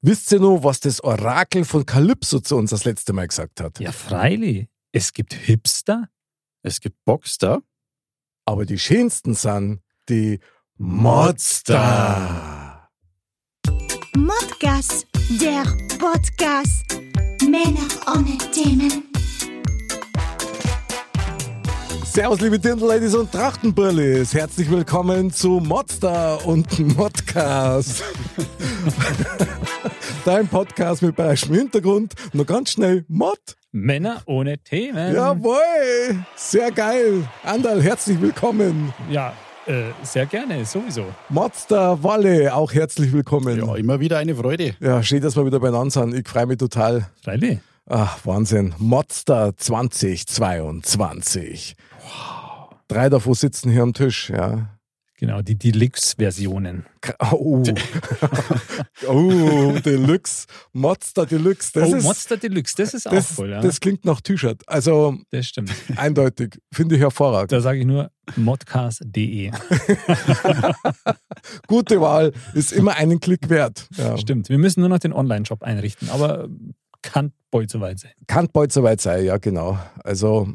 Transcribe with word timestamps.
Wisst 0.00 0.30
ihr 0.30 0.38
noch, 0.38 0.62
was 0.62 0.78
das 0.78 1.02
Orakel 1.02 1.64
von 1.64 1.84
Kalypso 1.84 2.38
zu 2.38 2.56
uns 2.56 2.70
das 2.70 2.84
letzte 2.84 3.12
Mal 3.12 3.26
gesagt 3.26 3.60
hat? 3.60 3.80
Ja, 3.80 3.90
freilich. 3.90 4.68
Es 4.92 5.12
gibt 5.12 5.34
Hipster. 5.34 6.08
Es 6.62 6.80
gibt 6.80 7.04
Boxster. 7.04 7.62
Aber 8.44 8.64
die 8.64 8.78
schönsten 8.78 9.34
sind 9.34 9.80
die 10.08 10.38
Modster. 10.76 11.68
Modcast, 14.16 15.08
der 15.40 15.64
Podcast. 15.98 16.84
Männer 17.42 17.88
ohne 18.06 18.38
Themen. 18.52 19.07
Servus, 22.10 22.40
liebe 22.40 22.58
Dirndl-Ladies 22.58 23.14
und 23.14 23.30
Trachtenbrillis. 23.30 24.32
Herzlich 24.34 24.68
willkommen 24.70 25.30
zu 25.30 25.60
Modster 25.64 26.44
und 26.46 26.78
Modcast. 26.96 28.02
Dein 30.24 30.48
Podcast 30.48 31.02
mit 31.02 31.14
bayerischem 31.14 31.54
Hintergrund. 31.54 32.14
Nur 32.32 32.44
ganz 32.46 32.72
schnell 32.72 33.04
Mod. 33.08 33.38
Männer 33.72 34.22
ohne 34.26 34.56
Themen. 34.58 35.14
Jawohl, 35.14 36.24
sehr 36.34 36.72
geil. 36.72 37.28
Andal, 37.44 37.80
herzlich 37.82 38.18
willkommen. 38.20 38.92
Ja, 39.10 39.34
äh, 39.66 39.82
sehr 40.02 40.26
gerne, 40.26 40.64
sowieso. 40.64 41.04
Modster 41.28 42.02
Walle, 42.02 42.52
auch 42.54 42.72
herzlich 42.72 43.12
willkommen. 43.12 43.58
Ja, 43.58 43.76
immer 43.76 44.00
wieder 44.00 44.16
eine 44.18 44.34
Freude. 44.34 44.74
Ja, 44.80 45.02
schön, 45.02 45.20
dass 45.20 45.36
wir 45.36 45.44
wieder 45.44 45.60
beieinander 45.60 45.90
sind. 45.90 46.14
Ich 46.14 46.26
freue 46.26 46.46
mich 46.46 46.56
total. 46.56 47.06
Freilich. 47.22 47.58
Ach, 47.90 48.18
Wahnsinn. 48.24 48.74
Modster 48.78 49.52
2022. 49.56 51.74
Drei 52.88 53.08
davon 53.08 53.34
sitzen 53.34 53.70
hier 53.70 53.82
am 53.82 53.92
Tisch, 53.92 54.30
ja. 54.30 54.78
Genau, 55.18 55.42
die 55.42 55.58
Deluxe-Versionen. 55.58 56.86
Oh, 57.32 57.58
oh 59.08 59.72
Deluxe. 59.84 60.46
Modster 60.72 61.26
Deluxe. 61.26 61.72
Das 61.74 61.90
oh, 61.90 61.96
ist, 61.96 62.04
Monster 62.04 62.36
Deluxe, 62.36 62.76
das 62.76 62.94
ist 62.94 63.08
auch 63.08 63.12
das, 63.12 63.32
voll, 63.32 63.50
ja. 63.50 63.60
das 63.60 63.80
klingt 63.80 64.04
nach 64.04 64.20
T-Shirt. 64.20 64.62
Also 64.68 65.18
Das 65.32 65.46
stimmt. 65.46 65.72
eindeutig. 65.96 66.60
Finde 66.72 66.94
ich 66.94 67.00
hervorragend. 67.00 67.50
Da 67.50 67.60
sage 67.60 67.80
ich 67.80 67.84
nur 67.84 68.12
modcast.de. 68.36 69.50
Gute 71.66 72.00
Wahl 72.00 72.32
ist 72.54 72.72
immer 72.72 72.94
einen 72.94 73.18
Klick 73.18 73.48
wert. 73.48 73.88
Ja. 73.96 74.16
Stimmt. 74.18 74.48
Wir 74.48 74.58
müssen 74.58 74.80
nur 74.80 74.88
noch 74.88 75.00
den 75.00 75.12
Online-Shop 75.12 75.64
einrichten, 75.64 76.10
aber 76.10 76.48
kann 77.02 77.32
bald 77.50 77.70
soweit 77.70 77.98
sein. 77.98 78.12
Kann 78.28 78.46
bald 78.52 78.72
soweit 78.72 79.00
sein, 79.00 79.24
ja, 79.24 79.38
genau. 79.38 79.80
Also, 80.04 80.52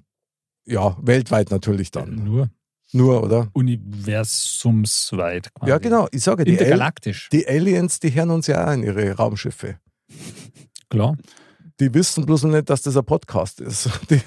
ja, 0.65 0.97
weltweit 1.01 1.51
natürlich 1.51 1.91
dann. 1.91 2.23
Nur 2.23 2.49
Nur, 2.91 3.23
oder? 3.23 3.49
universumsweit. 3.53 5.53
Quasi. 5.53 5.69
Ja, 5.69 5.77
genau. 5.77 6.07
Ich 6.11 6.23
sage, 6.23 6.43
die, 6.45 6.51
Al 6.51 6.57
Intergalaktisch. 6.63 7.29
die 7.31 7.47
Aliens, 7.47 7.99
die 7.99 8.13
hören 8.13 8.31
uns 8.31 8.47
ja 8.47 8.67
auch 8.67 8.73
in 8.73 8.83
ihre 8.83 9.11
Raumschiffe. 9.13 9.77
Klar. 10.89 11.17
Die 11.79 11.91
wissen 11.93 12.25
bloß 12.25 12.43
noch 12.43 12.51
nicht, 12.51 12.69
dass 12.69 12.83
das 12.83 12.95
ein 12.95 13.03
Podcast 13.03 13.59
ist. 13.59 13.89
Die, 14.09 14.21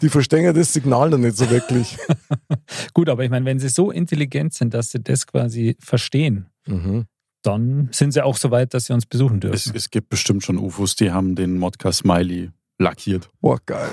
die 0.00 0.08
verstehen 0.08 0.44
ja 0.44 0.52
das 0.52 0.72
Signal 0.72 1.10
noch 1.10 1.18
nicht 1.18 1.36
so 1.36 1.50
wirklich. 1.50 1.98
Gut, 2.94 3.08
aber 3.08 3.24
ich 3.24 3.30
meine, 3.30 3.44
wenn 3.44 3.58
sie 3.58 3.68
so 3.68 3.90
intelligent 3.90 4.54
sind, 4.54 4.72
dass 4.72 4.90
sie 4.90 5.00
das 5.02 5.26
quasi 5.26 5.76
verstehen, 5.80 6.46
Mhm. 6.68 7.06
dann 7.42 7.88
sind 7.90 8.12
sie 8.12 8.24
auch 8.24 8.36
so 8.36 8.52
weit, 8.52 8.72
dass 8.72 8.84
sie 8.84 8.92
uns 8.92 9.04
besuchen 9.04 9.38
Es, 9.42 9.64
dürfen. 9.64 9.76
es 9.76 9.90
gibt 9.90 10.10
bestimmt 10.10 10.44
schon 10.44 10.58
UFOs, 10.58 10.94
die 10.94 11.10
haben 11.10 11.34
den 11.34 11.58
Modcast 11.58 11.98
Smiley 11.98 12.52
lackiert. 12.78 13.28
Boah, 13.40 13.58
geil. 13.66 13.90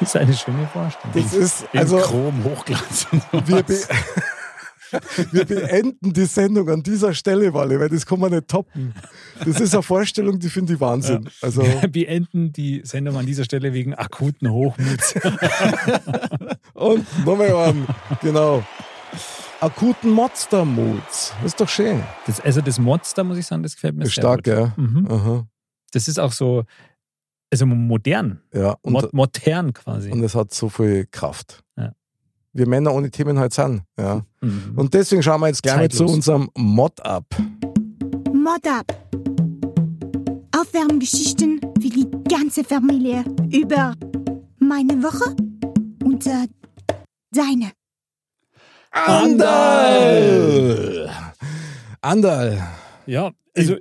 Das 0.00 0.08
ist 0.10 0.16
eine 0.16 0.32
schöne 0.34 0.66
Vorstellung. 0.72 1.14
Das 1.14 1.32
ist, 1.34 1.64
In 1.72 1.78
also, 1.80 1.98
Chrom, 1.98 2.44
Hochglanz 2.44 3.06
wir, 3.46 3.62
be 3.62 3.78
wir 5.32 5.44
beenden 5.44 6.12
die 6.14 6.24
Sendung 6.24 6.68
an 6.70 6.82
dieser 6.82 7.12
Stelle, 7.12 7.52
Walle, 7.52 7.78
weil 7.78 7.88
das 7.90 8.06
kann 8.06 8.20
man 8.20 8.32
nicht 8.32 8.48
toppen. 8.48 8.94
Das 9.44 9.60
ist 9.60 9.74
eine 9.74 9.82
Vorstellung, 9.82 10.38
die 10.38 10.48
finde 10.48 10.74
ich 10.74 10.80
Wahnsinn. 10.80 11.28
Also, 11.42 11.62
Wir 11.62 11.88
beenden 11.88 12.52
die 12.52 12.80
Sendung 12.84 13.16
an 13.18 13.26
dieser 13.26 13.44
Stelle 13.44 13.72
wegen 13.74 13.94
akuten 13.94 14.50
Hochmuts. 14.50 15.14
und 16.74 17.26
nochmal 17.26 17.52
an, 17.52 17.86
genau. 18.22 18.62
Akuten 19.60 20.10
Monster-Moods. 20.10 21.34
Das 21.42 21.44
ist 21.52 21.60
doch 21.60 21.68
schön. 21.68 22.02
Das, 22.26 22.40
also 22.40 22.60
das 22.60 22.78
Monster, 22.78 23.24
muss 23.24 23.38
ich 23.38 23.46
sagen, 23.46 23.62
das 23.64 23.74
gefällt 23.74 23.96
mir 23.96 24.04
sehr 24.04 24.12
stark, 24.12 24.44
gut. 24.44 24.54
ja. 24.54 24.72
Mhm. 24.76 25.06
Aha. 25.10 25.46
Das 25.92 26.06
ist 26.06 26.20
auch 26.20 26.32
so, 26.32 26.64
also 27.50 27.66
modern, 27.66 28.40
Ja, 28.52 28.76
und, 28.82 28.92
Mo 28.92 29.08
modern 29.12 29.72
quasi. 29.72 30.10
und 30.10 30.22
es 30.22 30.34
hat 30.34 30.52
so 30.52 30.68
viel 30.68 31.06
Kraft. 31.10 31.62
Ja. 31.76 31.92
Wir 32.52 32.66
Männer 32.68 32.92
ohne 32.94 33.10
Themen 33.10 33.38
halt 33.38 33.52
sind. 33.54 33.82
Ja. 33.98 34.24
Mhm. 34.40 34.72
Und 34.76 34.94
deswegen 34.94 35.22
schauen 35.22 35.40
wir 35.40 35.48
jetzt 35.48 35.62
gleich 35.62 35.76
mal 35.76 35.88
zu 35.88 36.04
unserem 36.06 36.50
Mod-Up. 36.56 37.24
Mod 38.32 38.66
up. 38.66 38.86
Aufwärmgeschichten 40.58 41.60
für 41.80 41.88
die 41.88 42.06
ganze 42.28 42.64
Familie 42.64 43.24
über 43.52 43.94
meine 44.58 45.02
Woche 45.02 45.36
und 46.04 46.26
äh, 46.26 46.46
deine. 47.30 47.72
Andal! 49.88 51.10
Andal, 52.00 52.66
Ja, 53.06 53.30
also 53.56 53.76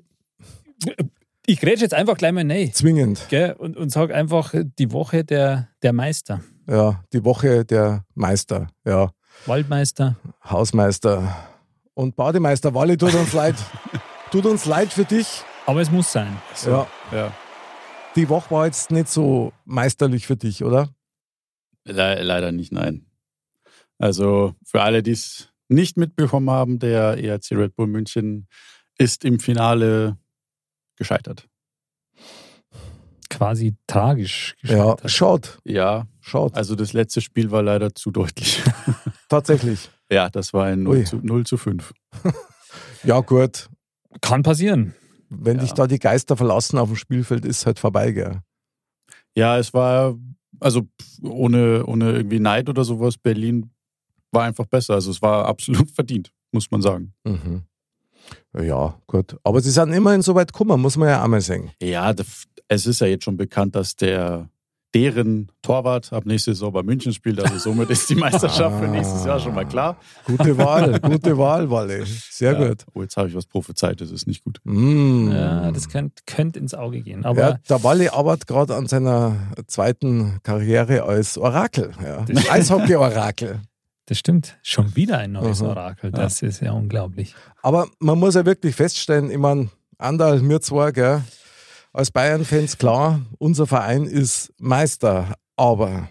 ich 1.47 1.59
grätsch 1.59 1.81
jetzt 1.81 1.93
einfach 1.95 2.17
gleich 2.17 2.31
mal 2.33 2.45
rein. 2.49 2.71
zwingend. 2.73 3.25
Gell? 3.29 3.53
Und, 3.53 3.75
und 3.77 3.89
sag 3.89 4.11
einfach 4.13 4.53
die 4.77 4.91
Woche 4.91 5.23
der, 5.23 5.69
der 5.81 5.93
Meister. 5.93 6.41
Ja, 6.69 7.03
die 7.13 7.23
Woche 7.23 7.63
der 7.65 8.05
Meister, 8.13 8.67
ja, 8.85 9.09
Waldmeister. 9.45 10.17
Hausmeister 10.43 11.35
und 11.93 12.15
Bademeister. 12.15 12.73
Walle, 12.73 12.97
tut 12.97 13.15
uns 13.15 13.33
leid. 13.33 13.55
Tut 14.31 14.45
uns 14.45 14.65
leid 14.65 14.91
für 14.91 15.05
dich. 15.05 15.43
Aber 15.65 15.79
es 15.79 15.89
muss 15.89 16.11
sein. 16.11 16.35
Ja, 16.65 16.85
Ja. 17.13 17.31
die 18.17 18.27
Woche 18.27 18.51
war 18.51 18.65
jetzt 18.65 18.91
nicht 18.91 19.07
so 19.07 19.53
meisterlich 19.63 20.27
für 20.27 20.35
dich, 20.35 20.65
oder? 20.65 20.89
Le 21.85 22.21
leider 22.23 22.51
nicht, 22.51 22.73
nein. 22.73 23.05
Also 23.97 24.53
für 24.65 24.81
alle, 24.81 25.01
die 25.01 25.11
es 25.11 25.49
nicht 25.69 25.95
mitbekommen 25.95 26.49
haben, 26.49 26.77
der 26.79 27.17
ERC 27.23 27.51
Red 27.51 27.75
Bull 27.77 27.87
München 27.87 28.47
ist 28.97 29.23
im 29.23 29.39
Finale 29.39 30.17
gescheitert. 30.97 31.47
Quasi 33.29 33.75
tragisch 33.87 34.55
Ja, 34.61 34.93
gescheitert. 34.95 35.11
schaut, 35.11 35.59
Ja, 35.65 36.07
schaut. 36.21 36.55
also 36.55 36.75
das 36.75 36.93
letzte 36.93 37.21
Spiel 37.21 37.51
war 37.51 37.61
leider 37.61 37.93
zu 37.93 38.09
deutlich. 38.11 38.63
Tatsächlich. 39.29 39.89
ja, 40.09 40.29
das 40.29 40.53
war 40.53 40.65
ein 40.65 40.87
Ui. 40.87 40.97
0 40.99 41.05
zu, 41.05 41.17
0 41.17 41.45
zu 41.45 41.57
5. 41.57 41.93
Ja, 43.03 43.19
gut. 43.21 43.69
Kann 44.21 44.43
passieren. 44.43 44.93
Wenn 45.29 45.57
Ja. 45.57 45.63
dich 45.63 45.73
da 45.73 45.87
die 45.87 45.99
Geister 45.99 46.35
verlassen 46.35 46.77
auf 46.79 46.89
dem 46.89 46.95
Spielfeld, 46.95 47.45
ist 47.45 47.65
halt 47.65 47.79
vorbei, 47.79 48.11
gell? 48.11 48.41
Ja, 49.35 49.57
es 49.57 49.73
war, 49.73 50.15
also 50.59 50.87
ohne, 51.21 51.85
ohne 51.85 52.11
irgendwie 52.13 52.39
Neid 52.39 52.69
oder 52.69 52.83
sowas, 52.83 53.17
Berlin 53.17 53.71
war 54.31 54.43
einfach 54.43 54.65
besser. 54.65 54.95
Also 54.95 55.11
es 55.11 55.21
war 55.21 55.45
absolut 55.45 55.89
verdient, 55.91 56.31
muss 56.51 56.69
man 56.71 56.81
sagen. 56.81 57.13
Mhm. 57.23 57.63
Ja, 58.59 58.95
gut. 59.07 59.37
Aber 59.43 59.61
sie 59.61 59.71
sind 59.71 59.93
immerhin 59.93 60.21
so 60.21 60.35
weit 60.35 60.51
gekommen, 60.53 60.81
muss 60.81 60.97
man 60.97 61.09
ja 61.09 61.23
einmal 61.23 61.41
sagen. 61.41 61.71
Ja, 61.81 62.13
es 62.67 62.85
ist 62.85 63.01
ja 63.01 63.07
jetzt 63.07 63.23
schon 63.23 63.37
bekannt, 63.37 63.75
dass 63.75 63.95
der 63.95 64.49
deren 64.95 65.51
Torwart 65.61 66.11
ab 66.13 66.25
nächste 66.25 66.51
Saison 66.53 66.71
bei 66.71 66.81
München 66.81 67.13
spielt. 67.13 67.39
Also 67.43 67.57
somit 67.59 67.89
ist 67.89 68.09
die 68.09 68.15
Meisterschaft 68.25 68.79
für 68.79 68.87
nächstes 68.87 69.25
Jahr 69.25 69.39
schon 69.39 69.53
mal 69.53 69.65
klar. 69.65 69.97
Gute 70.25 70.57
Wahl, 70.57 70.99
gute 71.01 71.37
Wahl, 71.37 71.69
Walle. 71.69 72.03
Sehr 72.05 72.53
Ja. 72.53 72.67
gut. 72.69 72.85
Oh, 72.93 73.01
jetzt 73.03 73.15
habe 73.17 73.27
ich 73.27 73.35
was 73.35 73.45
prophezeit, 73.45 73.99
das 74.01 74.09
ist 74.11 74.25
nicht 74.27 74.43
gut. 74.43 74.59
Mm. 74.63 75.29
Ja, 75.31 75.71
das 75.71 75.89
könnte 75.89 76.23
könnt 76.25 76.55
ins 76.57 76.73
Auge 76.73 77.01
gehen. 77.01 77.25
Aber 77.25 77.39
ja, 77.39 77.59
der 77.69 77.83
Walle 77.83 78.13
arbeitet 78.13 78.47
gerade 78.47 78.75
an 78.75 78.87
seiner 78.87 79.35
zweiten 79.67 80.39
Karriere 80.41 81.03
als 81.03 81.37
Orakel. 81.37 81.91
Ja. 82.03 82.25
Eishockey-Orakel. 82.49 83.59
Das 84.07 84.17
stimmt. 84.17 84.57
Schon 84.63 84.95
wieder 84.95 85.17
ein 85.17 85.33
neues 85.33 85.61
Aha. 85.61 85.69
Orakel. 85.69 86.11
Das 86.11 86.41
ist 86.41 86.61
ja 86.61 86.71
unglaublich. 86.71 87.35
Aber 87.61 87.87
man 87.99 88.17
muss 88.17 88.35
ja 88.35 88.45
wirklich 88.45 88.73
feststellen, 88.73 89.29
ich 89.29 89.37
meine, 89.37 89.69
Andal, 89.97 90.41
mir 90.41 90.61
zwei, 90.61 90.91
gell, 90.91 91.23
als 91.91 92.11
Bayern-Fans 92.11 92.77
klar, 92.77 93.19
unser 93.37 93.67
Verein 93.67 94.05
ist 94.05 94.53
Meister, 94.59 95.35
aber 95.57 96.09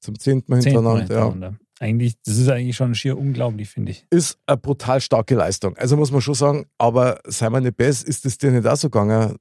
zum 0.00 0.18
zehnten 0.18 0.50
Mal 0.52 0.58
Mal 0.58 0.64
hintereinander, 0.64 1.14
ja. 1.14 1.22
hintereinander. 1.24 1.58
eigentlich, 1.80 2.20
das 2.22 2.36
ist 2.36 2.48
eigentlich 2.50 2.76
schon 2.76 2.94
schier 2.94 3.16
unglaublich, 3.16 3.70
finde 3.70 3.92
ich. 3.92 4.04
Ist 4.10 4.38
eine 4.46 4.58
brutal 4.58 5.00
starke 5.00 5.34
Leistung. 5.34 5.74
Also 5.78 5.96
muss 5.96 6.12
man 6.12 6.20
schon 6.20 6.34
sagen, 6.34 6.66
aber 6.76 7.20
sei 7.24 7.48
mal 7.48 7.62
nicht 7.62 7.78
besser, 7.78 8.06
ist 8.06 8.26
das 8.26 8.36
dir 8.36 8.50
nicht 8.50 8.66
auch 8.66 8.76
so 8.76 8.90
gegangen? 8.90 9.36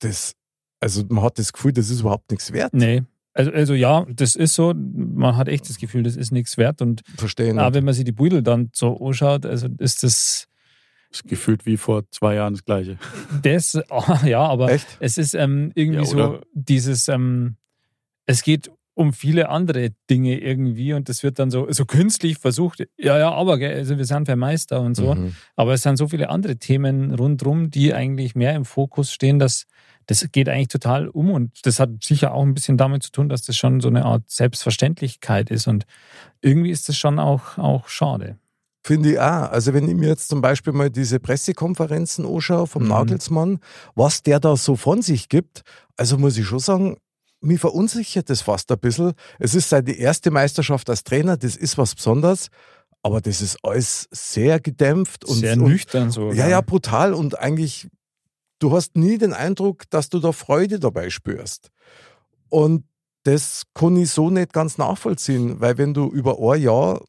Das, 0.00 0.34
also 0.80 1.04
man 1.08 1.22
hat 1.22 1.38
das 1.38 1.52
Gefühl, 1.52 1.72
das 1.72 1.90
ist 1.90 2.00
überhaupt 2.00 2.28
nichts 2.30 2.52
wert. 2.52 2.74
Nee. 2.74 3.04
Also, 3.36 3.50
also 3.52 3.74
ja, 3.74 4.06
das 4.08 4.34
ist 4.34 4.54
so, 4.54 4.72
man 4.74 5.36
hat 5.36 5.48
echt 5.48 5.68
das 5.68 5.76
Gefühl, 5.78 6.02
das 6.02 6.16
ist 6.16 6.32
nichts 6.32 6.56
wert. 6.56 6.80
Und 6.80 7.02
Verstehen. 7.16 7.58
auch 7.58 7.74
wenn 7.74 7.84
man 7.84 7.92
sich 7.94 8.04
die 8.04 8.12
Beutel 8.12 8.42
dann 8.42 8.70
so 8.72 8.96
anschaut, 8.98 9.44
also 9.44 9.68
ist 9.78 10.02
das, 10.02 10.48
Ist 11.10 11.28
gefühlt 11.28 11.66
wie 11.66 11.76
vor 11.76 12.04
zwei 12.10 12.34
Jahren 12.36 12.54
das 12.54 12.64
Gleiche. 12.64 12.98
das, 13.42 13.78
ja, 14.24 14.40
aber 14.40 14.70
Echt? 14.72 14.86
es 15.00 15.18
ist 15.18 15.34
ähm, 15.34 15.70
irgendwie 15.74 16.04
Ja, 16.04 16.04
so 16.06 16.40
dieses, 16.54 17.08
ähm, 17.08 17.56
es 18.24 18.42
geht 18.42 18.70
um 18.94 19.12
viele 19.12 19.50
andere 19.50 19.90
Dinge 20.08 20.38
irgendwie 20.40 20.94
und 20.94 21.10
das 21.10 21.22
wird 21.22 21.38
dann 21.38 21.50
so, 21.50 21.70
so 21.70 21.84
künstlich 21.84 22.38
versucht, 22.38 22.80
ja, 22.96 23.18
ja, 23.18 23.30
aber 23.30 23.58
gell, 23.58 23.76
also 23.76 23.98
wir 23.98 24.06
sind 24.06 24.26
ja 24.26 24.36
Meister 24.36 24.80
und 24.80 24.94
so. 24.94 25.14
Mhm. 25.14 25.36
Aber 25.54 25.74
es 25.74 25.82
sind 25.82 25.98
so 25.98 26.08
viele 26.08 26.30
andere 26.30 26.56
Themen 26.56 27.12
rundherum, 27.14 27.70
die 27.70 27.92
eigentlich 27.92 28.34
mehr 28.34 28.54
im 28.54 28.64
Fokus 28.64 29.12
stehen, 29.12 29.38
dass 29.38 29.66
das 30.06 30.26
geht 30.32 30.48
eigentlich 30.48 30.68
total 30.68 31.08
um 31.08 31.30
und 31.30 31.66
das 31.66 31.80
hat 31.80 31.90
sicher 32.02 32.32
auch 32.32 32.42
ein 32.42 32.54
bisschen 32.54 32.76
damit 32.76 33.02
zu 33.02 33.10
tun, 33.12 33.28
dass 33.28 33.42
das 33.42 33.56
schon 33.56 33.80
so 33.80 33.88
eine 33.88 34.04
Art 34.04 34.22
Selbstverständlichkeit 34.28 35.50
ist 35.50 35.66
und 35.66 35.84
irgendwie 36.40 36.70
ist 36.70 36.88
das 36.88 36.96
schon 36.96 37.18
auch, 37.18 37.58
auch 37.58 37.88
schade. 37.88 38.38
Finde 38.84 39.12
ich 39.12 39.18
auch. 39.18 39.50
Also 39.50 39.74
wenn 39.74 39.88
ich 39.88 39.96
mir 39.96 40.08
jetzt 40.08 40.28
zum 40.28 40.40
Beispiel 40.40 40.72
mal 40.72 40.90
diese 40.90 41.18
Pressekonferenzen 41.18 42.24
anschaue 42.24 42.68
vom 42.68 42.84
Mhm. 42.84 42.88
Nagelsmann, 42.90 43.58
was 43.96 44.22
der 44.22 44.38
da 44.38 44.56
so 44.56 44.76
von 44.76 45.02
sich 45.02 45.28
gibt, 45.28 45.62
also 45.96 46.18
muss 46.18 46.38
ich 46.38 46.46
schon 46.46 46.60
sagen, 46.60 46.96
mich 47.40 47.58
verunsichert 47.60 48.30
das 48.30 48.42
fast 48.42 48.70
ein 48.70 48.78
bisschen. 48.78 49.12
Es 49.40 49.54
ist 49.54 49.70
seine 49.70 49.90
erste 49.92 50.30
Meisterschaft 50.30 50.88
als 50.88 51.02
Trainer, 51.02 51.36
das 51.36 51.56
ist 51.56 51.78
was 51.78 51.96
Besonderes, 51.96 52.48
aber 53.02 53.20
das 53.20 53.40
ist 53.42 53.58
alles 53.62 54.08
sehr 54.10 54.60
gedämpft 54.60 55.24
und, 55.24 55.36
Sehr 55.36 55.54
und 55.54 55.64
nüchtern 55.68 56.10
so. 56.10 56.32
Ja, 56.32 56.48
ja, 56.48 56.60
brutal 56.60 57.12
und 57.12 57.38
eigentlich, 57.38 57.88
du 58.58 58.72
hast 58.72 58.96
nie 58.96 59.18
den 59.18 59.32
Eindruck, 59.32 59.88
dass 59.90 60.08
du 60.08 60.18
da 60.18 60.32
Freude 60.32 60.78
dabei 60.78 61.10
spürst. 61.10 61.70
Und 62.48 62.84
das 63.24 63.64
kann 63.74 63.96
ich 63.96 64.10
so 64.10 64.30
nicht 64.30 64.52
ganz 64.52 64.78
nachvollziehen, 64.78 65.60
weil 65.60 65.78
wenn 65.78 65.94
du 65.94 66.08
über 66.08 66.38
ein 66.38 66.62
Jahr 66.62 67.02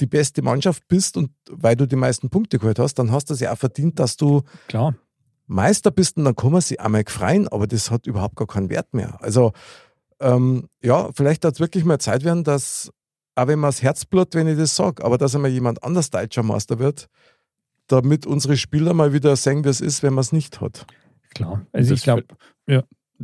die 0.00 0.06
beste 0.06 0.42
Mannschaft 0.42 0.86
bist 0.88 1.16
und 1.16 1.30
weil 1.50 1.76
du 1.76 1.86
die 1.86 1.96
meisten 1.96 2.30
Punkte 2.30 2.58
geholt 2.58 2.78
hast, 2.78 2.94
dann 2.94 3.12
hast 3.12 3.30
du 3.30 3.34
es 3.34 3.40
ja 3.40 3.52
auch 3.52 3.58
verdient, 3.58 3.98
dass 3.98 4.16
du 4.16 4.42
Klar. 4.68 4.94
Meister 5.46 5.90
bist 5.90 6.16
und 6.16 6.24
dann 6.24 6.36
kann 6.36 6.52
man 6.52 6.60
sich 6.60 6.80
einmal 6.80 7.04
freuen, 7.06 7.48
aber 7.48 7.66
das 7.66 7.90
hat 7.90 8.06
überhaupt 8.06 8.36
gar 8.36 8.46
keinen 8.46 8.70
Wert 8.70 8.92
mehr. 8.92 9.20
Also 9.22 9.52
ähm, 10.20 10.68
ja, 10.82 11.10
vielleicht 11.14 11.44
hat 11.44 11.54
es 11.54 11.60
wirklich 11.60 11.84
mal 11.84 11.98
Zeit 11.98 12.24
werden, 12.24 12.44
dass, 12.44 12.90
auch 13.34 13.46
wenn 13.46 13.58
man 13.58 13.68
das 13.68 13.82
Herzblut, 13.82 14.34
wenn 14.34 14.48
ich 14.48 14.58
das 14.58 14.74
sage, 14.74 15.04
aber 15.04 15.16
dass 15.16 15.34
einmal 15.34 15.50
jemand 15.50 15.82
anders 15.82 16.10
deutscher 16.10 16.42
Meister 16.42 16.78
wird, 16.78 17.08
damit 17.88 18.26
unsere 18.26 18.56
Spieler 18.56 18.94
mal 18.94 19.12
wieder 19.12 19.34
sehen, 19.36 19.64
wie 19.64 19.68
es 19.68 19.80
ist, 19.80 20.02
wenn 20.02 20.14
man 20.14 20.22
es 20.22 20.32
nicht 20.32 20.60
hat. 20.60 20.86
Klar. 21.34 21.66
Also 21.72 21.90
Das 21.90 21.98
ich 21.98 22.04
glaube, 22.04 22.24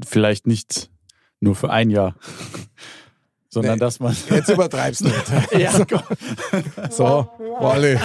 Vielleicht 0.04 0.46
nicht 0.48 0.90
nur 1.40 1.54
für 1.54 1.70
ein 1.70 1.88
Jahr, 1.88 2.16
sondern 3.48 3.74
Nee. 3.74 3.80
dass 3.80 4.00
man. 4.00 4.16
Jetzt 4.30 4.48
übertreib's 4.48 5.00
nicht. 5.02 5.14
ja, 5.56 5.70
So, 6.90 7.28
Wally. 7.60 7.98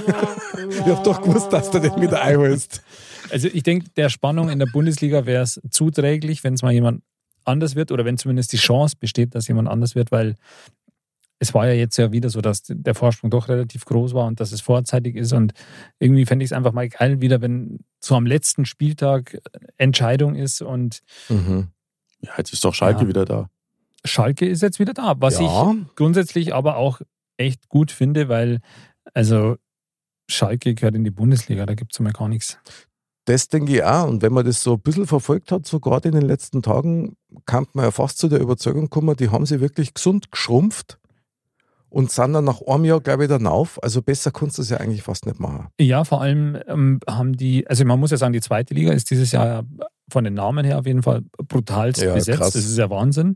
Ich 0.69 0.81
hab 0.85 1.03
doch 1.03 1.21
gewusst, 1.21 1.51
dass 1.51 1.71
du 1.71 1.79
den 1.79 1.99
wieder 1.99 2.21
einholst. 2.21 2.83
also 3.31 3.47
ich 3.51 3.63
denke, 3.63 3.89
der 3.97 4.09
Spannung 4.09 4.49
in 4.49 4.59
der 4.59 4.67
Bundesliga 4.67 5.25
wäre 5.25 5.41
es 5.43 5.59
zuträglich, 5.71 6.43
wenn 6.43 6.53
es 6.53 6.61
mal 6.61 6.71
jemand 6.73 7.01
anders 7.45 7.75
wird 7.75 7.91
oder 7.91 8.05
wenn 8.05 8.17
zumindest 8.19 8.53
die 8.53 8.57
Chance 8.57 8.95
besteht, 8.99 9.33
dass 9.33 9.47
jemand 9.47 9.67
anders 9.69 9.95
wird, 9.95 10.11
weil 10.11 10.35
es 11.39 11.53
war 11.53 11.67
ja 11.67 11.73
jetzt 11.73 11.97
ja 11.97 12.11
wieder 12.11 12.29
so, 12.29 12.41
dass 12.41 12.63
der 12.67 12.93
Vorsprung 12.95 13.31
doch 13.31 13.47
relativ 13.47 13.85
groß 13.85 14.13
war 14.13 14.25
und 14.27 14.39
dass 14.39 14.51
es 14.51 14.61
vorzeitig 14.61 15.15
ist. 15.15 15.31
Und 15.33 15.53
irgendwie 15.99 16.25
fände 16.25 16.43
ich 16.43 16.51
es 16.51 16.53
einfach 16.57 16.73
mal 16.73 16.89
geil, 16.89 17.21
wieder, 17.21 17.41
wenn 17.41 17.79
so 17.99 18.15
am 18.15 18.25
letzten 18.25 18.65
Spieltag 18.65 19.37
Entscheidung 19.77 20.35
ist 20.35 20.61
und 20.61 20.99
ja, 21.29 22.33
jetzt 22.37 22.51
ist 22.53 22.63
doch 22.65 22.73
Schalke 22.73 23.03
Ja. 23.03 23.07
wieder 23.07 23.25
da. 23.25 23.49
Schalke 24.05 24.45
ist 24.47 24.61
jetzt 24.61 24.79
wieder 24.79 24.93
da. 24.93 25.15
Was 25.19 25.39
Ja. 25.39 25.71
ich 25.71 25.95
grundsätzlich 25.95 26.53
aber 26.53 26.75
auch 26.77 27.01
echt 27.37 27.69
gut 27.69 27.91
finde, 27.91 28.27
weil 28.29 28.59
also 29.13 29.55
Schalke 30.29 30.75
gehört 30.75 30.95
in 30.95 31.03
die 31.03 31.11
Bundesliga, 31.11 31.65
da 31.65 31.73
gibt 31.73 31.93
es 31.93 31.99
mal 31.99 32.11
gar 32.13 32.27
nichts. 32.27 32.57
Das 33.25 33.47
denke 33.47 33.73
ich 33.73 33.83
auch. 33.83 34.07
Und 34.07 34.21
wenn 34.21 34.33
man 34.33 34.45
das 34.45 34.61
so 34.63 34.73
ein 34.73 34.81
bisschen 34.81 35.07
verfolgt 35.07 35.51
hat, 35.51 35.65
so 35.65 35.79
gerade 35.79 36.09
in 36.09 36.15
den 36.15 36.25
letzten 36.27 36.61
Tagen, 36.61 37.15
kann 37.45 37.67
man 37.73 37.85
ja 37.85 37.91
fast 37.91 38.17
zu 38.17 38.27
der 38.27 38.39
Überzeugung 38.39 38.89
kommen, 38.89 39.15
die 39.15 39.29
haben 39.29 39.45
sie 39.45 39.59
wirklich 39.61 39.93
gesund 39.93 40.31
geschrumpft 40.31 40.99
und 41.89 42.11
sind 42.11 42.33
dann 42.33 42.45
nach 42.45 42.61
einem 42.61 42.85
Jahr 42.85 42.99
gleich 43.01 43.19
wieder 43.19 43.39
auf. 43.51 43.81
Also 43.83 44.01
besser 44.01 44.31
kannst 44.31 44.57
du 44.57 44.61
es 44.61 44.69
ja 44.69 44.77
eigentlich 44.77 45.03
fast 45.03 45.25
nicht 45.25 45.39
machen. 45.39 45.67
Ja, 45.79 46.03
vor 46.03 46.21
allem 46.21 46.57
ähm, 46.67 46.99
haben 47.07 47.33
die, 47.35 47.67
also 47.67 47.83
man 47.85 47.99
muss 47.99 48.11
ja 48.11 48.17
sagen, 48.17 48.33
die 48.33 48.41
zweite 48.41 48.73
Liga 48.73 48.91
ist 48.93 49.09
dieses 49.09 49.31
Jahr 49.31 49.45
ja 49.45 49.63
von 50.11 50.23
den 50.23 50.33
Namen 50.33 50.65
her 50.65 50.79
auf 50.79 50.85
jeden 50.87 51.03
Fall 51.03 51.21
brutalst 51.37 52.01
Ja, 52.01 52.13
besetzt. 52.13 52.39
krass. 52.39 52.53
Das 52.53 52.65
ist 52.65 52.77
ja 52.77 52.89
Wahnsinn. 52.89 53.35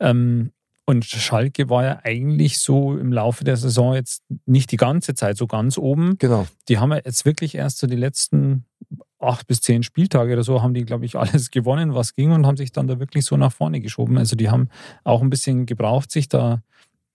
Ähm, 0.00 0.50
und 0.84 1.04
Schalke 1.04 1.68
war 1.68 1.84
ja 1.84 2.00
eigentlich 2.02 2.58
so 2.58 2.96
im 2.96 3.12
Laufe 3.12 3.44
der 3.44 3.56
Saison 3.56 3.94
jetzt 3.94 4.22
nicht 4.46 4.72
die 4.72 4.78
ganze 4.78 5.14
Zeit 5.14 5.36
so 5.36 5.46
ganz 5.46 5.76
oben. 5.76 6.16
Genau. 6.18 6.46
Die 6.68 6.78
haben 6.78 6.90
ja 6.92 7.00
jetzt 7.04 7.24
wirklich 7.26 7.54
erst 7.54 7.78
so 7.78 7.86
die 7.86 7.96
letzten 7.96 8.64
acht 9.20 9.46
bis 9.46 9.60
zehn 9.60 9.82
Spieltage 9.82 10.32
oder 10.32 10.44
so, 10.44 10.62
haben 10.62 10.74
die, 10.74 10.84
glaube 10.84 11.04
ich, 11.04 11.16
alles 11.18 11.50
gewonnen, 11.50 11.94
was 11.94 12.14
ging 12.14 12.32
und 12.32 12.46
haben 12.46 12.56
sich 12.56 12.72
dann 12.72 12.86
da 12.86 12.98
wirklich 12.98 13.24
so 13.24 13.36
nach 13.36 13.52
vorne 13.52 13.80
geschoben. 13.80 14.16
Also 14.16 14.34
die 14.34 14.48
haben 14.48 14.68
auch 15.04 15.20
ein 15.22 15.30
bisschen 15.30 15.66
gebraucht, 15.66 16.10
sich 16.10 16.28
da 16.28 16.62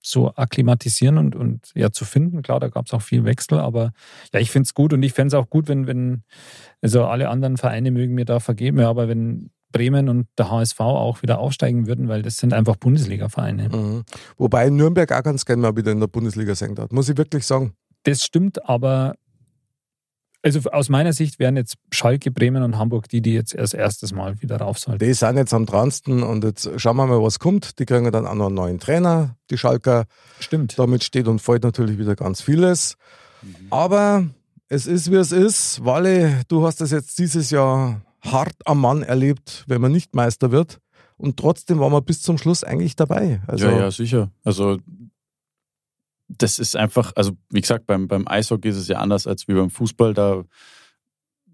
so 0.04 0.34
akklimatisieren 0.34 1.18
und, 1.18 1.34
und 1.34 1.70
ja 1.74 1.90
zu 1.90 2.04
finden. 2.04 2.42
Klar, 2.42 2.60
da 2.60 2.68
gab 2.68 2.86
es 2.86 2.92
auch 2.92 3.02
viel 3.02 3.24
Wechsel, 3.24 3.58
aber 3.58 3.92
ja, 4.32 4.40
ich 4.40 4.50
finde 4.50 4.66
es 4.66 4.74
gut 4.74 4.92
und 4.92 5.02
ich 5.02 5.12
fände 5.12 5.36
es 5.36 5.42
auch 5.42 5.48
gut, 5.48 5.68
wenn, 5.68 5.86
wenn, 5.86 6.22
also 6.82 7.04
alle 7.04 7.28
anderen 7.28 7.56
Vereine 7.56 7.90
mögen 7.90 8.14
mir 8.14 8.24
da 8.24 8.40
vergeben, 8.40 8.78
ja, 8.78 8.88
aber 8.88 9.08
wenn 9.08 9.50
Bremen 9.72 10.08
und 10.08 10.28
der 10.38 10.50
HSV 10.50 10.78
auch 10.80 11.22
wieder 11.22 11.38
aufsteigen 11.40 11.86
würden, 11.86 12.06
weil 12.08 12.22
das 12.22 12.36
sind 12.36 12.52
einfach 12.52 12.76
Bundesliga-Vereine. 12.76 13.70
Mhm. 13.70 14.04
Wobei 14.36 14.70
Nürnberg 14.70 15.10
auch 15.10 15.22
ganz 15.22 15.44
gerne 15.44 15.62
mal 15.62 15.76
wieder 15.76 15.90
in 15.90 16.00
der 16.00 16.06
Bundesliga 16.06 16.54
sein 16.54 16.76
darf. 16.76 16.92
Muss 16.92 17.08
ich 17.08 17.16
wirklich 17.16 17.44
sagen. 17.44 17.72
Das 18.04 18.22
stimmt, 18.22 18.68
aber 18.68 19.16
also 20.44 20.70
aus 20.70 20.88
meiner 20.90 21.12
Sicht 21.12 21.38
wären 21.38 21.56
jetzt 21.56 21.76
Schalke, 21.90 22.30
Bremen 22.30 22.62
und 22.62 22.76
Hamburg 22.78 23.08
die, 23.08 23.22
die 23.22 23.32
jetzt 23.32 23.54
erst 23.54 23.74
erstes 23.74 24.12
Mal 24.12 24.40
wieder 24.42 24.58
rauf 24.58 24.78
sollten. 24.78 25.04
Die 25.04 25.14
sind 25.14 25.36
jetzt 25.36 25.54
am 25.54 25.64
dransten 25.64 26.22
und 26.22 26.44
jetzt 26.44 26.70
schauen 26.76 26.96
wir 26.96 27.06
mal, 27.06 27.22
was 27.22 27.38
kommt. 27.38 27.78
Die 27.78 27.86
kriegen 27.86 28.12
dann 28.12 28.26
auch 28.26 28.34
noch 28.34 28.46
einen 28.46 28.54
neuen 28.54 28.78
Trainer, 28.78 29.36
die 29.50 29.56
Schalker. 29.56 30.04
Stimmt. 30.40 30.78
Damit 30.78 31.02
steht 31.02 31.28
und 31.28 31.40
fällt 31.40 31.62
natürlich 31.62 31.98
wieder 31.98 32.14
ganz 32.14 32.42
vieles. 32.42 32.96
Aber 33.70 34.26
es 34.68 34.86
ist, 34.86 35.10
wie 35.10 35.16
es 35.16 35.32
ist. 35.32 35.84
Walle, 35.84 36.42
du 36.48 36.66
hast 36.66 36.80
das 36.80 36.90
jetzt 36.90 37.18
dieses 37.18 37.50
Jahr 37.50 38.02
hart 38.20 38.54
am 38.64 38.80
Mann 38.80 39.02
erlebt, 39.02 39.64
wenn 39.66 39.80
man 39.80 39.92
nicht 39.92 40.14
Meister 40.14 40.50
wird. 40.50 40.78
Und 41.16 41.38
trotzdem 41.38 41.78
waren 41.78 41.92
wir 41.92 42.02
bis 42.02 42.22
zum 42.22 42.38
Schluss 42.38 42.64
eigentlich 42.64 42.96
dabei. 42.96 43.40
Also, 43.46 43.66
ja, 43.66 43.78
ja, 43.78 43.90
sicher. 43.90 44.30
Also 44.42 44.78
das 46.28 46.58
ist 46.58 46.76
einfach, 46.76 47.12
also 47.16 47.32
wie 47.50 47.60
gesagt, 47.60 47.86
beim, 47.86 48.08
beim 48.08 48.26
Eishockey 48.26 48.68
ist 48.68 48.76
es 48.76 48.88
ja 48.88 48.98
anders 48.98 49.26
als 49.26 49.46
wie 49.48 49.54
beim 49.54 49.70
Fußball. 49.70 50.14
Da 50.14 50.44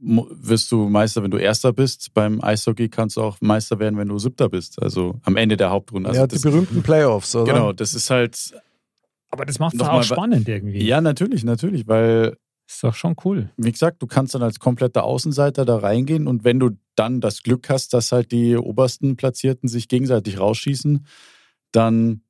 wirst 0.00 0.72
du 0.72 0.88
Meister, 0.88 1.22
wenn 1.22 1.30
du 1.30 1.36
Erster 1.36 1.72
bist. 1.72 2.14
Beim 2.14 2.42
Eishockey 2.42 2.88
kannst 2.88 3.16
du 3.16 3.22
auch 3.22 3.36
Meister 3.40 3.78
werden, 3.78 3.98
wenn 3.98 4.08
du 4.08 4.18
Siebter 4.18 4.48
bist. 4.48 4.80
Also 4.82 5.20
am 5.24 5.36
Ende 5.36 5.56
der 5.56 5.70
Hauptrunde. 5.70 6.08
Also 6.08 6.20
ja, 6.22 6.26
die 6.26 6.36
das, 6.36 6.42
berühmten 6.42 6.82
Playoffs, 6.82 7.34
oder? 7.36 7.52
Genau, 7.52 7.72
das 7.72 7.94
ist 7.94 8.08
halt, 8.10 8.54
Aber 9.30 9.44
das 9.44 9.58
macht 9.58 9.74
es 9.74 9.80
auch 9.80 10.02
spannend 10.02 10.48
irgendwie. 10.48 10.82
ja, 10.84 11.00
natürlich, 11.00 11.44
natürlich, 11.44 11.86
weil 11.86 12.36
Ist 12.66 12.82
doch 12.82 12.94
schon 12.94 13.14
cool. 13.24 13.50
wie 13.56 13.72
gesagt, 13.72 14.00
du 14.00 14.06
kannst 14.06 14.34
dann 14.34 14.42
als 14.42 14.58
kompletter 14.58 15.04
Außenseiter 15.04 15.64
da 15.66 15.76
reingehen 15.76 16.26
und 16.26 16.44
wenn 16.44 16.58
du 16.58 16.70
dann 16.94 17.20
das 17.20 17.42
Glück 17.42 17.68
hast, 17.68 17.92
dass 17.92 18.12
halt 18.12 18.32
die 18.32 18.56
obersten 18.56 19.16
Platzierten 19.16 19.68
sich 19.68 19.88
gegenseitig 19.88 20.38
rausschießen, 20.40 21.04
dann 21.72 22.22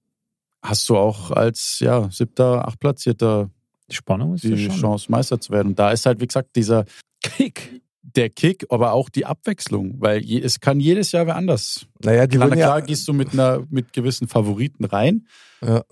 hast 0.62 0.88
du 0.88 0.96
auch 0.96 1.30
als 1.30 1.78
ja, 1.80 2.10
siebter, 2.10 2.66
achtplatzierter 2.68 3.50
Die 3.90 3.96
Spannung 3.96 4.34
ist 4.34 4.44
die. 4.44 4.68
Chance, 4.68 5.10
Meister 5.10 5.40
zu 5.40 5.52
werden. 5.52 5.68
Und 5.68 5.78
da 5.78 5.90
ist 5.92 6.06
halt, 6.06 6.20
wie 6.20 6.26
gesagt, 6.26 6.54
dieser 6.56 6.84
Kick. 7.22 7.80
der 8.02 8.30
Kick, 8.30 8.66
aber 8.70 8.92
auch 8.92 9.08
die 9.08 9.26
Abwechslung, 9.26 10.00
weil 10.00 10.24
je, 10.24 10.40
es 10.40 10.60
kann 10.60 10.80
jedes 10.80 11.12
Jahr 11.12 11.26
wer 11.26 11.36
anders. 11.36 11.86
Naja, 12.02 12.26
die 12.26 12.36
Klar, 12.36 12.50
klar 12.50 12.78
ja, 12.78 12.84
gehst 12.84 13.06
du 13.08 13.12
mit 13.12 13.32
einer 13.32 13.64
mit 13.70 13.92
gewissen 13.92 14.26
Favoriten 14.28 14.84
rein, 14.84 15.26
ja, 15.62 15.82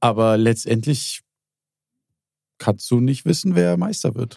aber 0.00 0.36
letztendlich 0.36 1.20
kannst 2.58 2.90
du 2.90 3.00
nicht 3.00 3.24
wissen, 3.24 3.54
wer 3.54 3.76
Meister 3.76 4.14
wird. 4.14 4.36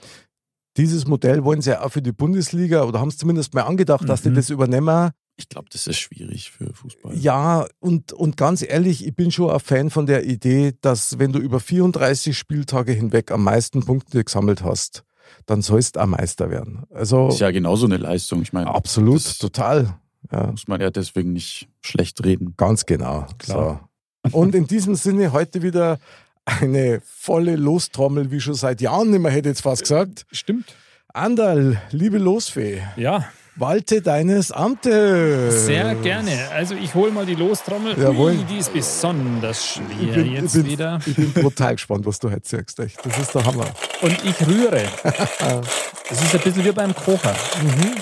dieses 0.78 1.06
Modell 1.06 1.44
wollen 1.44 1.62
sie 1.62 1.72
ja 1.72 1.84
auch 1.84 1.92
für 1.92 2.02
die 2.02 2.14
Bundesliga 2.14 2.84
oder 2.84 3.00
haben 3.02 3.10
es 3.10 3.18
zumindest 3.18 3.54
mal 3.54 3.64
angedacht, 3.64 4.08
dass 4.08 4.22
die 4.22 4.30
Mhm. 4.30 4.36
das 4.36 4.50
übernehmen. 4.50 5.12
Ich 5.42 5.50
glaube, 5.50 5.70
das 5.72 5.88
ist 5.88 5.98
schwierig 5.98 6.52
für 6.52 6.72
Fußball. 6.74 7.18
Ja, 7.18 7.66
und, 7.80 8.14
und 8.14 8.38
ganz 8.38 8.62
ehrlich, 8.62 9.06
ich 9.06 9.16
bin 9.16 9.32
schon 9.32 9.50
ein 9.50 9.60
Fan 9.60 9.90
von 9.90 10.06
der 10.06 10.24
Idee, 10.26 10.74
dass 10.82 11.18
wenn 11.18 11.32
du 11.32 11.40
über 11.40 11.60
34 11.60 12.38
Spieltage 12.38 12.92
hinweg 12.92 13.32
am 13.32 13.44
meisten 13.44 13.84
Punkte 13.84 14.24
gesammelt 14.24 14.62
hast, 14.64 15.04
dann 15.48 15.62
sollst 15.62 15.96
du 15.96 16.02
auch 16.02 16.06
Meister 16.06 16.52
werden. 16.52 16.84
Also 16.94 17.30
Ist 17.30 17.40
ja 17.40 17.50
genauso 17.52 17.88
eine 17.88 17.98
Leistung. 17.98 18.42
Ich 18.44 18.54
meine, 18.54 18.68
absolut, 18.74 19.40
total. 19.40 19.96
Ja, 20.32 20.52
muss 20.52 20.68
man 20.68 20.80
ja 20.80 20.92
deswegen 20.92 21.34
nicht 21.34 21.68
schlecht 21.82 22.24
reden. 22.24 22.54
ganz 22.56 22.86
genau. 22.86 23.26
Klar. 23.40 23.90
So. 24.24 24.38
Und 24.38 24.54
in 24.54 24.68
diesem 24.68 24.94
Sinne 24.94 25.32
heute 25.32 25.64
wieder 25.64 25.98
eine 26.46 27.02
volle 27.04 27.56
Lostrommel, 27.56 28.30
wie 28.30 28.40
schon 28.40 28.54
seit 28.54 28.80
Jahren 28.82 29.10
nicht 29.10 29.20
mehr, 29.22 29.32
hätte 29.32 29.50
ich 29.50 29.54
jetzt 29.56 29.62
fast 29.62 29.82
gesagt. 29.82 30.26
Stimmt. 30.32 30.76
Anderl, 31.14 31.82
liebe 31.92 32.20
Losfee, 32.20 32.82
Ja, 32.96 33.26
walte 33.56 34.02
deines 34.02 34.52
Amtes. 34.52 35.66
sehr 35.66 35.96
gerne. 35.96 36.50
Also 36.54 36.76
ich 36.76 36.94
hole 36.96 37.12
mal 37.12 37.26
die 37.26 37.36
Lostrommel. 37.36 37.98
Jawohl. 38.00 38.32
Ui, 38.32 38.44
die 38.50 38.58
ist 38.58 38.74
besonders 38.74 39.66
schwer 39.74 39.86
Ich 40.02 40.14
bin, 40.14 40.32
jetzt 40.34 40.56
ich 40.56 40.64
bin, 40.64 40.72
wieder. 40.72 41.00
Ich 41.06 41.16
bin 41.16 41.34
brutal 41.34 41.74
gespannt, 41.76 42.06
was 42.06 42.20
du 42.20 42.32
heute 42.32 42.48
sagst. 42.48 42.80
Echt. 42.80 42.98
Das 43.06 43.18
ist 43.18 43.34
der 43.36 43.46
Hammer. 43.46 43.66
Und 44.02 44.18
ich 44.26 44.48
rühre. 44.48 44.84
Das 46.10 46.22
ist 46.22 46.36
ein 46.36 46.42
bisschen 46.42 46.66
wie 46.66 46.72
beim 46.74 46.94
Kocher. 46.94 47.34
Mhm. 47.64 47.96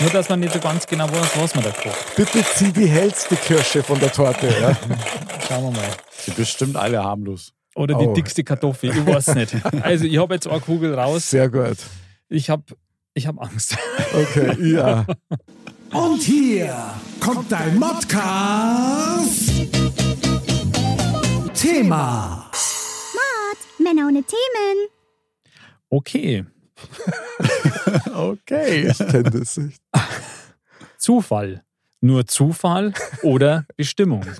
Nur, 0.00 0.10
dass 0.10 0.28
man 0.28 0.40
nicht 0.40 0.52
so 0.52 0.58
ganz 0.58 0.84
genau 0.84 1.04
weiß, 1.08 1.30
was 1.40 1.54
man 1.54 1.62
da 1.62 1.70
kocht. 1.70 2.16
Bitte 2.16 2.42
zieh 2.56 2.72
die 2.72 2.86
hellste 2.88 3.36
Kirsche 3.36 3.84
von 3.84 4.00
der 4.00 4.10
Torte. 4.10 4.48
Ja. 4.60 4.76
Schauen 5.46 5.62
wir 5.66 5.70
mal. 5.70 5.88
Sind 6.10 6.36
bestimmt 6.36 6.74
alle 6.76 7.04
harmlos. 7.04 7.52
Oder 7.76 7.96
die 7.96 8.06
Oh. 8.06 8.14
dickste 8.14 8.42
Kartoffel, 8.42 8.90
ich 8.90 9.06
weiß 9.06 9.34
nicht. 9.36 9.54
Also 9.82 10.06
ich 10.06 10.18
habe 10.18 10.34
jetzt 10.34 10.48
eine 10.48 10.58
Kugel 10.58 10.92
raus. 10.94 11.30
Sehr 11.30 11.48
gut. 11.48 11.76
Ich 12.28 12.50
habe 12.50 12.64
ich 13.14 13.26
hab 13.26 13.40
Angst. 13.40 13.76
Okay, 14.14 14.72
ja. 14.72 15.06
Und 15.92 16.22
hier 16.22 16.74
kommt 17.20 17.50
dein 17.50 17.78
Modcast. 17.78 19.50
Thema. 21.54 22.50
Männer 23.78 24.06
ohne 24.08 24.22
Themen. 24.22 24.88
Okay, 25.88 26.44
Okay. 28.14 28.88
Ich 28.88 28.98
kenne 28.98 29.30
das 29.30 29.56
nicht. 29.56 29.80
Zufall. 30.98 31.64
Nur 32.00 32.26
Zufall 32.26 32.92
oder 33.22 33.66
Bestimmung. 33.76 34.24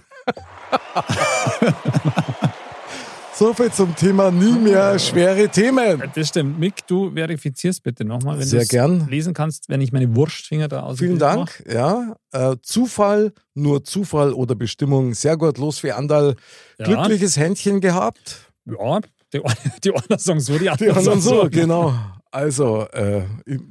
So 3.40 3.54
viel 3.54 3.72
zum 3.72 3.96
Thema 3.96 4.30
nie 4.30 4.52
mehr 4.52 4.98
schwere 4.98 5.48
Themen. 5.48 6.02
Das 6.14 6.28
stimmt. 6.28 6.58
Mick, 6.60 6.86
du 6.86 7.10
verifizierst 7.10 7.82
bitte 7.82 8.04
nochmal, 8.04 8.38
wenn 8.38 8.46
Sehr 8.46 8.60
du 8.60 8.66
gern. 8.66 9.08
lesen 9.08 9.32
kannst, 9.32 9.70
wenn 9.70 9.80
ich 9.80 9.92
meine 9.92 10.14
Wurstfinger 10.14 10.68
da 10.68 10.82
aus 10.82 10.98
Vielen 10.98 11.18
Dank. 11.18 11.64
Ja, 11.66 12.16
äh, 12.32 12.56
Zufall, 12.60 13.32
nur 13.54 13.82
Zufall 13.82 14.34
oder 14.34 14.54
Bestimmung. 14.54 15.14
Sehr 15.14 15.38
gut, 15.38 15.56
los 15.56 15.78
für 15.78 15.96
Andal. 15.96 16.36
Ja. 16.78 16.84
Glückliches 16.84 17.38
Händchen 17.38 17.80
gehabt. 17.80 18.52
Ja, 18.66 19.00
die, 19.32 19.40
die 19.84 19.94
einen 19.94 20.18
sagen 20.18 20.40
so, 20.40 20.58
die 20.58 20.58
Die 20.58 20.68
anderen 20.68 20.98
anderen 20.98 21.20
sagen 21.22 21.40
so, 21.42 21.48
genau. 21.48 21.94
Also, 22.30 22.86
äh, 22.92 23.22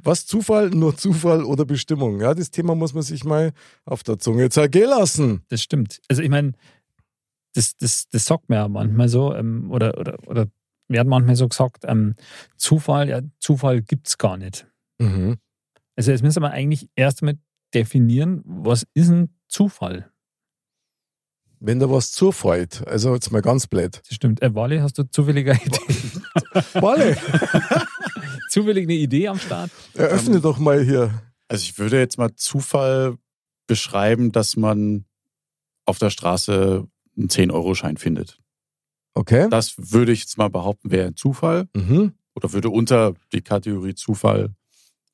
was 0.02 0.26
Zufall, 0.26 0.70
nur 0.70 0.96
Zufall 0.96 1.44
oder 1.44 1.64
Bestimmung? 1.64 2.20
Ja, 2.20 2.34
das 2.34 2.50
Thema 2.50 2.74
muss 2.74 2.92
man 2.92 3.04
sich 3.04 3.22
mal 3.22 3.52
auf 3.84 4.02
der 4.02 4.18
Zunge 4.18 4.50
zergehen 4.50 4.90
lassen. 4.90 5.44
Das 5.48 5.62
stimmt. 5.62 6.00
Also 6.08 6.22
ich 6.22 6.28
meine, 6.28 6.54
das, 7.54 7.76
das, 7.76 8.08
das 8.08 8.24
sagt 8.24 8.48
man 8.48 8.58
ja 8.58 8.68
manchmal 8.68 9.08
so, 9.08 9.34
ähm, 9.34 9.70
oder, 9.70 9.98
oder, 9.98 10.18
oder 10.26 10.46
werden 10.88 11.08
manchmal 11.08 11.36
so 11.36 11.48
gesagt, 11.48 11.84
ähm, 11.86 12.14
Zufall, 12.56 13.08
ja, 13.08 13.20
Zufall 13.38 13.82
gibt 13.82 14.08
es 14.08 14.18
gar 14.18 14.36
nicht. 14.36 14.66
Mhm. 14.98 15.36
Also 15.96 16.10
jetzt 16.10 16.22
müssen 16.22 16.42
wir 16.42 16.50
eigentlich 16.50 16.88
erst 16.96 17.22
einmal 17.22 17.38
definieren, 17.74 18.42
was 18.44 18.86
ist 18.94 19.10
ein 19.10 19.34
Zufall? 19.48 20.10
Wenn 21.62 21.78
da 21.78 21.90
was 21.90 22.12
zufällt, 22.12 22.86
also 22.88 23.14
jetzt 23.14 23.30
mal 23.32 23.42
ganz 23.42 23.66
blöd. 23.66 24.00
Das 24.08 24.14
stimmt. 24.14 24.40
Äh, 24.40 24.54
Wally, 24.54 24.78
hast 24.78 24.96
du 24.96 25.04
zufällig 25.10 25.46
eine 25.48 25.60
Idee, 25.62 25.78
Walle, 26.80 27.16
zufällig 28.48 28.84
eine 28.84 28.94
Idee 28.94 29.28
am 29.28 29.38
Start? 29.38 29.70
eröffne 29.94 30.40
doch 30.40 30.58
mal 30.58 30.82
hier. 30.82 31.22
Also 31.48 31.62
ich 31.64 31.78
würde 31.78 31.98
jetzt 31.98 32.16
mal 32.16 32.34
Zufall 32.34 33.18
beschreiben, 33.66 34.32
dass 34.32 34.56
man 34.56 35.04
auf 35.84 35.98
der 35.98 36.10
Straße 36.10 36.88
einen 37.16 37.28
10-Euro-Schein 37.28 37.96
findet. 37.96 38.38
Okay. 39.14 39.48
Das 39.50 39.74
würde 39.76 40.12
ich 40.12 40.20
jetzt 40.20 40.38
mal 40.38 40.48
behaupten, 40.50 40.90
wäre 40.90 41.08
ein 41.08 41.16
Zufall 41.16 41.68
Mhm. 41.74 42.12
oder 42.34 42.52
würde 42.52 42.70
unter 42.70 43.14
die 43.32 43.42
Kategorie 43.42 43.94
Zufall 43.94 44.54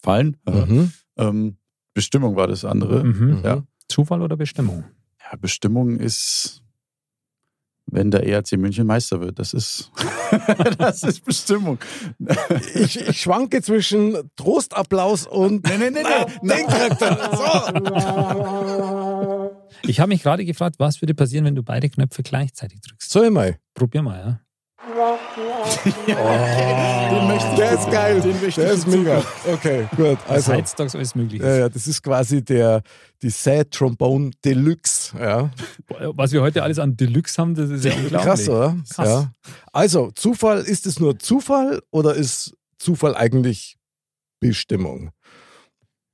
fallen. 0.03 0.37
Ja. 0.47 0.67
Mhm. 0.67 0.93
Ähm, 1.17 1.57
Bestimmung 1.95 2.37
war 2.37 2.47
das 2.47 2.65
andere. 2.65 3.03
Mhm. 3.05 3.41
Ja. 3.43 3.63
Zufall 3.89 4.21
oder 4.23 4.37
Bestimmung? 4.37 4.85
ja, 5.31 5.37
Bestimmung 5.39 5.99
ist, 5.99 6.63
wenn 7.87 8.11
der 8.11 8.25
ERC 8.27 8.53
München 8.59 8.87
Meister 8.87 9.21
wird. 9.21 9.39
Das 9.39 9.55
ist, 9.55 9.91
das 10.79 11.03
ist 11.03 11.25
Bestimmung. 11.25 11.79
Ich, 12.75 13.01
ich 13.01 13.21
schwanke 13.21 13.63
zwischen 13.63 14.31
Trostapplaus 14.37 15.27
und. 15.27 15.65
Nee, 15.67 15.79
nee, 15.79 15.91
nee, 15.91 16.03
nee. 16.43 16.49
Den 16.49 16.67
kriegt 16.67 17.01
er. 17.03 17.37
So. 17.37 19.06
Ich 19.83 20.01
habe 20.01 20.09
mich 20.09 20.23
gerade 20.23 20.45
gefragt, 20.45 20.77
was 20.79 21.01
würde 21.03 21.15
passieren, 21.15 21.45
wenn 21.45 21.55
du 21.55 21.63
beide 21.63 21.89
Knöpfe 21.89 22.23
gleichzeitig 22.23 22.81
drückst? 22.81 23.11
So 23.11 23.21
einmal. 23.21 23.59
Probier 23.75 24.03
mal, 24.03 24.19
ja. 24.19 24.41
Den 26.07 27.27
möchte 27.27 27.49
ich 27.51 27.57
Der 27.57 27.73
ist 27.73 27.91
geil. 27.91 28.21
Den 28.21 28.41
möchte 28.41 28.61
Der 28.61 28.73
ich 28.73 28.79
ist 28.79 28.87
mega. 28.87 29.23
Okay, 29.53 29.89
gut. 29.97 30.19
Also, 30.29 30.55
heutzutage 30.55 30.97
alles 30.97 31.15
möglich 31.15 31.43
ja, 31.43 31.57
ja, 31.57 31.69
das 31.69 31.87
ist 31.87 32.03
quasi 32.03 32.45
der, 32.45 32.83
die 33.21 33.31
Sad 33.31 33.71
Trombone 33.73 34.31
Deluxe. 34.45 35.17
Ja. 35.19 35.51
Was 35.89 36.33
wir 36.33 36.41
heute 36.41 36.63
alles 36.63 36.79
an 36.79 36.97
Deluxe 36.97 37.37
haben, 37.41 37.55
das 37.55 37.71
ist 37.71 37.85
ja 37.85 37.93
unglaublich. 37.95 38.23
Krass, 38.23 38.49
oder? 38.49 38.77
Krass. 38.95 39.09
Ja. 39.09 39.33
Also, 39.73 40.11
Zufall, 40.13 40.61
ist 40.61 40.87
es 40.87 41.01
nur 41.01 41.19
Zufall 41.19 41.83
oder 41.91 42.15
ist 42.15 42.55
Zufall 42.79 43.17
eigentlich 43.17 43.77
Bestimmung? 44.41 45.11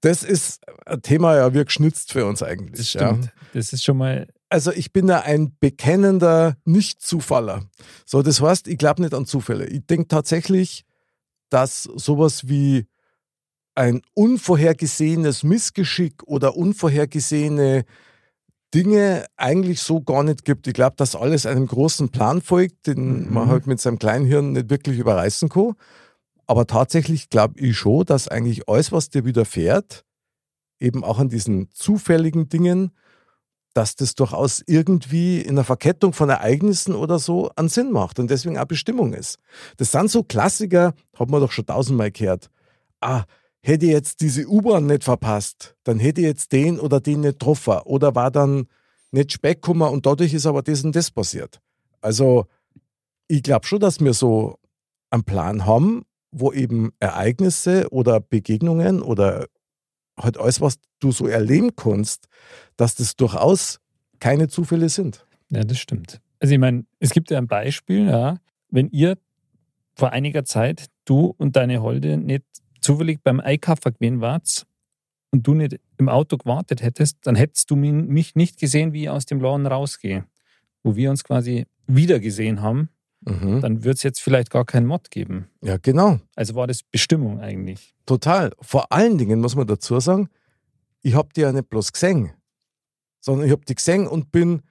Das 0.03 0.23
ist 0.23 0.61
ein 0.85 1.01
Thema 1.01 1.37
ja 1.37 1.55
wie 1.55 1.65
geschnitzt 1.65 2.13
für 2.13 2.27
uns 2.27 2.43
eigentlich. 2.43 2.77
Das 2.77 2.93
ja. 2.93 3.09
stimmt. 3.09 3.33
Das 3.55 3.73
ist 3.73 3.83
schon 3.85 3.97
mal. 3.97 4.29
Also 4.49 4.71
ich 4.71 4.93
bin 4.93 5.09
ja 5.09 5.21
ein 5.21 5.57
bekennender 5.61 6.57
Nicht-Zufaller. 6.65 7.63
So, 8.05 8.21
das 8.23 8.41
heißt, 8.41 8.69
ich 8.69 8.77
glaube 8.79 9.01
nicht 9.01 9.15
an 9.15 9.25
Zufälle. 9.27 9.67
Ich 9.67 9.87
denke 9.87 10.09
tatsächlich, 10.09 10.85
dass 11.49 11.85
sowas 11.85 12.49
wie 12.49 12.87
ein 13.75 14.03
unvorhergesehenes 14.15 15.45
Missgeschick 15.45 16.23
oder 16.27 16.57
unvorhergesehene 16.57 17.85
Dinge 18.75 19.27
eigentlich 19.37 19.81
so 19.81 20.01
gar 20.01 20.23
nicht 20.25 20.45
gibt. 20.45 20.67
Ich 20.67 20.75
glaube, 20.75 20.97
dass 20.97 21.15
alles 21.15 21.47
einem 21.47 21.67
großen 21.67 22.09
Plan 22.11 22.43
folgt, 22.43 22.87
den 22.87 23.27
Mhm. 23.29 23.33
man 23.35 23.49
halt 23.49 23.67
mit 23.67 23.81
seinem 23.81 23.99
kleinen 23.99 24.27
Hirn 24.27 24.53
nicht 24.53 24.69
wirklich 24.71 24.99
überreißen 24.99 25.49
kann. 25.49 25.75
Aber 26.53 26.67
tatsächlich 26.67 27.31
glaube 27.31 27.59
ich 27.59 27.79
schon, 27.79 28.05
dass 28.05 28.29
eigentlich 28.29 28.69
alles, 28.69 28.93
was 28.93 29.09
dir 29.09 29.25
widerfährt, 29.25 30.05
eben 30.81 31.03
auch 31.03 31.19
an 31.19 31.31
diesen 31.31 31.71
zufälligen 31.71 32.51
Dingen, 32.51 32.91
dass 33.73 33.97
das 33.97 34.17
durchaus 34.17 34.63
irgendwie 34.67 35.41
in 35.41 35.55
der 35.55 35.65
Verkettung 35.65 36.13
von 36.13 36.29
Ereignissen 36.29 36.95
oder 36.95 37.19
so 37.19 37.51
einen 37.57 37.71
Sinn 37.71 37.91
macht 37.91 38.19
und 38.19 38.31
deswegen 38.31 38.59
auch 38.59 38.67
Bestimmung 38.67 39.15
ist. 39.15 39.39
Das 39.79 39.93
sind 39.93 40.11
so 40.11 40.25
Klassiker, 40.25 40.93
hat 41.19 41.31
man 41.31 41.41
doch 41.41 41.53
schon 41.53 41.65
tausendmal 41.65 42.11
gehört. 42.11 42.51
Ah, 43.01 43.25
hätte 43.63 43.87
ich 43.87 43.93
jetzt 43.93 44.21
diese 44.21 44.47
U-Bahn 44.47 44.85
nicht 44.85 45.05
verpasst, 45.05 45.75
dann 45.85 46.01
hätte 46.01 46.21
ich 46.21 46.27
jetzt 46.27 46.53
den 46.53 46.79
oder 46.79 47.01
den 47.01 47.23
nicht 47.23 47.39
getroffen 47.39 47.79
oder 47.87 48.15
war 48.15 48.31
dann 48.31 48.67
nicht 49.11 49.33
Speck 49.33 49.63
gekommen 49.63 49.91
und 49.91 50.05
dadurch 50.05 50.35
ist 50.35 50.45
aber 50.45 50.61
das 50.61 50.85
und 50.85 50.95
das 50.95 51.11
passiert. 51.11 51.63
Also, 52.03 52.45
ich 53.27 53.43
glaube 53.43 53.67
schon, 53.67 53.81
dass 53.81 54.01
wir 54.01 54.13
so 54.13 54.59
einen 55.09 55.25
Plan 55.25 55.65
haben, 55.65 56.05
wo 56.33 56.53
eben 56.53 56.93
Ereignisse 56.99 57.89
oder 57.91 58.21
Begegnungen 58.21 59.03
oder 59.03 59.47
halt 60.19 60.39
alles, 60.39 60.61
was 60.61 60.79
du 60.99 61.13
so 61.13 61.27
erleben 61.27 61.77
kannst, 61.77 62.27
dass 62.77 62.95
das 62.95 63.17
durchaus 63.17 63.81
keine 64.19 64.49
Zufälle 64.49 64.89
sind. 64.89 65.27
Ja, 65.51 65.65
das 65.65 65.79
stimmt. 65.79 66.21
Also 66.41 66.55
ich 66.55 66.61
meine, 66.61 66.85
es 66.99 67.11
gibt 67.11 67.31
ja 67.31 67.39
ein 67.39 67.47
Beispiel, 67.47 68.07
ja, 68.07 68.39
wenn 68.71 68.89
ihr 68.91 69.19
vor 69.95 70.11
einiger 70.11 70.45
Zeit, 70.45 70.87
du 71.05 71.35
und 71.37 71.57
deine 71.57 71.83
Holde, 71.83 72.17
nicht 72.17 72.45
zufällig 72.81 73.21
beim 73.23 73.41
Einkaufen 73.41 73.93
gewesen 73.93 74.21
wart 74.21 74.67
und 75.31 75.47
du 75.47 75.55
nicht 75.55 75.79
im 75.99 76.09
Auto 76.09 76.37
gewartet 76.39 76.83
hättest, 76.83 77.19
dann 77.27 77.37
hättest 77.37 77.71
du 77.71 77.77
mi- 77.77 77.93
mich 77.93 78.35
nicht 78.35 78.59
gesehen, 78.59 78.93
wie 78.93 79.03
ich 79.03 79.11
aus 79.11 79.27
dem 79.27 79.41
Laden 79.41 79.67
rausgehe. 79.67 80.25
Wo 80.83 80.97
wir 80.97 81.11
uns 81.11 81.23
quasi 81.25 81.67
wieder 81.87 82.19
gesehen 82.19 82.61
haben, 82.63 82.89
Mhm. 83.25 83.61
dann 83.61 83.85
wird 83.85 83.97
es 83.97 84.03
jetzt 84.03 84.21
vielleicht 84.21 84.51
gar 84.51 84.65
keinen 84.65 84.87
Mod 84.87 85.11
geben. 85.11 85.49
Ja, 85.63 85.77
genau. 85.77 86.19
Also 86.35 86.55
war 86.55 86.67
das 86.67 86.83
Bestimmung 86.83 87.41
eigentlich. 87.41 87.95
Total. 88.07 88.53
Vor 88.61 88.91
allen 88.93 89.17
Dingen 89.19 89.41
muss 89.41 89.55
man 89.55 89.67
dazu 89.67 89.99
sagen, 90.01 90.29
ich 91.03 91.15
habe 91.15 91.29
die 91.37 91.41
ja 91.43 91.53
nicht 91.53 91.69
bloß 91.71 91.93
gesehen, 91.93 92.33
sondern 93.21 93.47
ich 93.47 93.53
habe 93.53 93.65
die 93.65 93.75
gesehen 93.77 94.07
und 94.09 94.33
bin, 94.33 94.63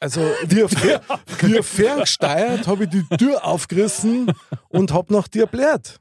also 0.00 0.20
wie, 0.46 0.62
fer- 0.64 1.00
wie 1.40 1.62
ferngesteuert, 1.62 2.66
habe 2.66 2.84
ich 2.84 2.90
die 2.90 3.04
Tür 3.16 3.44
aufgerissen 3.44 4.32
und 4.68 4.92
habe 4.92 5.12
nach 5.12 5.28
dir 5.28 5.46
blärt. 5.46 6.00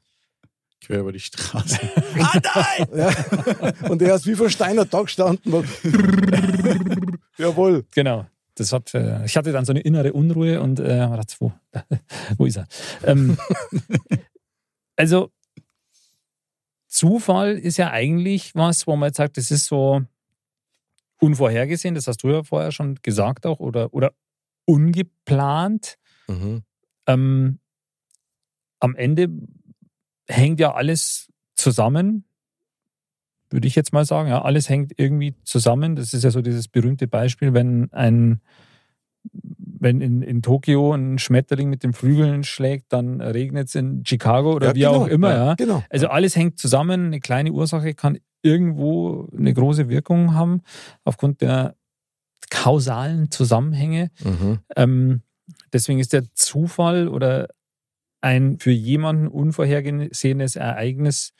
Quer 0.83 0.99
über 1.01 1.11
die 1.11 1.19
Straße. 1.19 1.79
Ja. 2.95 3.11
Und 3.89 4.01
er 4.01 4.15
ist 4.15 4.25
wie 4.25 4.35
versteinert 4.35 4.91
da 4.93 5.01
gestanden. 5.03 5.53
und 5.53 5.67
Jawohl. 7.37 7.85
Genau. 7.93 8.25
Das 8.57 8.73
hat, 8.73 8.93
äh, 8.93 9.23
ich 9.25 9.37
hatte 9.37 9.51
dann 9.51 9.65
so 9.65 9.71
eine 9.71 9.81
innere 9.81 10.13
Unruhe 10.13 10.61
und 10.61 10.79
äh, 10.79 10.83
gedacht, 10.83 11.37
wo, 11.39 11.53
wo 12.37 12.45
ist 12.45 12.57
er? 12.57 12.67
Ähm, 13.03 13.37
also 14.95 15.31
Zufall 16.87 17.57
ist 17.57 17.77
ja 17.77 17.91
eigentlich 17.91 18.55
was, 18.55 18.87
wo 18.87 18.95
man 18.95 19.09
jetzt 19.09 19.17
sagt, 19.17 19.37
das 19.37 19.51
ist 19.51 19.65
so 19.65 20.01
unvorhergesehen, 21.19 21.95
das 21.95 22.07
hast 22.07 22.23
du 22.23 22.29
ja 22.29 22.43
vorher 22.43 22.71
schon 22.71 22.95
gesagt 23.03 23.45
auch, 23.45 23.59
oder, 23.59 23.93
oder 23.93 24.13
ungeplant. 24.65 25.97
Mhm. 26.27 26.63
ähm, 27.05 27.59
am 28.79 28.95
Ende 28.95 29.29
hängt 30.27 30.59
ja 30.59 30.73
alles 30.73 31.31
zusammen, 31.55 32.26
würde 33.49 33.67
ich 33.67 33.75
jetzt 33.75 33.93
mal 33.93 34.05
sagen. 34.05 34.29
Ja, 34.29 34.41
alles 34.41 34.69
hängt 34.69 34.93
irgendwie 34.97 35.35
zusammen. 35.43 35.95
Das 35.95 36.13
ist 36.13 36.23
ja 36.23 36.31
so 36.31 36.41
dieses 36.41 36.67
berühmte 36.67 37.07
Beispiel, 37.07 37.53
wenn 37.53 37.91
ein 37.93 38.41
wenn 39.79 40.01
in, 40.01 40.21
in 40.21 40.41
Tokio 40.41 40.93
ein 40.93 41.19
Schmetterling 41.19 41.69
mit 41.69 41.83
den 41.83 41.93
Flügeln 41.93 42.43
schlägt, 42.43 42.93
dann 42.93 43.21
regnet 43.21 43.67
es 43.67 43.75
in 43.75 44.03
Chicago 44.05 44.53
oder 44.53 44.67
Ja, 44.69 44.75
wie 44.75 44.79
genau, 44.79 45.03
auch 45.03 45.07
immer. 45.07 45.33
ja, 45.33 45.53
genau. 45.55 45.83
Also 45.89 46.07
alles 46.07 46.35
hängt 46.35 46.57
zusammen. 46.59 47.07
Eine 47.07 47.19
kleine 47.19 47.51
Ursache 47.51 47.93
kann 47.93 48.17
irgendwo 48.41 49.29
eine 49.37 49.53
große 49.53 49.89
Wirkung 49.89 50.33
haben 50.33 50.61
aufgrund 51.03 51.41
der 51.41 51.75
kausalen 52.49 53.29
Zusammenhänge. 53.29 54.09
Mhm. 54.23 54.59
Ähm, 54.75 55.21
deswegen 55.73 55.99
ist 55.99 56.13
der 56.13 56.23
Zufall 56.33 57.07
oder 57.07 57.49
ein 58.21 58.57
für 58.59 58.71
jemanden 58.71 59.27
unvorhergesehenes 59.27 60.55
Ereignis 60.55 61.33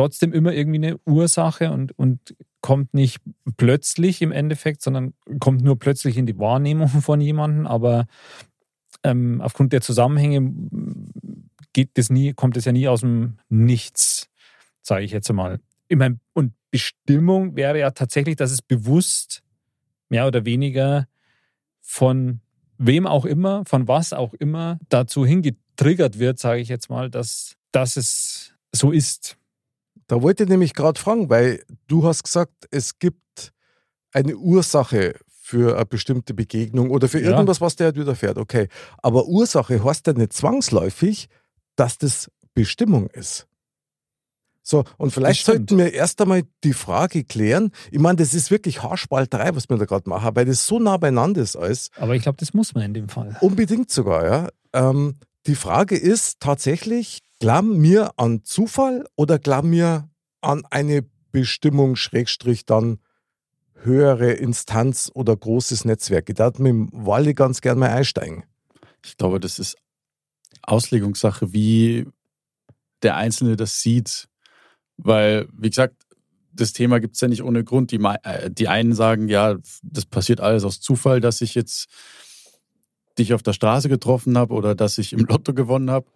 trotzdem 0.00 0.32
immer 0.32 0.54
irgendwie 0.54 0.78
eine 0.78 0.98
Ursache 1.04 1.70
und, 1.70 1.96
und 1.98 2.34
kommt 2.62 2.94
nicht 2.94 3.20
plötzlich 3.58 4.22
im 4.22 4.32
Endeffekt, 4.32 4.80
sondern 4.80 5.12
kommt 5.40 5.62
nur 5.62 5.78
plötzlich 5.78 6.16
in 6.16 6.24
die 6.24 6.38
Wahrnehmung 6.38 6.88
von 6.88 7.20
jemandem. 7.20 7.66
Aber 7.66 8.06
ähm, 9.04 9.42
aufgrund 9.42 9.74
der 9.74 9.82
Zusammenhänge 9.82 10.54
geht 11.74 11.90
das 11.98 12.08
nie, 12.08 12.32
kommt 12.32 12.56
es 12.56 12.64
ja 12.64 12.72
nie 12.72 12.88
aus 12.88 13.00
dem 13.00 13.36
Nichts, 13.50 14.30
sage 14.80 15.04
ich 15.04 15.10
jetzt 15.10 15.28
einmal. 15.28 15.60
Ich 15.88 15.98
mein, 15.98 16.20
und 16.32 16.54
Bestimmung 16.70 17.54
wäre 17.54 17.78
ja 17.78 17.90
tatsächlich, 17.90 18.36
dass 18.36 18.52
es 18.52 18.62
bewusst 18.62 19.42
mehr 20.08 20.26
oder 20.26 20.46
weniger 20.46 21.08
von 21.82 22.40
wem 22.78 23.06
auch 23.06 23.26
immer, 23.26 23.66
von 23.66 23.86
was 23.86 24.14
auch 24.14 24.32
immer 24.32 24.78
dazu 24.88 25.26
hingetriggert 25.26 26.18
wird, 26.18 26.38
sage 26.38 26.62
ich 26.62 26.70
jetzt 26.70 26.88
mal, 26.88 27.10
dass, 27.10 27.56
dass 27.70 27.96
es 27.96 28.54
so 28.72 28.92
ist. 28.92 29.36
Da 30.10 30.20
wollte 30.22 30.42
ich 30.42 30.48
nämlich 30.48 30.74
gerade 30.74 30.98
fragen, 30.98 31.30
weil 31.30 31.62
du 31.86 32.04
hast 32.04 32.24
gesagt, 32.24 32.66
es 32.72 32.98
gibt 32.98 33.52
eine 34.12 34.36
Ursache 34.36 35.14
für 35.28 35.76
eine 35.76 35.86
bestimmte 35.86 36.34
Begegnung 36.34 36.90
oder 36.90 37.08
für 37.08 37.20
Ja. 37.20 37.30
irgendwas, 37.30 37.60
was 37.60 37.76
dir 37.76 37.84
halt 37.84 37.96
widerfährt. 37.96 38.36
Okay. 38.36 38.66
Aber 38.98 39.26
Ursache 39.26 39.84
heißt 39.84 40.08
ja 40.08 40.12
nicht 40.14 40.32
zwangsläufig, 40.32 41.28
dass 41.76 41.96
das 41.96 42.28
Bestimmung 42.54 43.06
ist. 43.10 43.46
So, 44.64 44.82
und 44.98 45.12
vielleicht 45.12 45.46
sollten 45.46 45.78
wir 45.78 45.92
erst 45.92 46.20
einmal 46.20 46.42
die 46.64 46.72
Frage 46.72 47.22
klären. 47.22 47.70
Ich 47.92 48.00
meine, 48.00 48.16
das 48.16 48.34
ist 48.34 48.50
wirklich 48.50 48.82
Haarspalterei, 48.82 49.54
was 49.54 49.68
wir 49.68 49.76
da 49.76 49.84
gerade 49.84 50.10
machen, 50.10 50.34
weil 50.34 50.44
das 50.44 50.66
so 50.66 50.80
nah 50.80 50.96
beieinander 50.96 51.40
ist 51.40 51.54
alles. 51.54 51.90
Aber 51.96 52.16
ich 52.16 52.22
glaube, 52.22 52.38
das 52.38 52.52
muss 52.52 52.74
man 52.74 52.82
in 52.82 52.94
dem 52.94 53.08
Fall. 53.08 53.36
Unbedingt 53.42 53.92
sogar, 53.92 54.26
ja. 54.26 54.48
Ähm, 54.72 55.20
die 55.46 55.54
Frage 55.54 55.96
ist 55.96 56.40
tatsächlich, 56.40 57.20
glauben 57.40 57.82
wir 57.82 58.12
an 58.18 58.44
Zufall 58.44 59.06
oder 59.16 59.40
glauben 59.40 59.72
wir 59.72 60.08
an 60.40 60.62
eine 60.70 61.04
Bestimmung, 61.32 61.96
Schrägstrich 61.96 62.66
dann 62.66 63.00
höhere 63.82 64.32
Instanz 64.32 65.10
oder 65.12 65.36
großes 65.36 65.84
Netzwerk? 65.84 66.28
Ich 66.28 66.36
darf 66.36 66.58
mit 66.58 66.70
dem 66.70 66.88
Wally 66.92 67.34
ganz 67.34 67.60
gern 67.60 67.78
mal 67.78 67.90
einsteigen. 67.90 68.44
Ich 69.04 69.16
glaube, 69.16 69.40
das 69.40 69.58
ist 69.58 69.76
Auslegungssache, 70.62 71.52
wie 71.52 72.06
der 73.02 73.16
Einzelne 73.16 73.56
das 73.56 73.80
sieht. 73.80 74.28
Weil, 74.98 75.48
wie 75.52 75.70
gesagt, 75.70 75.96
das 76.52 76.74
Thema 76.74 77.00
gibt 77.00 77.14
es 77.14 77.22
ja 77.22 77.28
nicht 77.28 77.42
ohne 77.42 77.64
Grund. 77.64 77.90
Die, 77.90 78.00
äh, 78.22 78.50
die 78.50 78.68
einen 78.68 78.92
sagen, 78.92 79.28
ja, 79.28 79.56
das 79.82 80.04
passiert 80.04 80.40
alles 80.40 80.64
aus 80.64 80.80
Zufall, 80.80 81.20
dass 81.20 81.40
ich 81.40 81.54
jetzt 81.54 81.88
dich 83.18 83.32
auf 83.32 83.42
der 83.42 83.54
Straße 83.54 83.88
getroffen 83.88 84.36
habe 84.36 84.52
oder 84.52 84.74
dass 84.74 84.98
ich 84.98 85.14
im 85.14 85.24
Lotto 85.24 85.54
gewonnen 85.54 85.90
habe. 85.90 86.06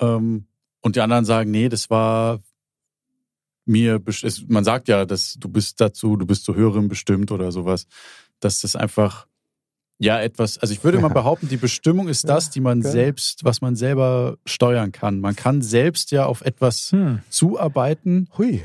Ähm, 0.00 0.47
und 0.80 0.96
die 0.96 1.00
anderen 1.00 1.24
sagen, 1.24 1.50
nee, 1.50 1.68
das 1.68 1.90
war 1.90 2.40
mir, 3.64 4.00
man 4.48 4.64
sagt 4.64 4.88
ja, 4.88 5.04
dass 5.04 5.34
du 5.34 5.48
bist 5.48 5.80
dazu, 5.80 6.16
du 6.16 6.26
bist 6.26 6.44
zu 6.44 6.54
höherem 6.54 6.88
bestimmt 6.88 7.30
oder 7.30 7.52
sowas. 7.52 7.86
Dass 8.40 8.60
das 8.62 8.76
einfach, 8.76 9.26
ja, 9.98 10.20
etwas, 10.20 10.56
also 10.58 10.72
ich 10.72 10.82
würde 10.84 11.00
mal 11.00 11.08
behaupten, 11.08 11.48
die 11.48 11.56
Bestimmung 11.56 12.08
ist 12.08 12.28
das, 12.28 12.50
die 12.50 12.60
man 12.60 12.80
geil. 12.80 12.92
selbst, 12.92 13.44
was 13.44 13.60
man 13.60 13.76
selber 13.76 14.38
steuern 14.46 14.92
kann. 14.92 15.20
Man 15.20 15.36
kann 15.36 15.60
selbst 15.60 16.12
ja 16.12 16.24
auf 16.26 16.40
etwas 16.42 16.92
Hm. 16.92 17.20
zuarbeiten 17.28 18.28
Hui. 18.38 18.64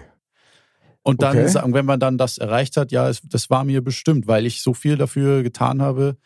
und 1.02 1.22
dann 1.22 1.38
Okay. 1.38 1.48
sagen, 1.50 1.74
wenn 1.74 1.86
man 1.86 2.00
dann 2.00 2.18
das 2.18 2.38
erreicht 2.38 2.78
hat, 2.78 2.92
ja, 2.94 3.10
es, 3.10 3.22
das 3.24 3.50
war 3.50 3.66
mir 3.66 3.84
bestimmt, 3.84 4.28
weil 4.28 4.46
ich 4.46 4.62
so 4.62 4.74
viel 4.74 4.96
dafür 4.96 5.44
getan 5.44 5.82
habe. 5.82 6.18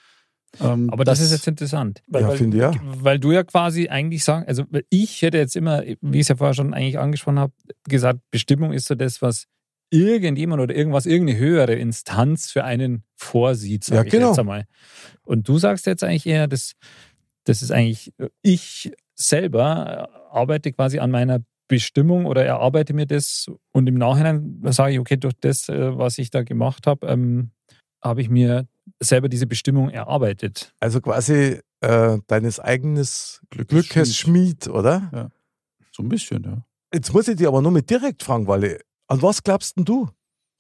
Ähm, 0.60 0.89
Aber 0.89 1.03
das, 1.03 1.19
ist 1.19 1.31
jetzt 1.31 1.47
interessant. 1.47 2.01
Weil, 2.07 2.21
Ja, 2.23 2.27
weil, 2.29 2.38
finde 2.38 2.57
ich 2.57 2.63
ja. 2.63 2.71
weil 2.83 3.19
du 3.19 3.31
ja 3.31 3.43
quasi 3.43 3.89
eigentlich 3.89 4.23
sagen, 4.23 4.45
also 4.47 4.63
weil 4.69 4.86
ich 4.89 5.21
hätte 5.21 5.38
jetzt 5.38 5.55
immer, 5.55 5.83
wie 6.01 6.19
ich 6.19 6.21
es 6.21 6.27
ja 6.29 6.36
vorher 6.36 6.53
schon 6.53 6.73
eigentlich 6.73 6.99
angesprochen 6.99 7.39
habe, 7.39 7.53
gesagt, 7.88 8.19
Bestimmung 8.31 8.73
ist 8.73 8.88
so 8.88 8.95
das, 8.95 9.21
was 9.21 9.47
irgendjemand 9.89 10.62
oder 10.62 10.75
irgendwas, 10.75 11.05
irgendeine 11.05 11.39
höhere 11.39 11.75
Instanz 11.75 12.51
für 12.51 12.63
einen 12.63 13.03
vorsieht, 13.15 13.83
sag 13.83 13.95
Ja, 13.95 14.03
ich 14.03 14.12
genau. 14.12 14.29
jetzt 14.29 14.39
einmal. 14.39 14.65
Und 15.23 15.47
du 15.47 15.57
sagst 15.60 15.86
jetzt 15.86 16.03
eigentlich 16.03 16.25
eher, 16.25 16.47
das, 16.47 16.73
das 17.45 17.62
ist 17.62 17.71
eigentlich, 17.71 18.13
ich 18.41 18.91
selber 19.15 20.10
arbeite 20.31 20.71
quasi 20.71 20.99
an 20.99 21.12
meiner 21.12 21.39
Bestimmung 21.67 22.25
oder 22.25 22.45
erarbeite 22.45 22.93
mir 22.93 23.05
das 23.05 23.47
und 23.71 23.88
im 23.88 23.95
Nachhinein 23.95 24.62
sage 24.65 24.93
ich, 24.93 24.99
okay, 24.99 25.17
durch 25.17 25.33
das, 25.39 25.67
äh, 25.69 25.97
was 25.97 26.17
ich 26.17 26.31
da 26.31 26.43
gemacht 26.43 26.88
habe, 26.88 27.07
ähm, 27.07 27.51
habe 28.01 28.21
ich 28.21 28.29
mir 28.29 28.67
selber 28.99 29.29
diese 29.29 29.47
Bestimmung 29.47 29.89
erarbeitet. 29.89 30.73
Also 30.79 31.01
quasi 31.01 31.60
äh, 31.81 32.17
deines 32.27 32.60
eigenes 32.60 33.41
Glückes 33.49 33.89
Glückes 33.89 34.15
Schmied, 34.15 34.67
oder? 34.67 35.31
so 35.91 36.03
ein 36.03 36.10
bisschen, 36.10 36.43
ja. 36.43 36.63
Jetzt 36.93 37.13
muss 37.13 37.27
ich 37.27 37.36
dich 37.36 37.47
aber 37.47 37.62
nur 37.62 37.71
mit 37.71 37.89
direkt 37.89 38.23
fragen, 38.23 38.47
Wally. 38.47 38.79
An 39.07 39.21
was 39.21 39.43
glaubst 39.43 39.77
denn 39.77 39.86
du? 39.86 40.10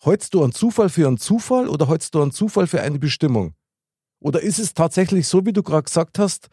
Hältst 0.01 0.33
du 0.33 0.43
einen 0.43 0.51
Zufall 0.51 0.89
für 0.89 1.07
einen 1.07 1.17
Zufall 1.17 1.67
oder 1.67 1.87
hältst 1.87 2.13
du 2.13 2.21
einen 2.21 2.31
Zufall 2.31 2.67
für 2.67 2.81
eine 2.81 2.99
Bestimmung? 2.99 3.53
Oder 4.19 4.41
ist 4.41 4.59
es 4.59 4.73
tatsächlich 4.73 5.27
so, 5.27 5.45
wie 5.45 5.53
du 5.53 5.63
gerade 5.63 5.83
gesagt 5.83 6.19
hast, 6.19 6.49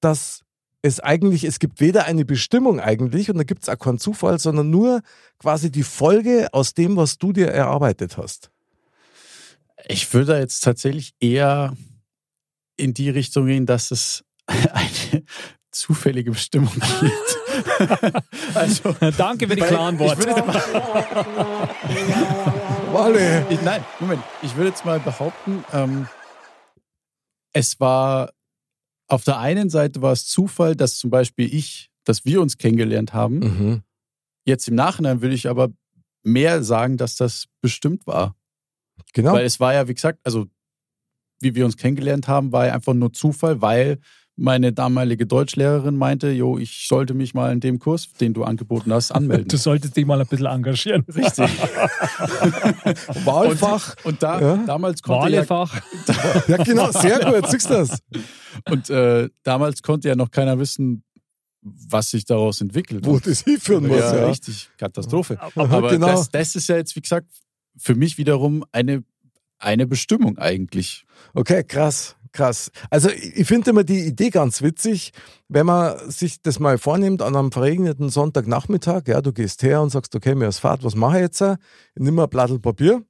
dass 0.00 0.42
es 0.82 1.00
eigentlich, 1.00 1.44
es 1.44 1.58
gibt 1.58 1.80
weder 1.80 2.04
eine 2.04 2.24
Bestimmung 2.24 2.80
eigentlich 2.80 3.30
und 3.30 3.38
da 3.38 3.44
gibt 3.44 3.62
es 3.62 3.68
auch 3.68 3.78
keinen 3.78 3.98
Zufall, 3.98 4.38
sondern 4.38 4.70
nur 4.70 5.00
quasi 5.38 5.70
die 5.70 5.82
Folge 5.82 6.48
aus 6.52 6.74
dem, 6.74 6.96
was 6.96 7.18
du 7.18 7.32
dir 7.32 7.48
erarbeitet 7.48 8.18
hast? 8.18 8.50
Ich 9.88 10.12
würde 10.14 10.32
da 10.32 10.38
jetzt 10.38 10.60
tatsächlich 10.60 11.14
eher 11.20 11.76
in 12.76 12.94
die 12.94 13.10
Richtung 13.10 13.46
gehen, 13.46 13.66
dass 13.66 13.90
es 13.90 14.24
eine 14.48 15.24
zufällige 15.70 16.30
Bestimmung 16.30 16.72
gibt. 16.72 17.38
also, 18.54 18.94
Danke 19.16 19.48
für 19.48 19.56
die 19.56 19.62
klaren 19.62 19.94
ich 19.96 20.00
Worte. 20.00 20.18
würde 20.18 20.30
jetzt 20.32 20.46
mal- 20.46 21.68
Wally! 22.92 23.44
Ich, 23.50 23.62
nein, 23.62 23.84
Moment. 24.00 24.22
Ich 24.42 24.54
würde 24.56 24.68
jetzt 24.70 24.84
mal 24.84 25.00
behaupten, 25.00 25.64
ähm, 25.72 26.08
es 27.52 27.78
war 27.80 28.30
auf 29.08 29.24
der 29.24 29.38
einen 29.38 29.70
Seite 29.70 30.02
war 30.02 30.12
es 30.12 30.26
Zufall, 30.26 30.74
dass 30.76 30.96
zum 30.98 31.10
Beispiel 31.10 31.52
ich, 31.52 31.90
dass 32.04 32.24
wir 32.24 32.40
uns 32.40 32.58
kennengelernt 32.58 33.12
haben. 33.14 33.38
Mhm. 33.38 33.82
Jetzt 34.44 34.68
im 34.68 34.74
Nachhinein 34.74 35.22
würde 35.22 35.34
ich 35.34 35.48
aber 35.48 35.68
mehr 36.22 36.62
sagen, 36.62 36.96
dass 36.96 37.16
das 37.16 37.46
bestimmt 37.60 38.06
war. 38.06 38.34
Genau. 39.12 39.32
Weil 39.32 39.44
es 39.46 39.58
war 39.60 39.74
ja, 39.74 39.88
wie 39.88 39.94
gesagt, 39.94 40.20
also 40.24 40.46
wie 41.40 41.54
wir 41.54 41.64
uns 41.64 41.76
kennengelernt 41.76 42.28
haben, 42.28 42.52
war 42.52 42.66
ja 42.66 42.72
einfach 42.74 42.94
nur 42.94 43.12
Zufall, 43.12 43.60
weil 43.60 43.98
meine 44.38 44.72
damalige 44.72 45.26
Deutschlehrerin 45.26 45.96
meinte, 45.96 46.30
jo, 46.30 46.58
ich 46.58 46.86
sollte 46.88 47.14
mich 47.14 47.32
mal 47.32 47.50
in 47.52 47.60
dem 47.60 47.78
Kurs, 47.78 48.12
den 48.20 48.34
du 48.34 48.44
angeboten 48.44 48.92
hast, 48.92 49.10
anmelden. 49.12 49.48
Du 49.48 49.56
solltest 49.56 49.96
dich 49.96 50.04
mal 50.04 50.20
ein 50.20 50.26
bisschen 50.26 50.46
engagieren. 50.46 51.04
Richtig. 51.14 51.38
Wahlfach. 53.24 53.96
Und 54.04 54.22
da, 54.22 54.40
Ja. 54.40 54.56
damals 54.66 55.02
konnte 55.02 55.32
ja, 55.32 55.38
Wahlefach. 55.48 55.80
Ja, 56.48 56.56
genau, 56.58 56.90
sehr 56.92 57.18
gut. 57.20 57.48
Siehst 57.50 57.70
du 57.70 57.74
das? 57.74 57.98
und 58.70 58.90
äh, 58.90 59.28
damals 59.42 59.82
konnte 59.82 60.08
ja 60.08 60.16
noch 60.16 60.30
keiner 60.30 60.58
wissen, 60.58 61.02
was 61.62 62.10
sich 62.10 62.24
daraus 62.24 62.60
entwickelt. 62.60 63.04
Wo 63.04 63.18
das 63.18 63.40
hinführen 63.42 63.86
muss, 63.86 63.98
ja, 63.98 64.16
ja. 64.16 64.26
richtig, 64.28 64.70
Katastrophe. 64.78 65.38
Aber 65.40 65.70
Aber 65.70 65.90
genau. 65.90 66.08
das, 66.08 66.30
das 66.30 66.54
ist 66.54 66.68
ja 66.68 66.76
jetzt, 66.76 66.94
wie 66.94 67.00
gesagt, 67.00 67.26
für 67.78 67.94
mich 67.94 68.18
wiederum 68.18 68.64
eine, 68.72 69.04
eine 69.58 69.86
Bestimmung 69.86 70.38
eigentlich. 70.38 71.04
Okay, 71.34 71.64
krass, 71.64 72.16
krass. 72.32 72.70
Also 72.90 73.10
ich 73.10 73.46
finde 73.46 73.70
immer 73.70 73.84
die 73.84 74.00
Idee 74.06 74.30
ganz 74.30 74.62
witzig, 74.62 75.12
wenn 75.48 75.66
man 75.66 76.10
sich 76.10 76.42
das 76.42 76.58
mal 76.58 76.78
vornimmt 76.78 77.22
an 77.22 77.36
einem 77.36 77.52
verregneten 77.52 78.08
Sonntagnachmittag, 78.10 79.02
ja, 79.06 79.20
du 79.20 79.32
gehst 79.32 79.62
her 79.62 79.82
und 79.82 79.90
sagst, 79.90 80.14
okay, 80.14 80.34
mir 80.34 80.48
ist 80.48 80.58
Fahrt, 80.58 80.84
was 80.84 80.94
mache 80.94 81.16
ich 81.16 81.22
jetzt? 81.22 81.40
Ich 81.40 82.02
nehme 82.02 82.22
ein 82.24 82.30
Blatt 82.30 82.60
Papier, 82.62 83.04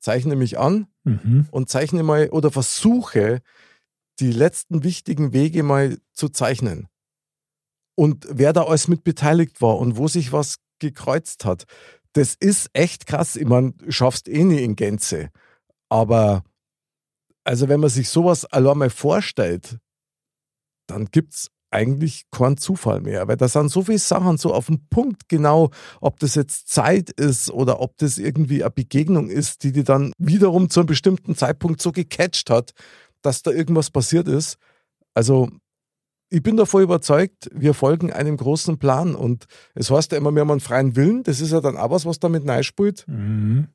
zeichne 0.00 0.36
mich 0.36 0.58
an 0.58 0.86
Mhm. 1.04 1.46
und 1.50 1.68
zeichne 1.70 2.02
mal 2.02 2.28
oder 2.28 2.50
versuche, 2.50 3.40
die 4.18 4.32
letzten 4.32 4.84
wichtigen 4.84 5.32
Wege 5.32 5.62
mal 5.62 5.98
zu 6.12 6.28
zeichnen. 6.28 6.88
Und 7.96 8.26
wer 8.30 8.52
da 8.52 8.64
alles 8.64 8.88
mit 8.88 9.02
beteiligt 9.02 9.62
war 9.62 9.78
und 9.78 9.96
wo 9.96 10.08
sich 10.08 10.32
was 10.32 10.56
gekreuzt 10.78 11.44
hat. 11.44 11.64
Das 12.12 12.34
ist 12.34 12.70
echt 12.72 13.06
krass. 13.06 13.36
Ich 13.36 13.46
meine, 13.46 13.72
du 13.72 13.90
schaffst 13.92 14.28
eh 14.28 14.44
nie 14.44 14.62
in 14.62 14.76
Gänze. 14.76 15.30
Aber 15.88 16.42
also 17.44 17.68
wenn 17.68 17.80
man 17.80 17.90
sich 17.90 18.08
sowas 18.08 18.44
allein 18.44 18.78
mal 18.78 18.90
vorstellt, 18.90 19.78
dann 20.86 21.06
gibt 21.06 21.34
es 21.34 21.50
eigentlich 21.70 22.24
keinen 22.30 22.56
Zufall 22.56 23.00
mehr, 23.00 23.28
weil 23.28 23.36
da 23.36 23.48
sind 23.48 23.70
so 23.70 23.82
viele 23.82 23.98
Sachen 23.98 24.38
so 24.38 24.52
auf 24.52 24.66
den 24.66 24.88
Punkt 24.88 25.28
genau, 25.28 25.70
ob 26.00 26.18
das 26.18 26.34
jetzt 26.34 26.68
Zeit 26.68 27.10
ist 27.10 27.50
oder 27.50 27.80
ob 27.80 27.96
das 27.98 28.18
irgendwie 28.18 28.62
eine 28.62 28.72
Begegnung 28.72 29.28
ist, 29.28 29.62
die 29.62 29.72
die 29.72 29.84
dann 29.84 30.12
wiederum 30.18 30.68
zu 30.68 30.80
einem 30.80 30.88
bestimmten 30.88 31.36
Zeitpunkt 31.36 31.80
so 31.80 31.92
gecatcht 31.92 32.50
hat, 32.50 32.72
dass 33.22 33.42
da 33.42 33.52
irgendwas 33.52 33.90
passiert 33.90 34.26
ist. 34.26 34.56
Also 35.14 35.48
ich 36.30 36.42
bin 36.42 36.56
davor 36.56 36.80
überzeugt, 36.80 37.50
wir 37.52 37.74
folgen 37.74 38.12
einem 38.12 38.36
großen 38.36 38.78
Plan 38.78 39.14
und 39.16 39.46
es 39.74 39.90
heißt 39.90 40.12
ja 40.12 40.18
immer, 40.18 40.32
wir 40.32 40.40
haben 40.40 40.50
einen 40.50 40.60
freien 40.60 40.94
Willen, 40.94 41.24
das 41.24 41.40
ist 41.40 41.50
ja 41.50 41.60
dann 41.60 41.76
auch 41.76 41.90
was, 41.90 42.06
was 42.06 42.20
damit 42.20 42.48
reinspielt. 42.48 43.04
Mhm. 43.08 43.66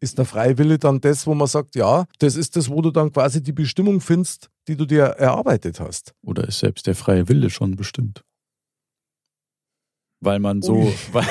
Ist 0.00 0.18
der 0.18 0.24
freie 0.24 0.58
Wille 0.58 0.78
dann 0.78 1.00
das, 1.00 1.26
wo 1.26 1.34
man 1.34 1.46
sagt, 1.46 1.76
ja, 1.76 2.04
das 2.18 2.34
ist 2.36 2.56
das, 2.56 2.68
wo 2.68 2.82
du 2.82 2.90
dann 2.90 3.12
quasi 3.12 3.42
die 3.42 3.52
Bestimmung 3.52 4.00
findest, 4.00 4.50
die 4.68 4.76
du 4.76 4.84
dir 4.84 5.04
erarbeitet 5.04 5.80
hast. 5.80 6.12
Oder 6.22 6.46
ist 6.46 6.58
selbst 6.58 6.86
der 6.86 6.96
freie 6.96 7.28
Wille 7.28 7.48
schon 7.48 7.76
bestimmt? 7.76 8.22
Weil 10.20 10.40
man 10.40 10.60
so. 10.60 10.92
Weil, 11.12 11.24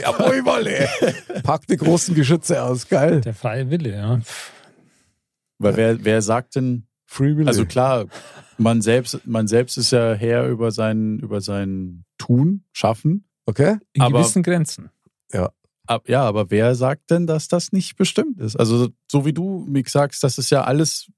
Jawohl, 0.00 0.44
Wolle. 0.44 0.88
Pack 1.42 1.66
die 1.66 1.76
großen 1.76 2.14
Geschütze 2.14 2.62
aus, 2.62 2.88
geil. 2.88 3.20
Der 3.20 3.34
freie 3.34 3.68
Wille, 3.68 3.94
ja. 3.96 4.20
weil 5.58 5.76
wer, 5.76 6.04
wer 6.04 6.22
sagt 6.22 6.54
denn, 6.54 6.86
Free 7.06 7.36
Will. 7.36 7.46
also 7.46 7.66
klar, 7.66 8.06
man 8.62 8.80
selbst, 8.82 9.26
man 9.26 9.46
selbst 9.48 9.76
ist 9.76 9.90
ja 9.92 10.14
Herr 10.14 10.48
über 10.48 10.70
sein, 10.70 11.18
über 11.18 11.40
sein 11.40 12.04
Tun, 12.18 12.64
Schaffen. 12.72 13.24
okay? 13.46 13.76
In 13.92 14.02
Aber- 14.02 14.18
gewissen 14.20 14.42
Grenzen. 14.42 14.90
Ab, 15.88 16.08
ja, 16.08 16.22
aber 16.22 16.48
wer 16.52 16.76
sagt 16.76 17.10
denn, 17.10 17.26
dass 17.26 17.48
das 17.48 17.72
nicht 17.72 17.96
bestimmt 17.96 18.38
ist? 18.40 18.54
Also, 18.54 18.88
so 19.10 19.24
wie 19.24 19.32
du, 19.32 19.66
Mick, 19.68 19.88
sagst, 19.88 20.22
dass 20.22 20.38
es 20.38 20.48
ja 20.48 20.62
alles 20.62 21.10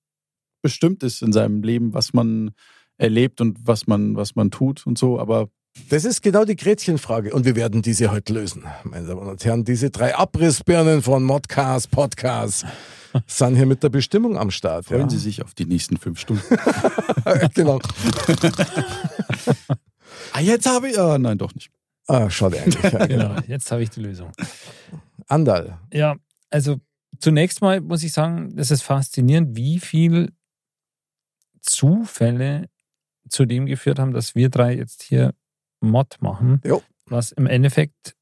bestimmt 0.63 1.03
ist 1.03 1.21
in 1.21 1.33
seinem 1.35 1.63
Leben, 1.63 1.93
was 1.93 2.15
man 2.15 2.53
erlebt 2.97 3.43
und 3.43 3.59
was 3.67 3.87
man, 3.87 4.17
was 4.17 4.37
man 4.37 4.51
tut 4.51 4.87
und 4.87 4.97
so, 4.97 5.21
aber 5.21 5.51
Das 5.91 6.07
ist 6.07 6.23
genau 6.23 6.47
die 6.47 6.57
Gretchenfrage 6.57 7.35
und 7.35 7.45
wir 7.45 7.57
werden 7.57 7.83
diese 7.83 8.11
heute 8.11 8.33
lösen. 8.33 8.65
Meine 8.85 9.07
Damen 9.07 9.29
und 9.29 9.45
Herren, 9.45 9.65
diese 9.65 9.91
drei 9.91 10.15
Abrissbirnen 10.17 11.03
von 11.03 11.25
Modcast, 11.25 11.91
Podcast 11.91 12.65
sind 13.27 13.57
hier 13.57 13.67
mit 13.67 13.83
der 13.83 13.89
Bestimmung 13.89 14.37
am 14.39 14.51
Start. 14.51 14.87
freuen 14.87 15.03
ja. 15.03 15.11
Sie 15.11 15.19
sich 15.19 15.43
auf 15.43 15.55
die 15.55 15.67
nächsten 15.67 15.97
fünf 15.97 16.19
Stunden. 16.19 16.43
genau. 17.55 17.81
ah, 20.33 20.41
jetzt 20.41 20.67
habe 20.67 20.91
ich. 20.91 20.99
Ah, 20.99 21.19
nein, 21.19 21.39
doch 21.39 21.55
nicht. 21.55 21.71
Ah, 22.07 22.29
schade 22.31 22.61
eigentlich. 22.61 22.83
Ja, 22.83 22.91
genau. 23.07 23.29
Genau, 23.29 23.41
jetzt 23.47 23.71
habe 23.71 23.83
ich 23.83 23.91
die 23.91 24.01
Lösung. 24.01 24.33
Andal. 25.27 25.79
Ja, 25.93 26.17
also 26.51 26.81
zunächst 27.19 27.61
mal 27.63 27.81
muss 27.81 28.03
ich 28.03 28.13
sagen, 28.13 28.55
es 28.57 28.71
ist 28.71 28.83
faszinierend, 28.83 29.57
wie 29.57 29.79
viel 29.79 30.33
Zufälle 31.61 32.69
zu 33.29 33.47
dem 33.47 33.67
geführt 33.67 33.99
haben, 33.99 34.13
dass 34.13 34.35
wir 34.35 34.51
drei 34.51 34.77
jetzt 34.77 35.03
hier 35.03 35.35
Mod 35.81 36.17
machen, 36.21 36.61
Jo. 36.65 36.83
was 37.07 37.33
im 37.33 37.47
Endeffekt 37.47 38.15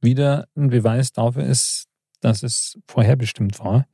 wieder 0.00 0.48
ein 0.56 0.68
Beweis 0.68 1.12
dafür 1.12 1.44
ist, 1.44 1.86
dass 2.24 2.42
es 2.42 2.78
vorherbestimmt 2.88 3.58
war. 3.60 3.86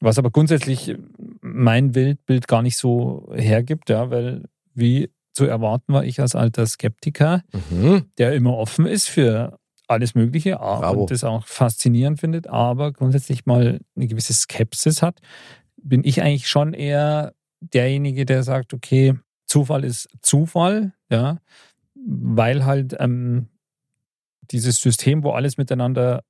Was 0.00 0.18
aber 0.18 0.30
grundsätzlich 0.30 0.96
mein 1.40 1.94
Weltbild 1.94 2.46
gar 2.48 2.62
nicht 2.62 2.76
so 2.76 3.32
hergibt, 3.34 3.88
ja, 3.90 4.10
weil 4.10 4.44
wie 4.74 5.10
zu 5.32 5.46
erwarten 5.46 5.92
war 5.92 6.04
ich 6.04 6.20
als 6.20 6.34
alter 6.34 6.66
Skeptiker, 6.66 7.42
Mhm. 7.70 8.04
der 8.18 8.34
immer 8.34 8.56
offen 8.56 8.86
ist 8.86 9.08
für 9.08 9.58
alles 9.88 10.14
Mögliche 10.14 10.60
a- 10.60 10.80
Bravo. 10.80 11.02
und 11.02 11.10
das 11.10 11.24
auch 11.24 11.46
faszinierend 11.46 12.20
findet, 12.20 12.46
aber 12.48 12.92
grundsätzlich 12.92 13.46
mal 13.46 13.80
eine 13.96 14.06
gewisse 14.06 14.32
Skepsis 14.32 15.02
hat, 15.02 15.20
bin 15.76 16.02
ich 16.04 16.22
eigentlich 16.22 16.48
schon 16.48 16.72
eher 16.74 17.34
derjenige, 17.60 18.24
der 18.26 18.42
sagt, 18.42 18.74
okay, 18.74 19.14
Zufall 19.46 19.84
ist 19.84 20.08
Zufall, 20.22 20.92
ja, 21.10 21.38
weil 21.94 22.64
halt 22.64 22.96
ähm, 22.98 23.48
dieses 24.50 24.80
System, 24.80 25.22
wo 25.22 25.30
alles 25.32 25.56
miteinander 25.56 26.22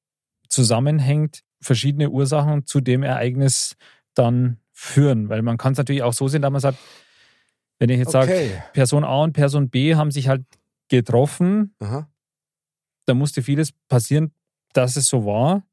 zusammenhängt, 0.54 1.40
verschiedene 1.60 2.10
Ursachen 2.10 2.66
zu 2.66 2.80
dem 2.80 3.02
Ereignis 3.02 3.76
dann 4.14 4.58
führen. 4.72 5.28
Weil 5.28 5.42
man 5.42 5.58
kann 5.58 5.72
es 5.72 5.78
natürlich 5.78 6.02
auch 6.02 6.12
so 6.12 6.28
sehen, 6.28 6.42
dass 6.42 6.50
man 6.50 6.60
sagt, 6.60 6.78
wenn 7.78 7.90
ich 7.90 7.98
jetzt 7.98 8.12
sage, 8.12 8.32
Okay. 8.32 8.62
Person 8.72 9.04
A 9.04 9.22
und 9.22 9.32
Person 9.32 9.68
B 9.68 9.96
haben 9.96 10.10
sich 10.10 10.28
halt 10.28 10.44
getroffen, 10.88 11.74
Aha. 11.80 12.08
da 13.06 13.14
musste 13.14 13.42
vieles 13.42 13.72
passieren, 13.88 14.32
dass 14.72 14.96
es 14.96 15.08
so 15.08 15.26
war. 15.26 15.64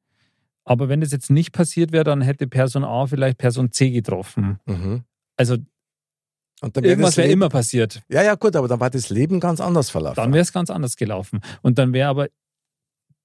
Aber 0.64 0.90
wenn 0.90 1.02
das 1.02 1.12
jetzt 1.12 1.30
nicht 1.30 1.52
passiert 1.52 1.92
wäre, 1.92 2.04
dann 2.04 2.22
hätte 2.22 2.48
Person 2.48 2.84
A 2.84 3.06
vielleicht 3.08 3.38
Person 3.38 3.72
C 3.72 3.92
getroffen. 3.92 4.60
Mhm. 4.66 5.04
Also 5.36 5.56
Und 6.62 6.78
dann 6.78 6.84
wär 6.84 6.92
irgendwas 6.92 7.18
wäre 7.18 7.30
immer 7.30 7.50
passiert. 7.50 8.02
Ja, 8.10 8.24
ja, 8.24 8.36
gut, 8.36 8.56
aber 8.56 8.68
dann 8.68 8.80
war 8.80 8.90
das 8.90 9.10
Leben 9.10 9.40
ganz 9.40 9.60
anders 9.60 9.90
verlaufen. 9.90 10.16
Dann 10.16 10.34
wäre 10.34 10.44
es 10.44 10.54
ganz 10.54 10.70
anders 10.70 10.96
gelaufen. 10.96 11.42
Und 11.62 11.78
dann 11.78 11.94
wäre 11.94 12.10
aber 12.10 12.28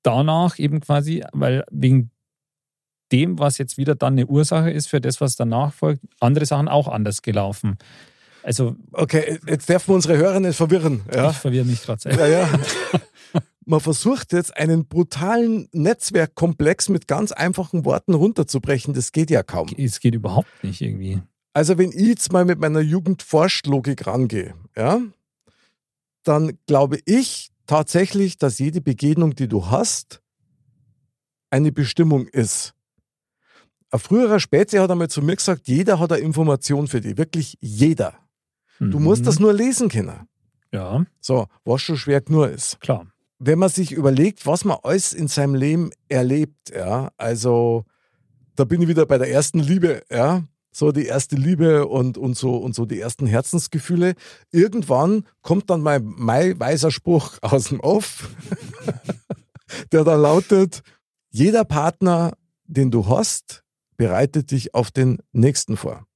danach 0.07 0.59
eben 0.59 0.81
quasi, 0.81 1.25
weil 1.33 1.65
wegen 1.71 2.11
dem, 3.13 3.39
was 3.39 3.59
jetzt 3.59 3.77
wieder 3.79 3.95
dann 3.95 4.15
eine 4.15 4.27
Ursache 4.27 4.71
ist 4.71 4.89
für 4.89 5.01
das, 5.01 5.21
was 5.21 5.37
danach 5.37 5.73
folgt, 5.73 6.03
andere 6.21 6.47
Sachen 6.47 6.69
auch 6.69 6.89
anders 6.89 7.23
gelaufen. 7.23 7.79
Also 8.43 8.77
okay, 8.93 9.39
jetzt 9.49 9.69
dürfen 9.69 9.89
wir 9.89 9.95
unsere 9.97 10.17
Hörer 10.17 10.41
nicht 10.41 10.57
verwirren. 10.57 11.03
Ja, 11.13 11.31
ich 11.31 11.37
verwirre 11.37 11.65
mich 11.65 11.83
gerade 11.83 12.01
selber. 12.01 12.29
ja. 12.29 12.49
ja. 12.49 12.61
Man 13.69 13.81
versucht 13.81 14.33
jetzt 14.33 14.57
einen 14.57 14.87
brutalen 14.87 15.69
Netzwerkkomplex 15.73 16.89
mit 16.89 17.09
ganz 17.09 17.33
einfachen 17.33 17.85
Worten 17.85 18.15
runterzubrechen. 18.15 18.95
Das 18.95 19.11
geht 19.11 19.29
ja 19.29 19.43
kaum. 19.43 19.69
Es 19.77 19.99
geht 19.99 20.15
überhaupt 20.15 20.63
nicht 20.63 20.81
irgendwie. 20.81 21.21
Also 21.53 21.77
wenn 21.77 21.91
ich 21.91 22.07
jetzt 22.07 22.33
mal 22.33 22.45
mit 22.45 22.61
meiner 22.61 22.79
Jugendforschlogik 22.79 24.07
rangehe, 24.07 24.55
ja, 24.77 25.01
dann 26.23 26.59
glaube 26.67 27.01
ich 27.07 27.51
tatsächlich, 27.67 28.39
dass 28.39 28.59
jede 28.59 28.81
Begegnung, 28.81 29.35
die 29.35 29.49
du 29.49 29.67
hast, 29.71 30.23
eine 31.51 31.73
Bestimmung 31.73 32.27
ist. 32.29 32.75
Ein 33.91 34.01
früherer 34.01 34.41
Spätze 34.41 34.81
hat 34.81 34.91
einmal 34.91 35.09
zu 35.09 35.23
mir 35.23 35.37
gesagt, 35.37 35.69
jeder 35.69 35.99
hat 36.01 36.13
eine 36.13 36.23
Information 36.23 36.89
für 36.89 37.01
dich, 37.01 37.17
wirklich 37.17 37.57
jeder. 37.61 38.15
Du 38.79 38.99
musst 38.99 39.23
Mhm. 39.23 39.27
das 39.27 39.39
nur 39.39 39.53
lesen 39.55 39.89
können. 39.89 40.29
Ja, 40.73 41.05
So, 41.21 41.47
was 41.65 41.81
schon 41.83 41.97
schwer 41.97 42.23
nur 42.29 42.51
ist. 42.51 42.81
klar. 42.81 43.07
Wenn 43.39 43.59
man 43.59 43.69
sich 43.69 43.93
überlegt, 43.93 44.47
was 44.47 44.65
man 44.65 44.79
alles 44.83 45.13
in 45.13 45.29
seinem 45.29 45.55
Leben 45.55 45.91
erlebt, 46.09 46.71
ja, 46.75 47.11
also 47.17 47.85
da 48.57 48.65
bin 48.65 48.83
ich 48.83 48.89
wieder 48.89 49.07
bei 49.07 49.19
der 49.19 49.31
ersten 49.31 49.61
Liebe, 49.61 50.03
ja, 50.11 50.43
so 50.77 50.93
die 50.93 51.07
erste 51.07 51.37
Liebe 51.37 51.87
und, 51.87 52.19
und, 52.19 52.37
so, 52.37 52.57
und 52.57 52.75
so 52.75 52.85
die 52.85 53.01
ersten 53.01 53.27
Herzensgefühle. 53.27 54.15
Irgendwann 54.51 55.25
kommt 55.41 55.71
dann 55.71 55.81
mein, 55.81 56.05
mein 56.05 56.61
weiser 56.61 56.91
Spruch 56.91 57.39
aus 57.43 57.65
dem 57.69 57.81
Off, 57.81 58.29
der 59.93 60.05
da 60.05 60.17
lautet, 60.17 60.83
jeder 61.31 61.65
Partner, 61.65 62.37
den 62.65 62.91
du 62.91 63.07
hast, 63.07 63.65
bereitet 63.97 64.51
dich 64.51 64.75
auf 64.75 64.91
den 64.91 65.19
nächsten 65.33 65.77
vor. 65.77 66.07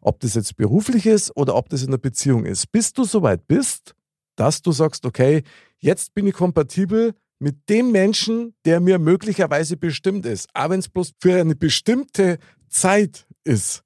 Ob 0.00 0.20
das 0.20 0.34
jetzt 0.34 0.56
beruflich 0.56 1.06
ist 1.06 1.36
oder 1.36 1.56
ob 1.56 1.68
das 1.68 1.82
in 1.82 1.88
einer 1.88 1.98
Beziehung 1.98 2.46
ist. 2.46 2.70
Bis 2.70 2.92
du 2.92 3.04
soweit 3.04 3.46
bist, 3.48 3.94
dass 4.36 4.62
du 4.62 4.72
sagst, 4.72 5.04
okay, 5.04 5.42
jetzt 5.78 6.14
bin 6.14 6.26
ich 6.26 6.34
kompatibel 6.34 7.14
mit 7.40 7.68
dem 7.68 7.90
Menschen, 7.90 8.54
der 8.64 8.80
mir 8.80 8.98
möglicherweise 8.98 9.76
bestimmt 9.76 10.26
ist. 10.26 10.48
Auch 10.54 10.70
wenn 10.70 10.80
es 10.80 10.88
bloß 10.88 11.12
für 11.18 11.40
eine 11.40 11.56
bestimmte 11.56 12.38
Zeit 12.68 13.26
ist. 13.44 13.82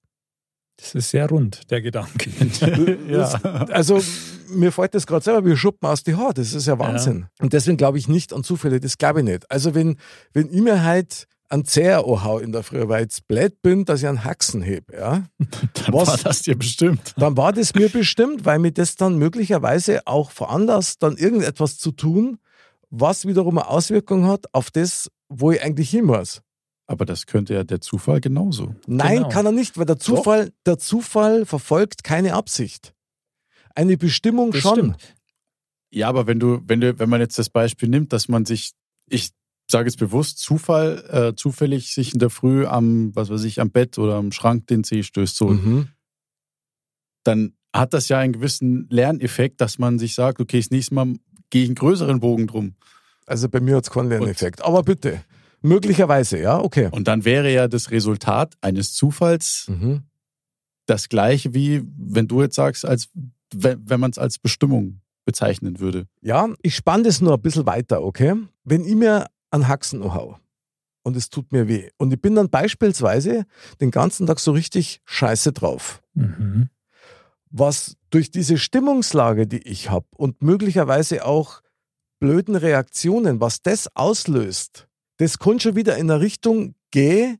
Das 0.76 0.94
ist 0.94 1.10
sehr 1.10 1.28
rund, 1.28 1.70
der 1.70 1.80
Gedanke. 1.82 2.30
ja. 3.08 3.66
Also 3.70 4.02
mir 4.48 4.72
fällt 4.72 4.94
das 4.94 5.06
gerade 5.06 5.24
selber 5.24 5.46
wie 5.46 5.56
Schuppen 5.56 5.88
aus 5.88 6.02
die 6.02 6.14
Haare. 6.14 6.34
Das 6.34 6.52
ist 6.52 6.66
ja 6.66 6.78
Wahnsinn. 6.78 7.26
Und 7.40 7.52
deswegen 7.52 7.76
glaube 7.76 7.98
ich 7.98 8.08
nicht 8.08 8.32
an 8.32 8.44
Zufälle. 8.44 8.80
Das 8.80 8.98
glaube 8.98 9.20
ich 9.20 9.24
nicht. 9.24 9.50
Also 9.50 9.74
wenn, 9.74 9.96
wenn 10.32 10.52
ich 10.52 10.60
mir 10.60 10.82
halt 10.82 11.26
einen 11.48 11.64
Zeher 11.64 11.98
anhau 11.98 12.38
in 12.38 12.52
der 12.52 12.62
Früh, 12.62 12.88
weil 12.88 13.06
ich 13.06 13.24
blöd 13.26 13.62
bin, 13.62 13.84
dass 13.84 14.00
ich 14.02 14.08
einen 14.08 14.24
Haxen 14.24 14.62
heb, 14.62 14.92
ja, 14.92 15.24
Dann 15.38 15.94
Was? 15.94 16.08
war 16.08 16.18
das 16.18 16.42
dir 16.42 16.56
bestimmt. 16.58 17.14
dann 17.16 17.36
war 17.36 17.52
das 17.52 17.74
mir 17.74 17.88
bestimmt, 17.88 18.44
weil 18.44 18.58
mir 18.58 18.72
das 18.72 18.96
dann 18.96 19.18
möglicherweise 19.18 20.06
auch 20.06 20.30
veranlasst, 20.30 21.02
dann 21.02 21.16
irgendetwas 21.16 21.78
zu 21.78 21.92
tun, 21.92 22.38
was 22.90 23.26
wiederum 23.26 23.58
eine 23.58 23.68
Auswirkung 23.68 24.26
hat 24.26 24.46
auf 24.52 24.70
das, 24.70 25.10
wo 25.28 25.52
ich 25.52 25.62
eigentlich 25.62 25.90
hin 25.90 26.06
muss. 26.06 26.42
Aber 26.86 27.06
das 27.06 27.26
könnte 27.26 27.54
ja 27.54 27.64
der 27.64 27.80
Zufall 27.80 28.20
genauso. 28.20 28.74
Nein, 28.86 29.16
Genau. 29.18 29.28
kann 29.30 29.46
er 29.46 29.52
nicht, 29.52 29.78
weil 29.78 29.86
der 29.86 29.98
Zufall, 29.98 30.52
der 30.66 30.78
Zufall 30.78 31.46
verfolgt 31.46 32.04
keine 32.04 32.34
Absicht. 32.34 32.94
Eine 33.74 33.96
Bestimmung 33.96 34.50
Das 34.52 34.60
schon. 34.60 34.74
stimmt. 34.74 35.14
Ja, 35.90 36.08
aber 36.08 36.26
wenn 36.26 36.38
du, 36.40 36.60
wenn 36.66 36.80
du, 36.80 36.98
wenn 36.98 37.08
man 37.08 37.20
jetzt 37.20 37.38
das 37.38 37.48
Beispiel 37.50 37.88
nimmt, 37.88 38.12
dass 38.12 38.28
man 38.28 38.44
sich, 38.44 38.72
ich 39.08 39.30
sage 39.70 39.88
es 39.88 39.96
bewusst, 39.96 40.38
Zufall, 40.40 41.04
äh, 41.08 41.34
zufällig 41.36 41.94
sich 41.94 42.12
in 42.12 42.18
der 42.18 42.28
Früh 42.30 42.66
am, 42.66 43.14
was 43.16 43.30
weiß 43.30 43.44
ich, 43.44 43.60
am 43.60 43.70
Bett 43.70 43.96
oder 43.98 44.16
am 44.16 44.30
Schrank 44.32 44.66
den 44.66 44.84
Zeh 44.84 45.02
stößt, 45.02 45.36
so, 45.36 45.48
Mhm. 45.48 45.88
dann 47.24 47.54
hat 47.74 47.94
das 47.94 48.08
ja 48.08 48.18
einen 48.18 48.32
gewissen 48.34 48.86
Lerneffekt, 48.90 49.60
dass 49.60 49.78
man 49.78 49.98
sich 49.98 50.14
sagt, 50.14 50.40
okay, 50.40 50.58
das 50.60 50.70
nächste 50.70 50.94
Mal 50.94 51.14
gehe 51.50 51.62
ich 51.62 51.68
einen 51.68 51.74
größeren 51.76 52.20
Bogen 52.20 52.46
drum. 52.46 52.74
Also 53.26 53.48
bei 53.48 53.60
mir 53.60 53.76
hat 53.76 53.84
es 53.84 53.90
keinen 53.90 54.10
Lerneffekt. 54.10 54.62
Aber 54.62 54.82
bitte, 54.82 55.24
möglicherweise, 55.64 56.38
ja, 56.38 56.58
okay. 56.60 56.88
Und 56.92 57.08
dann 57.08 57.24
wäre 57.24 57.52
ja 57.52 57.66
das 57.68 57.90
Resultat 57.90 58.54
eines 58.60 58.92
Zufalls 58.94 59.66
Mhm. 59.68 60.02
das 60.86 61.08
gleiche 61.08 61.54
wie, 61.54 61.82
wenn 61.96 62.28
du 62.28 62.42
jetzt 62.42 62.54
sagst, 62.56 62.84
als 62.84 63.08
wenn, 63.52 63.80
wenn 63.88 64.00
man 64.00 64.10
es 64.10 64.18
als 64.18 64.38
Bestimmung 64.38 65.00
bezeichnen 65.24 65.80
würde. 65.80 66.06
Ja, 66.20 66.48
ich 66.62 66.76
spanne 66.76 67.04
das 67.04 67.20
nur 67.20 67.34
ein 67.34 67.40
bisschen 67.42 67.66
weiter, 67.66 68.02
okay? 68.02 68.34
Wenn 68.64 68.84
ich 68.84 68.94
mir 68.94 69.26
einen 69.50 69.68
Haxen 69.68 70.02
hau 70.12 70.38
und 71.02 71.16
es 71.16 71.30
tut 71.30 71.50
mir 71.52 71.66
weh 71.68 71.88
und 71.96 72.12
ich 72.12 72.20
bin 72.20 72.34
dann 72.34 72.50
beispielsweise 72.50 73.46
den 73.80 73.90
ganzen 73.90 74.26
Tag 74.26 74.38
so 74.40 74.52
richtig 74.52 75.00
scheiße 75.06 75.52
drauf, 75.52 76.02
Mhm. 76.14 76.68
was 77.50 77.96
durch 78.10 78.30
diese 78.30 78.58
Stimmungslage, 78.58 79.46
die 79.46 79.62
ich 79.66 79.88
habe 79.90 80.06
und 80.16 80.42
möglicherweise 80.42 81.24
auch 81.24 81.60
blöden 82.20 82.56
Reaktionen, 82.56 83.40
was 83.40 83.62
das 83.62 83.88
auslöst, 83.96 84.88
das 85.18 85.38
kann 85.38 85.60
schon 85.60 85.76
wieder 85.76 85.96
in 85.96 86.10
eine 86.10 86.20
Richtung 86.20 86.74
gehen, 86.90 87.38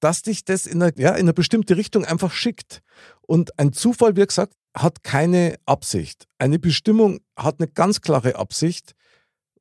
dass 0.00 0.22
dich 0.22 0.44
das 0.44 0.66
in 0.66 0.82
eine, 0.82 0.92
ja, 0.96 1.10
in 1.10 1.22
eine 1.22 1.32
bestimmte 1.34 1.76
Richtung 1.76 2.04
einfach 2.04 2.32
schickt. 2.32 2.82
Und 3.22 3.58
ein 3.58 3.72
Zufall, 3.72 4.16
wie 4.16 4.26
gesagt, 4.26 4.54
hat 4.76 5.02
keine 5.02 5.56
Absicht. 5.66 6.26
Eine 6.38 6.58
Bestimmung 6.58 7.20
hat 7.36 7.56
eine 7.58 7.68
ganz 7.68 8.00
klare 8.00 8.36
Absicht. 8.36 8.92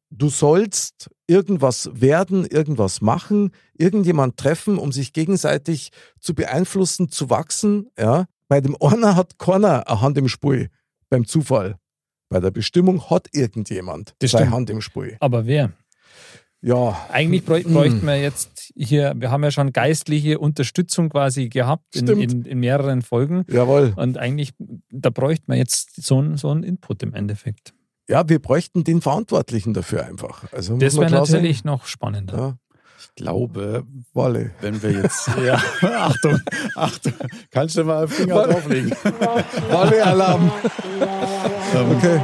Du 0.09 0.29
sollst 0.29 1.09
irgendwas 1.25 1.89
werden, 1.93 2.45
irgendwas 2.45 3.01
machen, 3.01 3.51
irgendjemand 3.73 4.37
treffen, 4.37 4.77
um 4.77 4.91
sich 4.91 5.11
gegenseitig 5.11 5.89
zu 6.19 6.33
beeinflussen, 6.33 7.09
zu 7.09 7.29
wachsen. 7.29 7.89
Ja. 7.99 8.25
Bei 8.47 8.61
dem 8.61 8.77
einer 8.79 9.15
hat 9.15 9.37
keiner 9.37 9.87
eine 9.89 10.01
Hand 10.01 10.17
im 10.17 10.29
Spiel, 10.29 10.69
beim 11.09 11.25
Zufall. 11.25 11.77
Bei 12.29 12.39
der 12.39 12.51
Bestimmung 12.51 13.09
hat 13.09 13.27
irgendjemand 13.33 14.13
Das 14.19 14.31
seine 14.31 14.45
stimmt. 14.45 14.55
Hand 14.55 14.69
im 14.69 14.81
Spiel. 14.81 15.17
Aber 15.19 15.45
wer? 15.45 15.73
Ja, 16.61 16.97
Eigentlich 17.11 17.47
Hm. 17.47 17.71
bräuchten 17.73 18.05
wir 18.05 18.19
jetzt 18.19 18.71
hier, 18.75 19.13
wir 19.15 19.29
haben 19.31 19.43
ja 19.43 19.51
schon 19.51 19.71
geistliche 19.73 20.39
Unterstützung 20.39 21.09
quasi 21.09 21.49
gehabt 21.49 21.95
in, 21.95 22.07
in, 22.07 22.45
in 22.45 22.59
mehreren 22.59 23.01
Folgen. 23.03 23.45
jawohl. 23.47 23.93
Und 23.95 24.17
eigentlich, 24.17 24.53
da 24.91 25.09
bräuchten 25.11 25.51
wir 25.51 25.57
jetzt 25.57 26.03
so 26.03 26.17
einen 26.17 26.37
so 26.37 26.49
einen 26.49 26.63
Input 26.63 27.03
im 27.03 27.13
Endeffekt. 27.13 27.73
Ja, 28.09 28.27
wir 28.27 28.39
bräuchten 28.39 28.83
den 28.83 29.01
Verantwortlichen 29.01 29.73
dafür 29.73 30.05
einfach. 30.05 30.51
Also 30.51 30.77
Das 30.77 30.97
wäre 30.97 31.11
natürlich 31.11 31.63
noch 31.63 31.85
spannender. 31.85 32.37
Ja, 32.37 32.57
Ich 32.99 33.15
glaube, 33.15 33.83
Walle. 34.13 34.51
wenn 34.61 34.81
wir 34.81 34.91
jetzt. 34.93 35.29
ja, 35.45 35.61
Achtung, 35.81 36.39
Achtung. 36.75 37.13
Kannst 37.51 37.77
du 37.77 37.83
mal 37.83 38.07
Finger 38.07 38.35
Warte. 38.35 38.53
drauflegen? 38.53 38.91
Walle-Alarm. 39.69 40.51
Ähm, 41.75 41.91
Okay. 41.97 42.19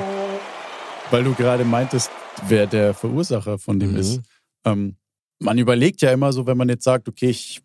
Weil 1.14 1.26
du 1.26 1.36
gerade 1.36 1.64
meintest, 1.64 2.10
wer 2.48 2.66
der 2.66 2.96
Verursacher 2.96 3.60
von 3.60 3.80
dem 3.80 3.92
Mhm. 3.92 3.98
ist. 3.98 4.22
Ähm, 4.66 4.96
man 5.38 5.60
überlegt 5.60 6.02
ja 6.02 6.12
immer 6.12 6.34
so, 6.34 6.48
wenn 6.48 6.58
man 6.58 6.70
jetzt 6.70 6.86
sagt, 6.86 7.08
okay, 7.08 7.30
ich, 7.30 7.62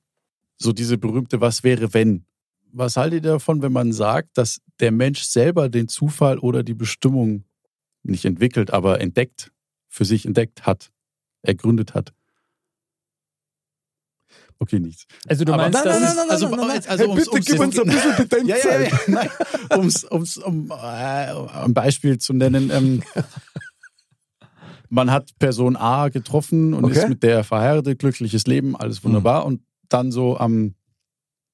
so 0.59 0.75
diese 0.75 0.99
berühmte 0.99 1.41
Was 1.41 1.65
wäre 1.65 1.95
wenn? 1.95 2.27
Was 2.73 2.99
haltet 2.99 3.25
ihr 3.25 3.31
davon, 3.31 3.63
wenn 3.63 3.73
man 3.73 3.95
sagt, 3.95 4.37
dass 4.37 4.61
der 4.81 4.93
Mensch 4.93 5.23
selber 5.23 5.71
den 5.71 5.89
Zufall 5.89 6.39
oder 6.39 6.63
die 6.63 6.75
Bestimmung 6.75 7.45
nicht 8.03 8.27
entwickelt, 8.27 8.71
aber 8.71 9.01
entdeckt, 9.01 9.51
für 9.89 10.05
sich 10.05 10.27
entdeckt 10.27 10.67
hat, 10.67 10.91
ergründet 11.41 11.95
hat? 11.95 12.13
Okay, 14.61 14.81
nichts. 14.81 15.07
Also 15.29 15.45
du 15.45 15.53
Aber 15.53 15.63
meinst, 15.65 15.85
nein, 15.85 15.85
dass 15.85 16.01
nein, 16.01 16.09
es- 16.11 16.17
nein, 16.17 16.31
also- 16.31 16.47
also 16.91 17.05
hey, 17.05 17.07
ums- 17.11 17.31
bitte 17.31 17.31
ums 17.31 17.47
gib 17.47 17.61
uns 17.61 17.79
ein 17.79 17.87
bisschen 17.87 18.17
Bedenkzeit. 18.17 18.49
Ja, 18.65 18.81
ja, 18.81 18.89
ja. 18.89 18.99
Nein, 19.07 19.31
um's, 19.79 20.05
um's, 20.05 20.37
um 20.37 20.71
äh, 20.71 20.75
ein 20.75 21.75
Beispiel 21.75 22.19
zu 22.19 22.33
nennen. 22.33 22.71
Ähm, 22.73 23.03
man 24.91 25.11
hat 25.11 25.39
Person 25.39 25.77
A 25.77 26.09
getroffen 26.09 26.75
und 26.75 26.85
Okay. 26.87 26.99
ist 26.99 27.09
mit 27.09 27.23
der 27.23 27.45
verheiratet, 27.45 27.99
glückliches 27.99 28.47
Leben, 28.47 28.75
alles 28.75 29.05
wunderbar. 29.05 29.45
Und 29.45 29.63
dann 29.89 30.11
so 30.11 30.39
am, 30.39 30.75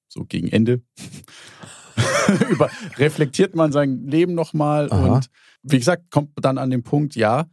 so 0.07 0.23
gegen 0.25 0.47
Ende, 0.47 0.81
über, 2.49 2.69
reflektiert 2.97 3.55
man 3.55 3.71
sein 3.71 4.07
Leben 4.07 4.33
nochmal. 4.33 4.87
Und 4.87 5.29
wie 5.63 5.77
gesagt, 5.77 6.09
kommt 6.11 6.31
dann 6.35 6.57
an 6.57 6.69
den 6.69 6.83
Punkt, 6.83 7.15
ja, 7.15 7.45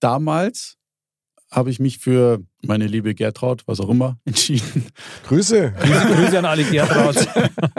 damals 0.00 0.76
habe 1.50 1.70
ich 1.70 1.80
mich 1.80 1.98
für 1.98 2.42
meine 2.62 2.86
liebe 2.86 3.14
Gertraud, 3.14 3.66
was 3.66 3.80
auch 3.80 3.88
immer, 3.88 4.18
entschieden. 4.24 4.86
Grüße. 5.26 5.72
Grüße 5.72 6.38
an 6.38 6.44
alle 6.44 6.64
Gertrauds. 6.64 7.26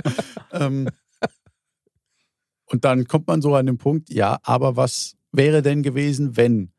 ähm, 0.51 0.89
und 2.65 2.85
dann 2.85 3.07
kommt 3.07 3.27
man 3.27 3.41
so 3.41 3.55
an 3.55 3.65
den 3.65 3.77
Punkt, 3.77 4.09
ja, 4.09 4.39
aber 4.43 4.75
was 4.75 5.15
wäre 5.31 5.61
denn 5.61 5.83
gewesen, 5.83 6.37
wenn? 6.37 6.71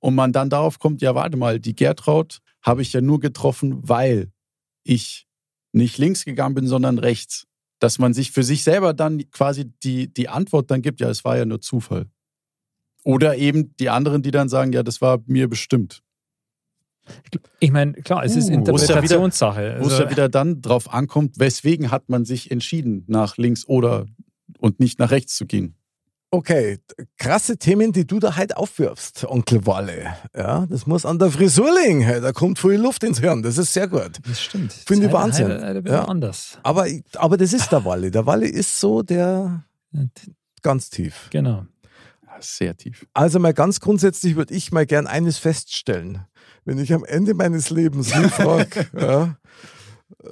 Und 0.00 0.14
man 0.14 0.32
dann 0.32 0.50
darauf 0.50 0.78
kommt, 0.78 1.02
ja, 1.02 1.14
warte 1.14 1.36
mal, 1.36 1.60
die 1.60 1.74
Gertraud 1.74 2.40
habe 2.62 2.82
ich 2.82 2.92
ja 2.92 3.00
nur 3.00 3.20
getroffen, 3.20 3.88
weil 3.88 4.32
ich 4.82 5.26
nicht 5.72 5.98
links 5.98 6.24
gegangen 6.24 6.54
bin, 6.54 6.66
sondern 6.66 6.98
rechts. 6.98 7.46
Dass 7.78 7.98
man 7.98 8.14
sich 8.14 8.32
für 8.32 8.42
sich 8.42 8.64
selber 8.64 8.94
dann 8.94 9.30
quasi 9.30 9.70
die, 9.82 10.12
die 10.12 10.28
Antwort 10.28 10.70
dann 10.70 10.80
gibt, 10.80 11.00
ja, 11.00 11.10
es 11.10 11.24
war 11.24 11.36
ja 11.36 11.44
nur 11.44 11.60
Zufall. 11.60 12.06
Oder 13.06 13.36
eben 13.36 13.76
die 13.76 13.88
anderen, 13.88 14.22
die 14.22 14.32
dann 14.32 14.48
sagen, 14.48 14.72
ja, 14.72 14.82
das 14.82 15.00
war 15.00 15.20
mir 15.26 15.48
bestimmt. 15.48 16.02
Ich 17.60 17.70
meine, 17.70 17.92
klar, 17.92 18.24
es 18.24 18.34
ist 18.34 18.50
Uh, 18.50 18.66
wo 18.66 18.74
es 18.74 18.88
ja 18.88 18.88
wieder- 18.88 18.94
Interpretationssache. 18.96 19.76
Wo 19.78 19.86
es 19.86 19.92
Also, 19.92 20.02
ja 20.04 20.10
wieder 20.10 20.28
dann 20.28 20.60
drauf 20.60 20.92
ankommt, 20.92 21.38
weswegen 21.38 21.92
hat 21.92 22.08
man 22.08 22.24
sich 22.24 22.50
entschieden, 22.50 23.04
nach 23.06 23.36
links 23.36 23.64
oder 23.68 24.06
und 24.58 24.80
nicht 24.80 24.98
nach 24.98 25.12
rechts 25.12 25.36
zu 25.36 25.46
gehen. 25.46 25.76
Okay, 26.32 26.80
krasse 27.16 27.56
Themen, 27.58 27.92
die 27.92 28.08
du 28.08 28.18
da 28.18 28.36
heute 28.36 28.56
aufwirfst, 28.56 29.24
Onkel 29.28 29.64
Walle. 29.66 30.16
Ja, 30.36 30.66
das 30.66 30.88
muss 30.88 31.06
an 31.06 31.20
der 31.20 31.30
Frisur 31.30 31.70
liegen. 31.84 32.00
Da 32.20 32.32
kommt 32.32 32.58
viel 32.58 32.72
Luft 32.72 33.04
ins 33.04 33.20
Hirn. 33.20 33.44
Das 33.44 33.56
ist 33.56 33.72
sehr 33.72 33.86
gut. 33.86 34.18
das 34.28 34.42
stimmt. 34.42 34.72
Finde 34.72 35.06
ich 35.06 35.12
Wahnsinn. 35.12 35.46
Heute, 35.52 35.64
heute 35.76 35.88
Ja. 35.88 36.04
anders. 36.06 36.58
Aber, 36.64 36.86
aber 37.14 37.36
das 37.36 37.52
ist 37.52 37.70
der 37.70 37.84
Walle. 37.84 38.10
Der 38.10 38.26
Walle 38.26 38.48
ist 38.48 38.80
so 38.80 39.02
der 39.02 39.64
ganz 40.62 40.90
tief. 40.90 41.28
Genau. 41.30 41.64
Sehr 42.40 42.76
tief. 42.76 43.06
Also 43.14 43.38
mal 43.38 43.54
ganz 43.54 43.80
grundsätzlich 43.80 44.36
würde 44.36 44.54
ich 44.54 44.72
mal 44.72 44.86
gern 44.86 45.06
eines 45.06 45.38
feststellen. 45.38 46.24
Wenn 46.64 46.78
ich 46.78 46.92
am 46.92 47.04
Ende 47.04 47.34
meines 47.34 47.70
Lebens 47.70 48.12
frage, 48.12 48.86
ja, 48.98 49.36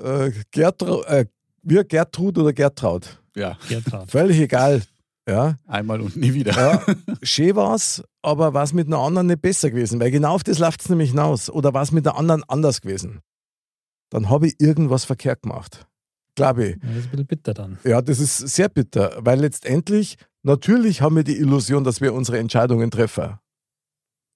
äh, 0.03 0.33
Gertrud, 0.51 1.05
äh, 1.07 1.27
wir 1.62 1.85
Gertrud 1.85 2.38
oder 2.38 2.53
Gertraud, 2.53 3.21
Ja, 3.35 3.57
Gertraud. 3.69 4.11
völlig 4.11 4.38
egal. 4.38 4.83
Ja, 5.27 5.57
einmal 5.67 6.03
und 6.03 6.17
nie 6.17 6.35
wieder. 6.35 6.53
ja 6.53 6.85
schön 7.23 7.57
war's, 7.57 8.03
aber 8.21 8.53
war 8.53 8.62
es 8.64 8.75
mit 8.75 8.88
einer 8.88 8.99
anderen 8.99 9.29
nicht 9.29 9.40
besser 9.40 9.71
gewesen, 9.71 9.99
weil 9.99 10.11
genau 10.11 10.35
auf 10.35 10.45
das 10.45 10.59
läuft 10.59 10.83
es 10.83 10.90
nämlich 10.90 11.11
hinaus. 11.11 11.49
Oder 11.49 11.73
war 11.73 11.83
es 11.83 11.93
mit 11.93 12.05
der 12.05 12.17
anderen 12.17 12.45
anders 12.47 12.83
gewesen? 12.83 13.21
Dann 14.11 14.29
habe 14.29 14.49
ich 14.49 14.61
irgendwas 14.61 15.05
verkehrt 15.07 15.40
gemacht. 15.43 15.87
Glaube 16.37 16.67
ich. 16.67 16.77
Ja, 16.77 16.81
Das 16.83 16.97
ist 16.99 17.05
ein 17.07 17.11
bisschen 17.12 17.27
bitter 17.27 17.55
dann. 17.55 17.79
Ja, 17.85 18.03
das 18.03 18.19
ist 18.21 18.37
sehr 18.37 18.69
bitter, 18.69 19.17
weil 19.21 19.40
letztendlich, 19.40 20.19
natürlich 20.44 21.02
haben 21.02 21.16
wir 21.16 21.24
die 21.24 21.38
Illusion, 21.38 21.85
dass 21.85 22.00
wir 22.00 22.14
unsere 22.14 22.38
Entscheidungen 22.38 22.90
treffen. 22.90 23.38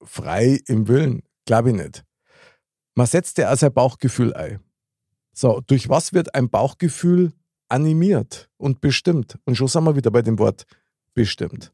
Frei 0.03 0.61
im 0.67 0.89
Willen, 0.89 1.23
glaube 1.47 1.71
ich 1.71 1.77
nicht. 1.77 2.05
Man 2.95 3.07
setzt 3.07 3.39
ja 3.39 3.53
auch 3.53 3.57
sein 3.57 3.73
Bauchgefühl 3.73 4.35
ein. 4.35 4.61
So, 5.33 5.61
durch 5.67 5.89
was 5.89 6.13
wird 6.13 6.35
ein 6.35 6.51
Bauchgefühl 6.51 7.33
animiert 7.69 8.51
und 8.57 8.81
bestimmt? 8.81 9.39
Und 9.45 9.55
schon 9.55 9.69
sind 9.69 9.85
wir 9.85 9.95
wieder 9.95 10.11
bei 10.11 10.23
dem 10.23 10.39
Wort 10.39 10.65
bestimmt. 11.15 11.73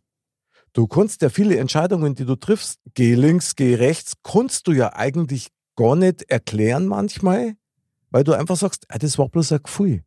Du 0.75 0.87
kannst 0.87 1.23
ja 1.23 1.31
viele 1.31 1.57
Entscheidungen, 1.57 2.15
die 2.15 2.25
du 2.25 2.35
triffst, 2.35 2.81
geh 2.95 3.15
links, 3.15 3.55
geh 3.55 3.77
rechts, 3.77 4.15
kannst 4.23 4.67
du 4.67 4.73
ja 4.73 4.93
eigentlich 4.95 5.49
gar 5.77 5.97
nicht 5.97 6.29
erklären 6.31 6.87
manchmal, 6.87 7.55
weil 8.11 8.25
du 8.25 8.33
einfach 8.33 8.57
sagst, 8.57 8.85
ah, 8.89 8.99
das 8.99 9.17
war 9.17 9.29
bloß 9.29 9.53
ein 9.53 9.63
Gefühl. 9.63 10.03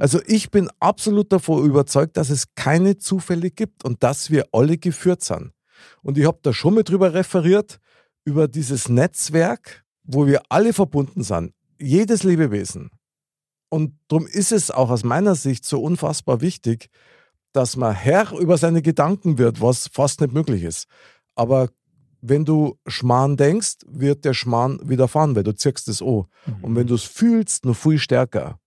Also 0.00 0.18
ich 0.26 0.50
bin 0.50 0.70
absolut 0.80 1.30
davon 1.30 1.62
überzeugt, 1.62 2.16
dass 2.16 2.30
es 2.30 2.54
keine 2.54 2.96
Zufälle 2.96 3.50
gibt 3.50 3.84
und 3.84 4.02
dass 4.02 4.30
wir 4.30 4.46
alle 4.50 4.78
geführt 4.78 5.22
sind. 5.22 5.52
Und 6.02 6.16
ich 6.16 6.24
habe 6.24 6.38
da 6.42 6.54
schon 6.54 6.74
mal 6.74 6.84
drüber 6.84 7.12
referiert, 7.12 7.80
über 8.24 8.48
dieses 8.48 8.88
Netzwerk, 8.88 9.84
wo 10.02 10.26
wir 10.26 10.40
alle 10.48 10.72
verbunden 10.72 11.22
sind. 11.22 11.52
Jedes 11.78 12.22
Lebewesen. 12.22 12.90
Und 13.68 13.92
darum 14.08 14.26
ist 14.26 14.52
es 14.52 14.70
auch 14.70 14.88
aus 14.88 15.04
meiner 15.04 15.34
Sicht 15.34 15.66
so 15.66 15.82
unfassbar 15.82 16.40
wichtig, 16.40 16.88
dass 17.52 17.76
man 17.76 17.94
Herr 17.94 18.32
über 18.32 18.56
seine 18.56 18.80
Gedanken 18.80 19.36
wird, 19.36 19.60
was 19.60 19.88
fast 19.88 20.22
nicht 20.22 20.32
möglich 20.32 20.62
ist. 20.62 20.86
Aber 21.34 21.68
wenn 22.22 22.46
du 22.46 22.78
Schmarrn 22.86 23.36
denkst, 23.36 23.78
wird 23.86 24.24
der 24.24 24.32
Schmarrn 24.32 24.80
widerfahren, 24.82 25.36
weil 25.36 25.44
du 25.44 25.54
zirkst 25.54 25.88
es 25.88 26.00
an. 26.00 26.24
Und 26.62 26.74
wenn 26.74 26.86
du 26.86 26.94
es 26.94 27.04
fühlst, 27.04 27.66
noch 27.66 27.76
viel 27.76 27.98
stärker. 27.98 28.58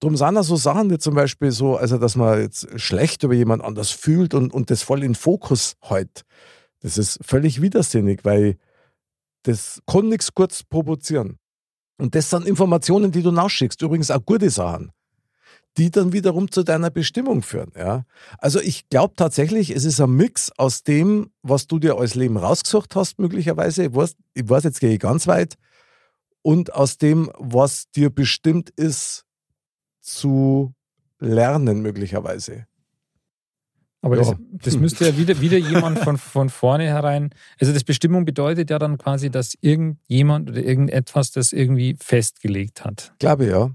Drum 0.00 0.16
sind 0.16 0.34
da 0.34 0.42
so 0.42 0.56
Sachen 0.56 0.90
wie 0.90 0.98
zum 0.98 1.14
Beispiel 1.14 1.50
so, 1.50 1.76
also 1.76 1.98
dass 1.98 2.14
man 2.14 2.40
jetzt 2.40 2.68
schlecht 2.78 3.22
über 3.24 3.34
jemand 3.34 3.64
anders 3.64 3.90
fühlt 3.90 4.34
und, 4.34 4.52
und 4.52 4.70
das 4.70 4.82
voll 4.82 5.02
in 5.02 5.14
Fokus 5.14 5.76
hält. 5.80 6.22
Das 6.80 6.98
ist 6.98 7.18
völlig 7.22 7.60
widersinnig, 7.60 8.24
weil 8.24 8.56
das 9.42 9.80
kann 9.86 10.08
nichts 10.08 10.34
kurz 10.34 10.62
provozieren. 10.62 11.38
Und 11.98 12.14
das 12.14 12.30
sind 12.30 12.46
Informationen, 12.46 13.10
die 13.10 13.22
du 13.22 13.32
nachschickst. 13.32 13.82
Übrigens 13.82 14.10
auch 14.10 14.24
gute 14.24 14.50
Sachen, 14.50 14.92
die 15.76 15.90
dann 15.90 16.12
wiederum 16.12 16.50
zu 16.50 16.62
deiner 16.62 16.90
Bestimmung 16.90 17.42
führen. 17.42 17.72
Ja? 17.76 18.04
Also 18.38 18.60
ich 18.60 18.88
glaube 18.88 19.14
tatsächlich, 19.16 19.70
es 19.70 19.84
ist 19.84 20.00
ein 20.00 20.10
Mix 20.10 20.52
aus 20.56 20.84
dem, 20.84 21.30
was 21.42 21.66
du 21.66 21.80
dir 21.80 21.96
als 21.98 22.14
Leben 22.14 22.36
rausgesucht 22.36 22.94
hast, 22.94 23.18
möglicherweise. 23.18 23.86
Ich 23.86 23.94
weiß, 23.94 24.14
ich 24.34 24.48
weiß 24.48 24.62
jetzt 24.62 24.80
gehe 24.80 24.92
ich 24.92 25.00
ganz 25.00 25.26
weit. 25.26 25.56
Und 26.42 26.72
aus 26.72 26.98
dem, 26.98 27.30
was 27.36 27.90
dir 27.90 28.10
bestimmt 28.10 28.70
ist, 28.70 29.24
zu 30.00 30.74
lernen, 31.18 31.80
möglicherweise. 31.82 32.66
Aber 34.00 34.16
Ja. 34.16 34.22
das, 34.22 34.34
das 34.62 34.76
müsste 34.76 35.06
ja 35.06 35.16
wieder, 35.16 35.40
wieder 35.40 35.58
jemand 35.58 35.98
von, 35.98 36.18
von 36.18 36.48
vornherein. 36.50 37.30
Also 37.60 37.72
das 37.72 37.82
Bestimmung 37.82 38.24
bedeutet 38.24 38.70
ja 38.70 38.78
dann 38.78 38.96
quasi, 38.96 39.28
dass 39.30 39.54
irgendjemand 39.60 40.50
oder 40.50 40.62
irgendetwas 40.62 41.32
das 41.32 41.52
irgendwie 41.52 41.96
festgelegt 42.00 42.84
hat. 42.84 43.12
Glaube 43.18 43.46
ja, 43.46 43.70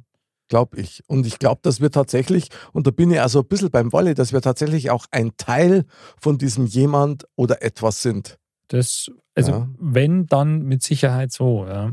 glaube 0.48 0.80
ich. 0.80 1.04
Und 1.08 1.28
ich 1.28 1.40
glaube, 1.40 1.60
dass 1.64 1.82
wir 1.82 1.92
tatsächlich, 1.92 2.48
und 2.72 2.88
da 2.88 2.92
bin 2.92 3.12
ich 3.12 3.20
also 3.20 3.42
ein 3.42 3.48
bisschen 3.48 3.70
beim 3.70 3.92
Wolle, 3.92 4.14
dass 4.14 4.32
wir 4.32 4.42
tatsächlich 4.42 4.92
auch 4.92 5.06
ein 5.12 5.32
Teil 5.36 5.84
von 6.22 6.38
diesem 6.38 6.68
jemand 6.68 7.26
oder 7.36 7.62
etwas 7.62 8.02
sind. 8.02 8.38
Das, 8.70 9.12
also 9.36 9.52
Ja. 9.52 9.70
wenn, 9.78 10.26
dann 10.28 10.62
mit 10.64 10.84
Sicherheit 10.84 11.34
so, 11.34 11.66
ja. 11.68 11.92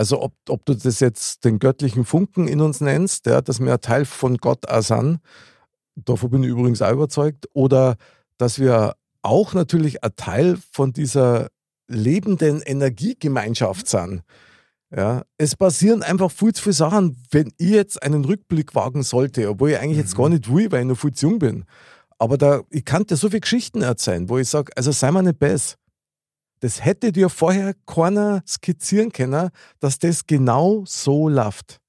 Also 0.00 0.22
ob, 0.22 0.32
ob 0.48 0.64
du 0.64 0.72
das 0.72 0.98
jetzt 1.00 1.44
den 1.44 1.58
göttlichen 1.58 2.06
Funken 2.06 2.48
in 2.48 2.62
uns 2.62 2.80
nennst, 2.80 3.26
ja, 3.26 3.42
dass 3.42 3.60
wir 3.60 3.70
ein 3.70 3.80
Teil 3.82 4.06
von 4.06 4.38
Gott 4.38 4.64
sind, 4.78 5.20
davon 5.94 6.30
bin 6.30 6.42
ich 6.42 6.48
übrigens 6.48 6.80
auch 6.80 6.92
überzeugt, 6.92 7.48
oder 7.52 7.96
dass 8.38 8.58
wir 8.58 8.94
auch 9.20 9.52
natürlich 9.52 10.02
ein 10.02 10.16
Teil 10.16 10.56
von 10.72 10.94
dieser 10.94 11.48
lebenden 11.86 12.62
Energiegemeinschaft 12.62 13.88
sind. 13.88 14.22
Ja, 14.90 15.24
es 15.36 15.54
passieren 15.54 16.02
einfach 16.02 16.30
viel 16.30 16.54
zu 16.54 16.62
viele 16.62 16.72
Sachen, 16.72 17.22
wenn 17.30 17.52
ich 17.58 17.68
jetzt 17.68 18.02
einen 18.02 18.24
Rückblick 18.24 18.74
wagen 18.74 19.02
sollte, 19.02 19.50
obwohl 19.50 19.72
ich 19.72 19.78
eigentlich 19.80 19.98
jetzt 19.98 20.16
gar 20.16 20.30
nicht 20.30 20.50
will, 20.50 20.72
weil 20.72 20.80
ich 20.80 20.86
noch 20.86 20.98
viel 20.98 21.12
zu 21.12 21.26
jung 21.28 21.38
bin. 21.40 21.66
Aber 22.18 22.38
da, 22.38 22.62
ich 22.70 22.86
kann 22.86 23.04
dir 23.04 23.16
so 23.16 23.28
viele 23.28 23.40
Geschichten 23.40 23.82
erzählen, 23.82 24.30
wo 24.30 24.38
ich 24.38 24.48
sage, 24.48 24.72
also 24.76 24.92
sei 24.92 25.10
mal 25.10 25.20
nicht 25.20 25.38
besser. 25.38 25.76
Das 26.60 26.84
hätte 26.84 27.12
dir 27.12 27.28
vorher 27.28 27.74
keiner 27.86 28.42
skizzieren 28.46 29.12
können, 29.12 29.50
dass 29.80 29.98
das 29.98 30.26
genau 30.26 30.84
so 30.86 31.28
läuft. 31.28 31.80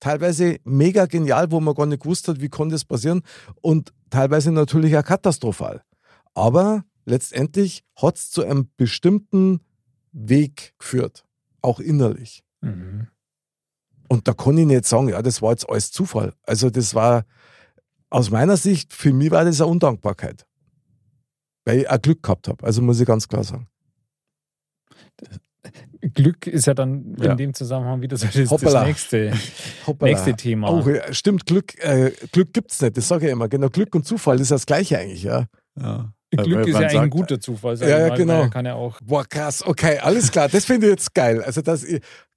Teilweise 0.00 0.58
mega 0.64 1.06
genial, 1.06 1.50
wo 1.50 1.58
man 1.58 1.74
gar 1.74 1.86
nicht 1.86 2.02
gewusst 2.02 2.28
hat, 2.28 2.40
wie 2.40 2.48
konnte 2.48 2.74
das 2.74 2.84
passieren 2.84 3.22
und 3.60 3.92
teilweise 4.10 4.52
natürlich 4.52 4.96
auch 4.96 5.04
katastrophal. 5.04 5.82
Aber 6.34 6.84
letztendlich 7.04 7.82
hat 7.96 8.16
es 8.16 8.30
zu 8.30 8.44
einem 8.44 8.70
bestimmten 8.76 9.60
Weg 10.12 10.74
geführt, 10.78 11.24
auch 11.62 11.80
innerlich. 11.80 12.44
Mhm. 12.60 13.08
Und 14.08 14.28
da 14.28 14.32
kann 14.32 14.56
ich 14.56 14.66
nicht 14.66 14.86
sagen, 14.86 15.08
ja, 15.08 15.20
das 15.20 15.42
war 15.42 15.50
jetzt 15.50 15.68
alles 15.68 15.90
Zufall. 15.90 16.32
Also 16.44 16.70
das 16.70 16.94
war 16.94 17.24
aus 18.08 18.30
meiner 18.30 18.56
Sicht, 18.56 18.92
für 18.92 19.12
mich 19.12 19.30
war 19.30 19.44
das 19.44 19.60
eine 19.60 19.70
Undankbarkeit. 19.70 20.46
Weil 21.64 21.80
ich 21.80 21.90
auch 21.90 22.00
Glück 22.00 22.22
gehabt 22.22 22.48
habe. 22.48 22.64
Also 22.64 22.80
muss 22.80 23.00
ich 23.00 23.06
ganz 23.06 23.28
klar 23.28 23.44
sagen. 23.44 23.68
Glück 26.14 26.46
ist 26.46 26.66
ja 26.66 26.74
dann 26.74 27.16
Ja. 27.20 27.32
in 27.32 27.36
dem 27.36 27.54
Zusammenhang 27.54 28.00
wieder 28.00 28.16
so 28.16 28.26
das, 28.26 28.34
das 28.60 28.84
nächste, 28.84 29.32
nächste 30.00 30.34
Thema. 30.34 30.70
Oh, 30.70 30.88
ja, 30.88 31.12
stimmt, 31.12 31.46
Glück, 31.46 31.78
äh, 31.82 32.12
Glück 32.32 32.52
gibt 32.52 32.70
es 32.72 32.80
nicht, 32.80 32.96
das 32.96 33.08
sage 33.08 33.26
ich 33.26 33.32
immer. 33.32 33.48
Genau, 33.48 33.68
Glück 33.68 33.94
und 33.94 34.06
Zufall 34.06 34.40
ist 34.40 34.50
das 34.50 34.64
gleiche 34.66 34.98
eigentlich, 34.98 35.24
ja. 35.24 35.46
Ja. 35.78 36.12
Glück 36.30 36.66
ist 36.66 36.74
ja 36.74 36.80
eigentlich 36.80 36.98
ein 36.98 37.04
sagt, 37.04 37.10
guter 37.10 37.40
Zufall. 37.40 37.76
Ja, 37.78 37.88
ja, 37.88 38.14
genau. 38.14 38.42
er 38.42 38.50
Kann 38.50 38.66
ja 38.66 38.74
auch. 38.74 38.98
Boah, 39.02 39.24
krass, 39.24 39.64
okay, 39.66 39.98
alles 39.98 40.30
klar, 40.30 40.48
das 40.48 40.64
finde 40.64 40.86
ich 40.86 40.90
jetzt 40.92 41.14
geil. 41.14 41.42
Also, 41.42 41.62
das, 41.62 41.84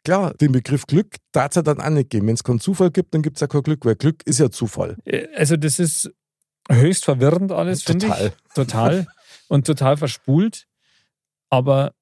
klar, 0.04 0.34
den 0.36 0.52
Begriff 0.52 0.86
Glück 0.88 1.16
darf 1.32 1.50
es 1.50 1.56
ja 1.56 1.62
dann 1.62 1.80
auch 1.82 1.90
nicht 1.90 2.10
geben. 2.10 2.28
Wenn 2.28 2.36
es 2.36 2.44
keinen 2.44 2.60
Zufall 2.60 2.90
gibt, 2.92 3.14
dann 3.14 3.22
gibt 3.22 3.38
es 3.38 3.42
ja 3.42 3.48
kein 3.48 3.62
Glück, 3.64 3.86
weil 3.86 3.96
Glück 3.96 4.24
ist 4.26 4.40
ja 4.40 4.50
Zufall. 4.50 4.98
Äh, 5.06 5.28
Also, 5.36 5.58
das 5.58 5.80
ist 5.80 6.12
höchst 6.70 7.06
verwirrend 7.06 7.52
alles, 7.52 7.84
finde 7.84 8.08
ich. 8.08 8.12
Total. 8.14 8.32
Total. 8.56 9.08
Und 9.50 9.68
total 9.68 9.98
verspult. 9.98 10.68
Aber 11.50 11.94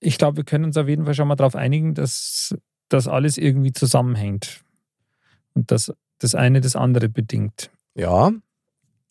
ich 0.00 0.18
glaube, 0.18 0.38
wir 0.38 0.44
können 0.44 0.64
uns 0.64 0.76
auf 0.76 0.88
jeden 0.88 1.04
Fall 1.04 1.14
schon 1.14 1.28
mal 1.28 1.36
darauf 1.36 1.54
einigen, 1.54 1.94
dass 1.94 2.54
das 2.88 3.06
alles 3.06 3.38
irgendwie 3.38 3.72
zusammenhängt. 3.72 4.62
Und 5.54 5.70
dass 5.70 5.92
das 6.18 6.34
eine 6.34 6.60
das 6.60 6.76
andere 6.76 7.08
bedingt. 7.08 7.70
Ja, 7.94 8.32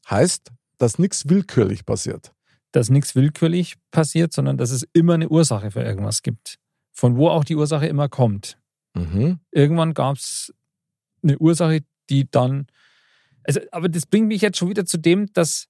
heißt, 0.10 0.52
dass 0.78 0.99
nichts 0.99 1.30
willkürlich 1.30 1.86
passiert. 1.86 2.34
Dass 2.71 2.89
nichts 2.89 3.15
willkürlich 3.15 3.75
passiert, 3.91 4.34
sondern 4.34 4.58
dass 4.58 4.71
es 4.71 4.88
immer 4.93 5.13
eine 5.13 5.30
Ursache 5.30 5.71
für 5.71 5.84
irgendwas 5.84 6.21
gibt. 6.21 6.58
Von 6.91 7.17
wo 7.17 7.30
auch 7.30 7.43
die 7.43 7.56
Ursache 7.56 7.88
immer 7.88 8.10
kommt. 8.10 8.58
Mhm. 8.95 9.39
irgendwann 9.52 9.93
gab 9.93 10.17
es 10.17 10.52
eine 11.21 11.38
Ursache, 11.38 11.82
die 12.10 12.30
dann. 12.30 12.67
Also, 13.43 13.62
aber 13.71 13.88
das 13.88 14.08
bringt 14.08 14.28
mich 14.28 14.41
jetzt 14.41 14.58
schon 14.58 14.69
wieder 14.69 14.86
zu 14.86 14.97
dem, 14.97 15.32
dass 15.34 15.68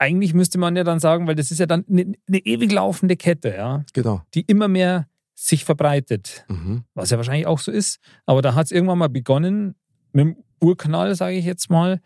eigentlich 0.00 0.34
müsste 0.34 0.58
man 0.58 0.74
ja 0.76 0.82
dann 0.82 0.98
sagen, 0.98 1.26
weil 1.26 1.34
das 1.36 1.50
ist 1.50 1.58
ja 1.58 1.66
dann 1.66 1.84
eine, 1.88 2.14
eine 2.26 2.38
ewig 2.38 2.72
laufende 2.72 3.16
Kette, 3.16 3.54
ja, 3.54 3.84
Genau. 3.92 4.22
die 4.34 4.40
immer 4.42 4.66
mehr 4.66 5.06
sich 5.34 5.64
verbreitet, 5.64 6.44
Mhm. 6.48 6.84
was 6.94 7.10
ja 7.10 7.16
wahrscheinlich 7.18 7.46
auch 7.46 7.58
so 7.58 7.70
ist. 7.70 8.00
Aber 8.26 8.42
da 8.42 8.54
hat 8.54 8.66
es 8.66 8.72
irgendwann 8.72 8.98
mal 8.98 9.08
begonnen 9.08 9.74
mit 10.12 10.24
dem 10.26 10.36
Urknall, 10.60 11.14
sage 11.14 11.36
ich 11.36 11.44
jetzt 11.44 11.70
mal, 11.70 12.00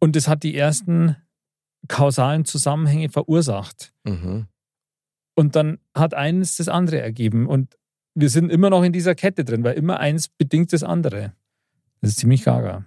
und 0.00 0.16
das 0.16 0.28
hat 0.28 0.42
die 0.42 0.56
ersten 0.56 1.16
kausalen 1.88 2.44
Zusammenhänge 2.44 3.08
verursacht. 3.10 3.92
Mhm. 4.04 4.46
Und 5.36 5.56
dann 5.56 5.78
hat 5.94 6.14
eines 6.14 6.56
das 6.56 6.68
andere 6.68 7.00
ergeben. 7.00 7.46
Und 7.46 7.76
wir 8.14 8.30
sind 8.30 8.50
immer 8.50 8.70
noch 8.70 8.84
in 8.84 8.92
dieser 8.92 9.14
Kette 9.16 9.44
drin, 9.44 9.64
weil 9.64 9.74
immer 9.74 9.98
eins 9.98 10.28
bedingt 10.28 10.72
das 10.72 10.82
andere. 10.84 11.32
Das 12.00 12.10
ist 12.10 12.18
ziemlich 12.20 12.44
gaga. 12.44 12.86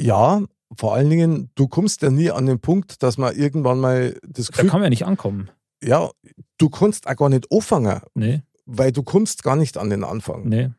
Ja, 0.00 0.42
vor 0.76 0.94
allen 0.94 1.08
Dingen, 1.10 1.50
du 1.54 1.68
kommst 1.68 2.02
ja 2.02 2.10
nie 2.10 2.30
an 2.30 2.46
den 2.46 2.60
Punkt, 2.60 3.02
dass 3.02 3.18
man 3.18 3.34
irgendwann 3.34 3.78
mal 3.80 4.18
das 4.26 4.46
Da 4.46 4.52
Gefühl, 4.52 4.70
kann 4.70 4.80
man 4.80 4.86
ja 4.86 4.90
nicht 4.90 5.06
ankommen. 5.06 5.50
ja, 5.82 6.10
du 6.58 6.68
kannst 6.68 7.06
auch 7.08 7.16
gar 7.16 7.28
nicht 7.28 7.50
anfangen, 7.52 8.00
Nee, 8.14 8.42
weil 8.66 8.92
du 8.92 9.02
kommst 9.02 9.42
gar 9.42 9.56
nicht 9.56 9.76
an 9.78 9.90
den 9.90 10.04
Anfang. 10.04 10.48
nee. 10.48 10.70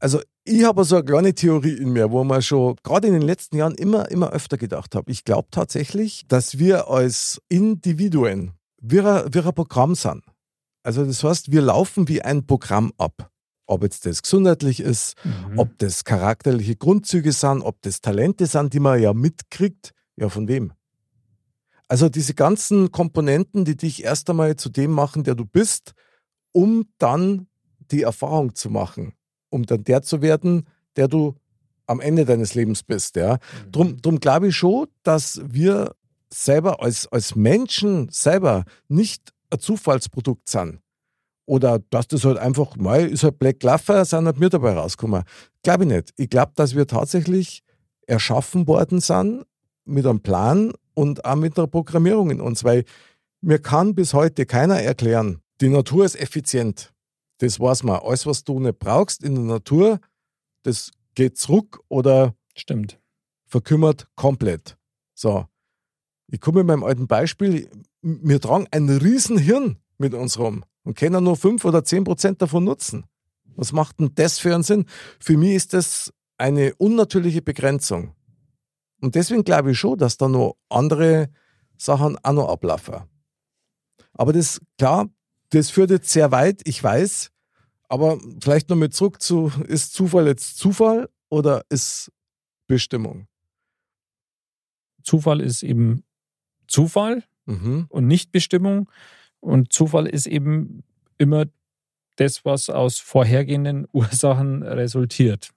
Also 0.00 0.20
ich 0.44 0.62
habe 0.64 0.84
so 0.84 0.94
eine 0.96 1.04
kleine 1.04 1.34
Theorie 1.34 1.72
in 1.76 1.90
mir, 1.90 2.12
wo 2.12 2.22
man 2.22 2.40
schon 2.40 2.76
gerade 2.84 3.08
in 3.08 3.14
den 3.14 3.22
letzten 3.22 3.56
Jahren 3.56 3.74
immer, 3.74 4.08
immer 4.12 4.30
öfter 4.30 4.56
gedacht 4.56 4.94
habe. 4.94 5.10
Ich 5.10 5.24
glaube 5.24 5.48
tatsächlich, 5.50 6.24
dass 6.28 6.58
wir 6.58 6.88
als 6.88 7.42
Individuen 7.48 8.52
wir, 8.80 9.26
wir 9.32 9.44
ein 9.44 9.54
Programm 9.54 9.96
sind. 9.96 10.22
Also 10.84 11.04
das 11.04 11.24
heißt, 11.24 11.50
wir 11.50 11.62
laufen 11.62 12.06
wie 12.08 12.22
ein 12.22 12.46
Programm 12.46 12.92
ab. 12.96 13.28
Ob 13.68 13.82
jetzt 13.82 14.06
das 14.06 14.22
gesundheitlich 14.22 14.80
ist, 14.80 15.14
Mhm. 15.24 15.58
ob 15.58 15.78
das 15.78 16.02
charakterliche 16.04 16.74
Grundzüge 16.74 17.32
sind, 17.32 17.60
ob 17.62 17.80
das 17.82 18.00
Talente 18.00 18.46
sind, 18.46 18.72
die 18.72 18.80
man 18.80 19.00
ja 19.00 19.12
mitkriegt. 19.12 19.92
Ja, 20.16 20.28
von 20.28 20.48
wem? 20.48 20.72
Also 21.86 22.08
diese 22.08 22.34
ganzen 22.34 22.90
Komponenten, 22.90 23.64
die 23.64 23.76
dich 23.76 24.02
erst 24.04 24.28
einmal 24.30 24.56
zu 24.56 24.68
dem 24.68 24.90
machen, 24.90 25.22
der 25.22 25.34
du 25.34 25.44
bist, 25.44 25.92
um 26.52 26.86
dann 26.98 27.46
die 27.90 28.02
Erfahrung 28.02 28.54
zu 28.54 28.68
machen, 28.70 29.12
um 29.50 29.64
dann 29.64 29.84
der 29.84 30.02
zu 30.02 30.20
werden, 30.22 30.66
der 30.96 31.08
du 31.08 31.34
am 31.86 32.00
Ende 32.00 32.24
deines 32.24 32.54
Lebens 32.54 32.82
bist. 32.82 33.16
Ja. 33.16 33.38
Drum, 33.70 34.00
drum 34.02 34.18
glaube 34.20 34.48
ich 34.48 34.56
schon, 34.56 34.88
dass 35.02 35.40
wir 35.44 35.94
selber 36.30 36.82
als, 36.82 37.06
als 37.06 37.34
Menschen 37.34 38.08
selber 38.10 38.64
nicht 38.88 39.32
ein 39.50 39.60
Zufallsprodukt 39.60 40.48
sind. 40.48 40.80
Oder 41.48 41.78
dass 41.78 42.06
das 42.08 42.26
halt 42.26 42.36
einfach, 42.36 42.76
mal 42.76 43.08
ist 43.08 43.24
halt 43.24 43.38
Black 43.38 43.62
Laffer, 43.62 44.04
sind 44.04 44.26
halt 44.26 44.38
mir 44.38 44.50
dabei 44.50 44.74
rausgekommen. 44.74 45.22
Glaube 45.62 45.84
ich 45.84 45.90
nicht. 45.90 46.12
Ich 46.18 46.28
glaube, 46.28 46.52
dass 46.54 46.76
wir 46.76 46.86
tatsächlich 46.86 47.62
erschaffen 48.06 48.66
worden 48.66 49.00
sind 49.00 49.46
mit 49.86 50.04
einem 50.04 50.20
Plan 50.20 50.74
und 50.92 51.24
auch 51.24 51.36
mit 51.36 51.56
einer 51.56 51.66
Programmierung 51.66 52.30
in 52.30 52.42
uns, 52.42 52.64
weil 52.64 52.84
mir 53.40 53.58
kann 53.58 53.94
bis 53.94 54.12
heute 54.12 54.44
keiner 54.44 54.82
erklären, 54.82 55.40
die 55.62 55.70
Natur 55.70 56.04
ist 56.04 56.20
effizient. 56.20 56.92
Das 57.38 57.58
weiß 57.58 57.82
man. 57.82 58.00
Alles, 58.00 58.26
was 58.26 58.44
du 58.44 58.60
nicht 58.60 58.78
brauchst 58.78 59.24
in 59.24 59.34
der 59.34 59.44
Natur, 59.44 60.00
das 60.64 60.90
geht 61.14 61.38
zurück 61.38 61.80
oder 61.88 62.34
Stimmt. 62.54 63.00
verkümmert 63.46 64.06
komplett. 64.16 64.76
So. 65.14 65.46
Ich 66.30 66.42
komme 66.42 66.58
mit 66.58 66.66
meinem 66.66 66.84
alten 66.84 67.06
Beispiel. 67.06 67.70
Wir 68.02 68.38
tragen 68.38 68.66
ein 68.70 68.90
Riesenhirn 68.90 69.78
mit 69.96 70.12
uns 70.12 70.38
rum 70.38 70.62
und 70.88 70.96
können 70.96 71.22
nur 71.22 71.36
fünf 71.36 71.66
oder 71.66 71.84
zehn 71.84 72.02
Prozent 72.02 72.40
davon 72.40 72.64
nutzen. 72.64 73.04
Was 73.56 73.72
macht 73.72 74.00
denn 74.00 74.12
das 74.14 74.38
für 74.38 74.54
einen 74.54 74.62
Sinn? 74.62 74.86
Für 75.20 75.36
mich 75.36 75.50
ist 75.52 75.74
das 75.74 76.14
eine 76.38 76.74
unnatürliche 76.76 77.42
Begrenzung. 77.42 78.14
Und 79.02 79.14
deswegen 79.14 79.44
glaube 79.44 79.72
ich 79.72 79.78
schon, 79.78 79.98
dass 79.98 80.16
da 80.16 80.28
noch 80.28 80.56
andere 80.70 81.28
Sachen 81.76 82.16
auch 82.24 82.32
noch 82.32 82.48
ablaufen. 82.48 83.02
Aber 84.14 84.32
das, 84.32 84.62
klar, 84.78 85.10
das 85.50 85.68
führt 85.68 85.90
jetzt 85.90 86.08
sehr 86.08 86.32
weit, 86.32 86.62
ich 86.64 86.82
weiß. 86.82 87.32
Aber 87.90 88.18
vielleicht 88.42 88.70
nochmal 88.70 88.88
zurück 88.88 89.20
zu, 89.20 89.52
ist 89.66 89.92
Zufall 89.92 90.26
jetzt 90.26 90.56
Zufall 90.56 91.10
oder 91.28 91.66
ist 91.68 92.10
Bestimmung? 92.66 93.26
Zufall 95.02 95.42
ist 95.42 95.62
eben 95.62 96.02
Zufall 96.66 97.24
Mhm. 97.44 97.86
und 97.90 98.06
nicht 98.06 98.32
Bestimmung. 98.32 98.90
Und 99.40 99.72
Zufall 99.72 100.06
ist 100.06 100.26
eben 100.26 100.82
immer 101.18 101.46
das, 102.16 102.44
was 102.44 102.68
aus 102.70 102.98
vorhergehenden 102.98 103.86
Ursachen 103.92 104.62
resultiert. 104.62 105.50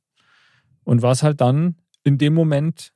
Und 0.84 1.02
was 1.02 1.24
halt 1.24 1.42
dann 1.42 1.76
in 2.04 2.18
dem 2.18 2.34
Moment 2.34 2.92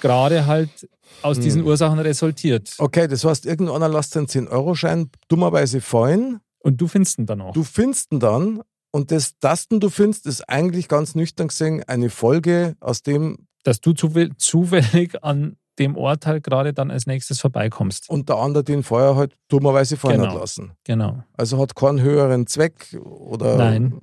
gerade 0.00 0.46
halt 0.46 0.88
aus 1.22 1.36
Hm. 1.36 1.42
diesen 1.44 1.62
Ursachen 1.62 1.98
resultiert. 2.00 2.74
Okay, 2.78 3.06
das 3.06 3.24
heißt, 3.24 3.46
irgendeiner 3.46 3.88
lässt 3.88 4.14
den 4.14 4.26
10-Euro-Schein 4.26 5.10
dummerweise 5.28 5.80
fallen. 5.80 6.40
Und 6.58 6.80
du 6.80 6.88
findest 6.88 7.18
ihn 7.18 7.26
dann 7.26 7.40
auch. 7.40 7.52
Du 7.52 7.62
findest 7.64 8.12
ihn 8.12 8.20
dann 8.20 8.62
und 8.92 9.10
das, 9.10 9.38
das 9.38 9.68
du 9.68 9.88
findest, 9.90 10.26
ist 10.26 10.48
eigentlich 10.48 10.86
ganz 10.88 11.14
nüchtern 11.14 11.48
gesehen 11.48 11.82
eine 11.86 12.10
Folge 12.10 12.76
aus 12.80 13.02
dem, 13.02 13.46
dass 13.64 13.80
du 13.80 13.90
zufäll- 13.92 14.36
zufällig 14.36 15.22
an 15.24 15.56
dem 15.78 15.96
Ort 15.96 16.26
halt 16.26 16.44
gerade 16.44 16.72
dann 16.72 16.90
als 16.90 17.06
nächstes 17.06 17.40
vorbeikommst. 17.40 18.10
Und 18.10 18.28
der 18.28 18.36
andere 18.36 18.64
den 18.64 18.82
vorher 18.82 19.16
halt 19.16 19.36
dummerweise 19.48 19.96
fallen 19.96 20.20
Genau. 20.20 20.32
hat 20.32 20.40
lassen. 20.40 20.72
Genau. 20.84 21.24
Also 21.32 21.58
hat 21.58 21.74
keinen 21.74 22.00
höheren 22.00 22.46
Zweck 22.46 22.98
oder. 23.02 23.56
Nein. 23.56 23.98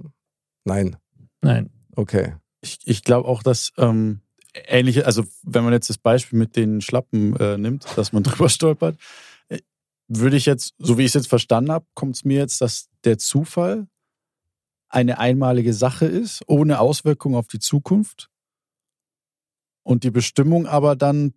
Nein. 0.65 0.97
Nein. 1.41 1.69
Okay. 1.95 2.35
Ich, 2.61 2.79
ich 2.85 3.03
glaube 3.03 3.27
auch, 3.27 3.43
dass 3.43 3.71
ähm, 3.77 4.21
ähnliche, 4.53 5.05
also 5.05 5.23
wenn 5.43 5.63
man 5.63 5.73
jetzt 5.73 5.89
das 5.89 5.97
Beispiel 5.97 6.37
mit 6.39 6.55
den 6.55 6.81
Schlappen 6.81 7.35
äh, 7.37 7.57
nimmt, 7.57 7.85
dass 7.97 8.11
man 8.11 8.23
drüber 8.23 8.49
stolpert, 8.49 8.97
äh, 9.47 9.59
würde 10.07 10.37
ich 10.37 10.45
jetzt, 10.45 10.73
so 10.79 10.97
wie 10.97 11.03
ich 11.03 11.09
es 11.09 11.13
jetzt 11.13 11.29
verstanden 11.29 11.71
habe, 11.71 11.85
kommt 11.93 12.15
es 12.15 12.25
mir 12.25 12.39
jetzt, 12.39 12.61
dass 12.61 12.89
der 13.03 13.17
Zufall 13.17 13.87
eine 14.89 15.19
einmalige 15.19 15.73
Sache 15.73 16.05
ist, 16.05 16.41
ohne 16.47 16.79
Auswirkung 16.79 17.35
auf 17.35 17.47
die 17.47 17.59
Zukunft. 17.59 18.29
Und 19.83 20.03
die 20.03 20.11
Bestimmung 20.11 20.65
aber 20.67 20.95
dann 20.95 21.33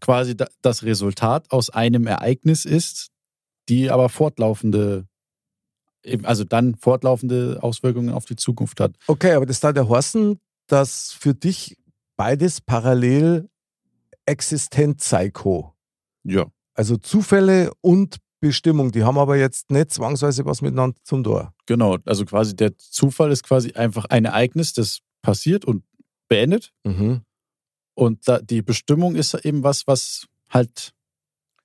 quasi 0.00 0.36
da, 0.36 0.46
das 0.62 0.82
Resultat 0.82 1.50
aus 1.50 1.70
einem 1.70 2.06
Ereignis 2.06 2.64
ist, 2.64 3.08
die 3.68 3.90
aber 3.90 4.08
fortlaufende, 4.08 5.06
also 6.22 6.44
dann 6.44 6.74
fortlaufende 6.74 7.58
Auswirkungen 7.62 8.10
auf 8.10 8.24
die 8.24 8.36
Zukunft 8.36 8.80
hat. 8.80 8.96
Okay, 9.06 9.32
aber 9.32 9.46
das 9.46 9.60
da 9.60 9.72
der 9.72 9.88
Horsten, 9.88 10.40
dass 10.66 11.12
für 11.12 11.34
dich 11.34 11.76
beides 12.16 12.60
parallel 12.60 13.48
existent 14.26 15.00
sei, 15.02 15.30
Co. 15.30 15.74
Ja. 16.24 16.46
Also 16.74 16.96
Zufälle 16.96 17.72
und 17.80 18.18
Bestimmung, 18.40 18.90
die 18.90 19.04
haben 19.04 19.18
aber 19.18 19.36
jetzt 19.36 19.70
nicht 19.70 19.92
zwangsweise 19.92 20.44
was 20.46 20.62
miteinander 20.62 20.96
zum 21.04 21.22
Tor. 21.22 21.52
Genau, 21.66 21.98
also 22.06 22.24
quasi 22.24 22.56
der 22.56 22.76
Zufall 22.76 23.30
ist 23.32 23.44
quasi 23.44 23.72
einfach 23.72 24.06
ein 24.06 24.24
Ereignis, 24.24 24.72
das 24.72 25.00
passiert 25.22 25.64
und 25.64 25.84
beendet. 26.28 26.72
Mhm. 26.84 27.22
Und 28.00 28.26
da, 28.26 28.38
die 28.40 28.62
Bestimmung 28.62 29.14
ist 29.14 29.34
eben 29.44 29.62
was, 29.62 29.86
was 29.86 30.26
halt, 30.48 30.92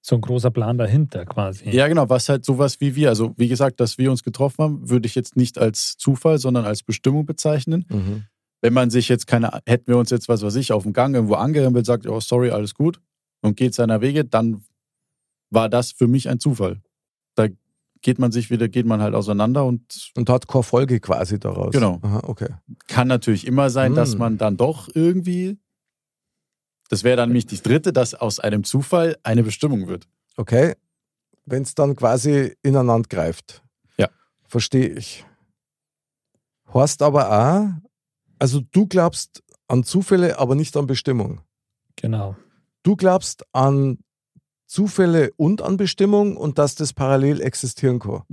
So 0.02 0.16
ein 0.16 0.22
großer 0.22 0.52
Plan 0.52 0.78
dahinter 0.78 1.26
quasi. 1.26 1.70
ja 1.70 1.88
genau, 1.88 2.10
was 2.10 2.28
halt 2.30 2.44
sowas 2.46 2.80
wie 2.82 2.96
wir, 2.96 3.10
also 3.10 3.34
wie 3.38 3.48
gesagt, 3.48 3.80
dass 3.80 3.98
wir 3.98 4.12
uns 4.12 4.22
getroffen 4.24 4.64
haben, 4.64 4.90
würde 4.90 5.08
ich 5.08 5.16
jetzt 5.16 5.36
nicht 5.38 5.58
als 5.58 5.96
Zufall, 5.98 6.38
sondern 6.38 6.66
als 6.66 6.84
Bestimmung 6.84 7.26
bezeichnen. 7.26 7.86
Mhm. 7.90 8.24
Wenn 8.62 8.74
man 8.74 8.90
sich 8.90 9.08
jetzt 9.10 9.28
keine, 9.28 9.60
hätten 9.66 9.88
wir 9.88 9.98
uns 9.98 10.10
jetzt, 10.10 10.28
was 10.28 10.42
weiß 10.42 10.56
ich, 10.56 10.72
auf 10.72 10.84
dem 10.84 10.94
Gang 10.94 11.16
irgendwo 11.16 11.36
angerempelt, 11.36 11.86
sagt, 11.86 12.06
oh 12.08 12.20
sorry, 12.20 12.50
alles 12.52 12.74
gut 12.74 13.00
und 13.42 13.56
geht 13.58 13.74
seiner 13.74 14.02
Wege, 14.02 14.26
dann 14.26 14.64
war 15.52 15.70
das 15.70 15.92
für 15.92 16.08
mich 16.08 16.28
ein 16.30 16.40
Zufall. 16.40 16.82
Da 17.36 17.48
geht 18.02 18.20
man 18.20 18.32
sich 18.32 18.50
wieder, 18.50 18.68
geht 18.68 18.86
man 18.86 19.02
halt 19.02 19.16
auseinander 19.16 19.66
und 19.66 20.12
Und 20.16 20.30
hat 20.30 20.48
keine 20.48 20.64
Folge 20.64 21.00
quasi 21.00 21.40
daraus. 21.40 21.72
Genau. 21.72 22.00
Aha, 22.02 22.22
okay. 22.24 22.50
kann 22.88 23.08
natürlich 23.08 23.48
immer 23.48 23.70
sein, 23.70 23.96
dass 23.96 24.12
Hm. 24.14 24.20
man 24.20 24.38
dann 24.38 24.58
doch 24.58 24.90
irgendwie, 24.94 25.58
das 26.90 27.04
wäre 27.04 27.18
dann 27.18 27.30
nämlich 27.30 27.48
das 27.48 27.62
dritte, 27.62 27.94
dass 27.94 28.14
aus 28.14 28.40
einem 28.40 28.64
Zufall 28.64 29.18
eine 29.24 29.44
Bestimmung 29.44 29.88
wird. 29.88 30.08
Okay. 30.38 30.76
Wenn 31.46 31.64
es 31.64 31.76
dann 31.76 31.96
quasi 31.96 32.56
ineinander 32.64 33.08
greift. 33.08 33.64
Ja. 33.98 34.10
Verstehe 34.48 34.90
ich. 34.90 35.26
Horst 36.74 37.02
aber 37.02 37.32
auch, 37.32 37.68
also 38.40 38.62
du 38.72 38.88
glaubst 38.88 39.44
an 39.68 39.84
Zufälle, 39.84 40.40
aber 40.40 40.56
nicht 40.56 40.76
an 40.78 40.88
Bestimmung. 40.88 41.42
Genau. 41.96 42.36
Du 42.84 42.96
glaubst 42.96 43.46
an 43.54 44.00
Zufälle 44.66 45.32
und 45.38 45.62
an 45.62 45.78
Bestimmung 45.78 46.38
und 46.38 46.58
dass 46.58 46.76
das 46.76 46.94
parallel 46.94 47.42
existieren 47.42 48.00
kann. 48.00 48.24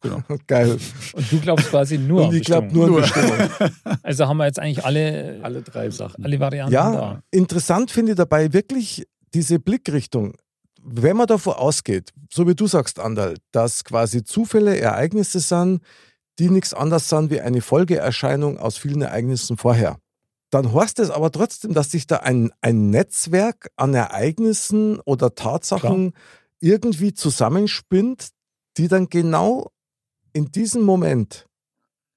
Genau. 0.00 0.22
Geil. 0.46 0.78
Und 1.12 1.32
du 1.32 1.40
glaubst 1.40 1.68
quasi 1.70 1.98
nur 1.98 2.28
und 2.28 2.34
ich 2.34 2.44
glaube 2.44 2.66
Bestimmung. 2.68 2.90
nur 2.90 3.00
Bestimmung. 3.00 3.38
Also 4.02 4.26
haben 4.26 4.36
wir 4.36 4.46
jetzt 4.46 4.58
eigentlich 4.60 4.84
alle, 4.84 5.40
Alle 5.42 5.62
drei 5.62 5.90
Sachen. 5.90 6.24
alle 6.24 6.38
Varianten 6.40 6.72
Ja, 6.72 6.92
da. 6.92 7.22
interessant 7.30 7.90
finde 7.90 8.12
ich 8.12 8.16
dabei 8.16 8.52
wirklich 8.52 9.06
diese 9.34 9.58
Blickrichtung. 9.58 10.34
Wenn 10.82 11.16
man 11.16 11.26
davon 11.26 11.54
ausgeht, 11.54 12.12
so 12.32 12.46
wie 12.46 12.54
du 12.54 12.66
sagst, 12.66 12.98
Andal, 13.00 13.34
dass 13.52 13.84
quasi 13.84 14.22
Zufälle 14.24 14.78
Ereignisse 14.78 15.40
sind, 15.40 15.82
die 16.38 16.48
nichts 16.48 16.72
anderes 16.72 17.08
sind 17.08 17.30
wie 17.30 17.40
eine 17.40 17.60
Folgeerscheinung 17.60 18.58
aus 18.58 18.78
vielen 18.78 19.02
Ereignissen 19.02 19.56
vorher. 19.56 19.98
Dann 20.50 20.72
heißt 20.72 20.98
es 21.00 21.10
aber 21.10 21.30
trotzdem, 21.32 21.74
dass 21.74 21.90
sich 21.90 22.06
da 22.06 22.18
ein, 22.18 22.52
ein 22.62 22.88
Netzwerk 22.90 23.68
an 23.76 23.92
Ereignissen 23.92 25.00
oder 25.00 25.34
Tatsachen 25.34 26.12
irgendwie 26.60 27.12
zusammenspinnt, 27.12 28.28
die 28.78 28.88
dann 28.88 29.08
genau 29.10 29.70
in 30.38 30.52
diesem 30.52 30.82
Moment 30.82 31.46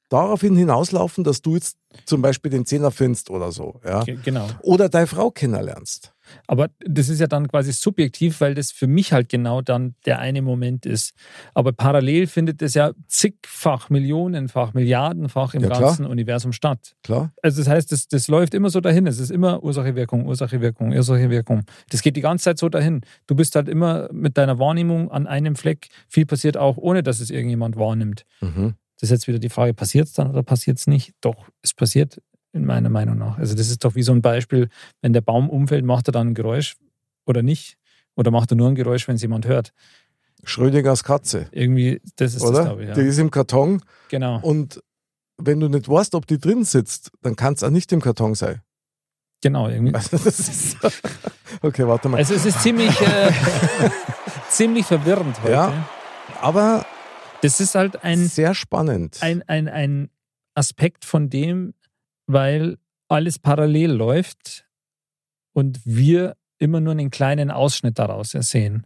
daraufhin 0.09 0.55
hinauslaufen, 0.55 1.24
dass 1.24 1.41
du 1.41 1.55
jetzt 1.55 1.78
zum 2.05 2.22
Beispiel 2.22 2.51
den 2.51 2.65
Zehner 2.65 2.91
findest 2.91 3.30
oder 3.30 3.51
so. 3.51 3.80
Ja? 3.84 4.03
Ge- 4.03 4.19
Genau. 4.24 4.47
oder 4.61 4.89
deine 4.89 5.07
Frau 5.07 5.32
kennenlernst. 5.32 6.11
Aber 6.47 6.69
das 6.79 7.09
ist 7.09 7.19
ja 7.19 7.27
dann 7.27 7.47
quasi 7.47 7.71
subjektiv, 7.71 8.41
weil 8.41 8.53
das 8.55 8.71
für 8.71 8.88
mich 8.88 9.13
halt 9.13 9.29
genau 9.29 9.61
dann 9.61 9.95
der 10.05 10.19
eine 10.19 10.41
Moment 10.41 10.86
ist. 10.86 11.13
Aber 11.53 11.71
parallel 11.71 12.27
findet 12.27 12.61
es 12.61 12.73
ja 12.73 12.91
zigfach, 13.07 13.89
millionenfach, 13.89 14.73
milliardenfach 14.73 15.53
im 15.53 15.63
Ja, 15.63 15.69
ganzen 15.69 16.05
Universum 16.05 16.53
statt. 16.53 16.95
Klar? 17.03 17.32
Also 17.41 17.61
das 17.61 17.67
heißt, 17.69 17.91
das, 17.91 18.07
das 18.07 18.27
läuft 18.27 18.53
immer 18.53 18.69
so 18.69 18.82
dahin. 18.82 19.07
Es 19.07 19.19
ist 19.19 19.32
immer 19.32 19.63
Ursache, 19.63 19.95
Wirkung, 19.95 20.25
Ursache, 20.25 20.61
Wirkung, 20.61 20.91
Ursache, 20.93 21.29
Wirkung. 21.29 21.63
Das 21.89 22.01
geht 22.01 22.15
die 22.15 22.21
ganze 22.21 22.45
Zeit 22.45 22.57
so 22.57 22.69
dahin. 22.69 23.01
Du 23.27 23.36
bist 23.36 23.55
halt 23.55 23.69
immer 23.69 24.09
mit 24.11 24.38
deiner 24.38 24.59
Wahrnehmung 24.59 25.11
an 25.11 25.27
einem 25.27 25.55
Fleck. 25.55 25.89
Viel 26.07 26.25
passiert 26.25 26.57
auch, 26.57 26.77
ohne 26.77 27.03
dass 27.03 27.19
es 27.19 27.29
irgendjemand 27.29 27.75
wahrnimmt. 27.77 28.25
Mhm. 28.41 28.75
Das 28.99 29.09
ist 29.09 29.11
jetzt 29.11 29.27
wieder 29.27 29.39
die 29.39 29.49
Frage, 29.49 29.73
passiert 29.73 30.07
es 30.07 30.13
dann 30.13 30.29
oder 30.29 30.43
passiert 30.43 30.77
es 30.77 30.86
nicht? 30.86 31.13
Doch, 31.21 31.49
es 31.63 31.73
passiert 31.73 32.21
in 32.54 32.66
meiner 32.66 32.89
Meinung 32.89 33.18
nach. 33.18 33.38
Also 33.38 33.56
das 33.56 33.70
ist 33.70 33.84
doch 33.86 33.95
wie 33.95 34.04
so 34.04 34.12
ein 34.12 34.22
Beispiel, 34.22 34.70
wenn 35.02 35.14
der 35.14 35.22
Baum 35.22 35.49
umfällt, 35.49 35.86
macht 35.86 36.08
er 36.10 36.12
dann 36.12 36.30
ein 36.30 36.34
Geräusch 36.34 36.76
oder 37.26 37.41
nicht? 37.43 37.78
Oder 38.16 38.30
macht 38.32 38.52
er 38.52 38.58
nur 38.58 38.68
ein 38.68 38.76
Geräusch, 38.76 39.08
wenn 39.08 39.16
es 39.16 39.22
jemand 39.22 39.47
hört? 39.47 39.74
Schrödingers 40.43 41.04
Katze, 41.04 41.47
Irgendwie, 41.52 42.02
das 42.16 42.34
ist 42.34 42.41
das, 42.43 42.49
oder? 42.49 42.64
glaube 42.66 42.82
ich. 42.84 42.89
Ja. 42.89 42.95
Die 42.95 43.02
ist 43.02 43.20
im 43.20 43.30
Karton 43.32 43.82
Genau. 44.10 44.39
und 44.41 44.82
wenn 45.38 45.60
du 45.60 45.70
nicht 45.70 45.88
weißt, 45.88 46.14
ob 46.16 46.28
die 46.28 46.39
drin 46.39 46.64
sitzt, 46.64 47.12
dann 47.22 47.36
kann 47.36 47.54
es 47.54 47.64
auch 47.64 47.70
nicht 47.70 47.91
im 47.91 48.02
Karton 48.02 48.36
sein. 48.36 48.62
Genau, 49.43 49.70
irgendwie. 49.70 49.95
Also 49.95 50.18
das 50.18 50.39
ist 50.39 50.78
okay, 51.62 51.88
warte 51.88 52.10
mal. 52.10 52.18
Also 52.18 52.34
es 52.36 52.45
ist 52.45 52.62
ziemlich, 52.62 52.99
äh, 53.02 53.32
ziemlich 54.49 54.86
verwirrend 54.86 55.41
heute. 55.41 55.52
Ja. 55.52 55.88
Aber 56.41 56.86
Das 57.41 57.60
ist 57.60 57.74
halt 57.76 58.04
ein, 58.04 58.20
sehr 58.28 58.54
spannend. 58.54 59.18
ein, 59.22 59.41
ein, 59.47 59.68
ein 59.68 60.10
Aspekt 60.54 61.06
von 61.06 61.30
dem, 61.30 61.74
weil 62.28 62.78
alles 63.07 63.39
parallel 63.39 63.91
läuft 63.91 64.65
und 65.53 65.80
wir 65.86 66.38
immer 66.57 66.80
nur 66.80 66.91
einen 66.91 67.09
kleinen 67.09 67.51
Ausschnitt 67.51 67.99
daraus 67.99 68.32
sehen. 68.32 68.86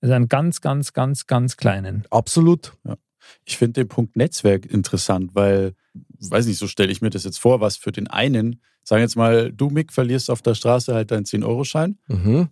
Also 0.00 0.14
einen 0.14 0.28
ganz, 0.28 0.60
ganz, 0.60 0.92
ganz, 0.92 1.26
ganz 1.26 1.56
kleinen. 1.56 2.04
Absolut. 2.10 2.72
Ich 3.44 3.56
finde 3.56 3.80
den 3.80 3.88
Punkt 3.88 4.16
Netzwerk 4.16 4.66
interessant, 4.66 5.34
weil, 5.34 5.74
weiß 6.20 6.46
nicht, 6.46 6.58
so 6.58 6.68
stelle 6.68 6.92
ich 6.92 7.02
mir 7.02 7.10
das 7.10 7.24
jetzt 7.24 7.38
vor, 7.38 7.60
was 7.60 7.76
für 7.76 7.92
den 7.92 8.06
einen, 8.06 8.60
sagen 8.84 9.02
jetzt 9.02 9.16
mal, 9.16 9.52
du 9.52 9.68
Mick 9.68 9.92
verlierst 9.92 10.30
auf 10.30 10.42
der 10.42 10.54
Straße 10.54 10.94
halt 10.94 11.10
deinen 11.10 11.24
10-Euro-Schein, 11.24 11.98
Mhm. 12.06 12.48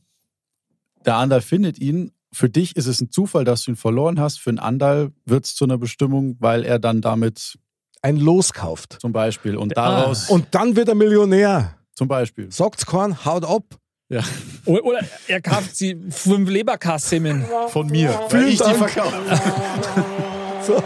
der 1.07 1.17
andere 1.17 1.43
findet 1.43 1.79
ihn. 1.79 2.11
Für 2.33 2.51
dich 2.51 2.75
ist 2.75 2.87
es 2.87 3.01
ein 3.01 3.13
Zufall, 3.13 3.45
dass 3.45 3.63
du 3.63 3.71
ihn 3.71 3.77
verloren 3.77 4.19
hast. 4.19 4.41
Für 4.41 4.51
einen 4.51 4.59
Andal 4.59 5.13
wird 5.25 5.45
es 5.45 5.55
zu 5.55 5.65
einer 5.65 5.79
Bestimmung, 5.79 6.37
weil 6.41 6.65
er 6.65 6.81
dann 6.81 7.01
damit 7.01 7.59
Ein 8.05 8.17
Los 8.19 8.53
kauft. 8.53 8.99
zum 9.01 9.13
Beispiel 9.13 9.57
und 9.57 9.77
Ah. 9.79 10.03
daraus 10.03 10.29
Und 10.29 10.47
dann 10.55 10.77
wird 10.77 10.89
er 10.89 10.95
Millionär. 10.95 11.75
zum 11.95 12.07
Beispiel. 12.07 12.51
Sagt's 12.53 12.85
kein, 12.85 13.25
haut 13.25 13.45
ab. 13.45 13.63
Ja, 14.11 14.21
Oder, 14.67 14.85
oder 14.85 15.01
er 15.27 15.41
kauft 15.41 15.75
sie 15.75 15.97
fünf 16.11 16.51
Leberkassemmen. 16.51 17.45
von 17.69 17.87
mir. 17.87 18.11
Vielen 18.29 18.43
weil 18.43 18.49
ich 18.51 18.59
die 18.59 18.65
Dank. 18.65 18.77
verkaufe. 18.91 19.17
So. 20.67 20.83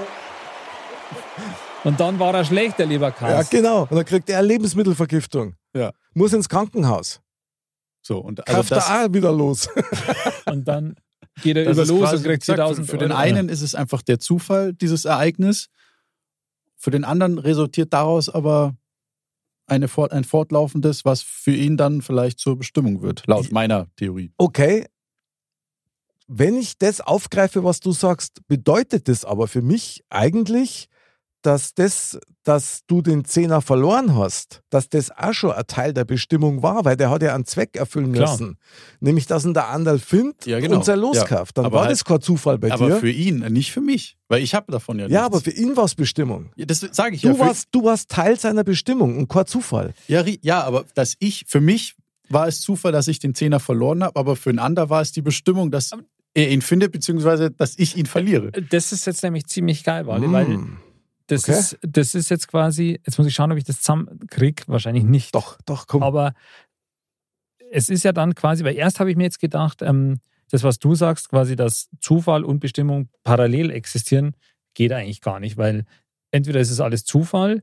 Und 1.84 2.00
dann 2.00 2.18
war 2.18 2.34
er 2.34 2.44
schlecht, 2.44 2.78
der 2.78 2.86
Ja, 2.86 2.92
Leberkass. 2.92 3.48
genau. 3.50 3.82
Und 3.82 3.92
dann 3.92 4.04
kriegt 4.04 4.28
er 4.28 4.42
Lebensmittelvergiftung. 4.42 5.54
Ja. 5.74 5.92
Muss 6.14 6.32
ins 6.32 6.48
Krankenhaus. 6.48 7.20
So, 8.02 8.18
und 8.18 8.46
also 8.46 8.56
Kauft 8.58 8.70
das, 8.72 8.88
er 8.88 9.06
auch 9.06 9.12
wieder 9.12 9.32
los. 9.32 9.68
Und 10.46 10.66
dann 10.66 10.94
geht 11.42 11.56
er 11.56 11.64
das 11.66 11.76
über 11.76 11.86
los 12.00 12.12
und 12.12 12.24
kriegt 12.24 12.48
wie 12.48 12.52
gesagt, 12.52 12.58
4000 12.58 12.86
für, 12.86 12.90
für 12.92 12.98
den 12.98 13.12
Euro. 13.12 13.20
einen 13.20 13.48
ist 13.48 13.60
es 13.62 13.74
einfach 13.74 14.02
der 14.02 14.18
Zufall, 14.18 14.72
dieses 14.72 15.04
Ereignis. 15.04 15.68
Für 16.78 16.90
den 16.92 17.04
anderen 17.04 17.38
resultiert 17.38 17.92
daraus 17.92 18.28
aber 18.28 18.76
eine 19.66 19.88
fort, 19.88 20.12
ein 20.12 20.24
fortlaufendes, 20.24 21.04
was 21.04 21.22
für 21.22 21.52
ihn 21.52 21.76
dann 21.76 22.00
vielleicht 22.02 22.38
zur 22.38 22.56
Bestimmung 22.56 23.02
wird, 23.02 23.26
laut 23.26 23.52
meiner 23.52 23.88
Theorie. 23.96 24.32
Okay. 24.38 24.86
Wenn 26.28 26.56
ich 26.56 26.78
das 26.78 27.00
aufgreife, 27.00 27.64
was 27.64 27.80
du 27.80 27.92
sagst, 27.92 28.46
bedeutet 28.46 29.08
das 29.08 29.24
aber 29.24 29.48
für 29.48 29.62
mich 29.62 30.04
eigentlich, 30.08 30.88
dass 31.48 31.72
das, 31.74 32.18
dass 32.44 32.80
du 32.86 33.00
den 33.02 33.24
Zehner 33.24 33.62
verloren 33.62 34.14
hast, 34.16 34.60
dass 34.70 34.88
das 34.90 35.10
auch 35.10 35.32
schon 35.32 35.52
ein 35.52 35.66
Teil 35.66 35.94
der 35.94 36.04
Bestimmung 36.04 36.62
war, 36.62 36.84
weil 36.84 36.96
der 36.96 37.08
hat 37.10 37.22
ja 37.22 37.34
einen 37.34 37.46
Zweck 37.46 37.74
erfüllen 37.76 38.12
Klar. 38.12 38.30
müssen. 38.32 38.58
Nämlich, 39.00 39.26
dass 39.26 39.44
ihn 39.46 39.54
der 39.54 39.68
Anderl 39.68 39.98
findet 39.98 40.46
Ja, 40.46 40.60
genau. 40.60 40.76
und 40.76 40.84
sein 40.84 40.98
loskauft. 40.98 41.56
Dann 41.56 41.64
Aber 41.64 41.76
war 41.76 41.82
halt- 41.84 41.92
das 41.92 42.04
kein 42.04 42.20
Zufall 42.20 42.58
bei 42.58 42.70
aber 42.70 42.88
dir. 42.88 42.96
für 42.96 43.10
ihn, 43.10 43.38
nicht 43.52 43.72
für 43.72 43.80
mich, 43.80 44.18
weil 44.28 44.42
ich 44.42 44.54
habe 44.54 44.70
davon 44.70 44.98
ja 44.98 45.04
nichts. 45.06 45.14
ja, 45.14 45.24
aber 45.24 45.40
für 45.40 45.50
ihn 45.50 45.76
war 45.76 45.84
es 45.84 45.94
Bestimmung. 45.94 46.50
Ja, 46.56 46.66
das 46.66 46.80
sage 46.80 47.14
ich 47.16 47.22
Du, 47.22 47.28
ja. 47.28 47.38
Warst, 47.38 47.68
du 47.72 47.82
warst 47.84 48.10
Teil 48.10 48.38
seiner 48.38 48.62
Bestimmung 48.64 49.16
und 49.18 49.28
kein 49.28 49.46
Zufall. 49.46 49.94
ja. 50.06 50.22
Ja, 50.42 50.62
aber 50.64 50.84
dass 50.94 51.14
ich, 51.18 51.44
für 51.48 51.60
mich 51.62 51.94
war 52.28 52.46
es 52.46 52.60
Zufall, 52.60 52.92
dass 52.92 53.08
ich 53.08 53.18
den 53.20 53.34
Zehner 53.34 53.58
verloren 53.58 54.04
habe, 54.04 54.18
aber 54.20 54.36
für 54.36 54.50
einen 54.50 54.58
anderen 54.58 54.90
war 54.90 55.00
es 55.00 55.12
die 55.12 55.22
Bestimmung, 55.22 55.70
dass 55.70 55.92
er 56.34 56.50
ihn 56.50 56.60
findet, 56.60 56.92
beziehungsweise 56.92 57.50
dass 57.50 57.78
ich 57.78 57.96
ihn 57.96 58.04
verliere. 58.06 58.52
Das 58.52 58.92
ist 58.92 59.06
jetzt 59.06 59.22
nämlich 59.22 59.46
ziemlich 59.46 59.82
geil, 59.82 60.06
Wally, 60.06 60.30
weil 60.30 60.46
Mm. 60.46 60.76
Das, 61.28 61.44
Okay. 61.44 61.58
ist, 61.58 61.78
das 61.82 62.14
ist 62.14 62.28
jetzt 62.30 62.48
quasi, 62.48 63.00
jetzt 63.06 63.16
muss 63.18 63.26
ich 63.26 63.34
schauen, 63.34 63.52
ob 63.52 63.58
ich 63.58 63.64
das 63.64 63.80
zusammenkriege, 63.80 64.64
wahrscheinlich 64.66 65.04
nicht. 65.04 65.34
Doch, 65.34 65.58
doch, 65.66 65.86
komm. 65.86 66.02
Aber 66.02 66.34
es 67.70 67.88
ist 67.88 68.02
ja 68.04 68.12
dann 68.12 68.34
quasi, 68.34 68.64
weil 68.64 68.74
erst 68.76 68.98
habe 69.00 69.10
ich 69.10 69.16
mir 69.16 69.24
jetzt 69.24 69.40
gedacht, 69.40 69.82
ähm, 69.82 70.20
das, 70.50 70.62
was 70.62 70.78
du 70.78 70.94
sagst, 70.94 71.28
quasi, 71.28 71.56
dass 71.56 71.88
Zufall 72.00 72.44
und 72.44 72.60
Bestimmung 72.60 73.08
parallel 73.22 73.70
existieren, 73.70 74.34
geht 74.74 74.92
eigentlich 74.92 75.20
gar 75.20 75.40
nicht, 75.40 75.56
weil 75.58 75.84
entweder 76.30 76.60
ist 76.60 76.70
es 76.70 76.80
alles 76.80 77.04
Zufall 77.04 77.62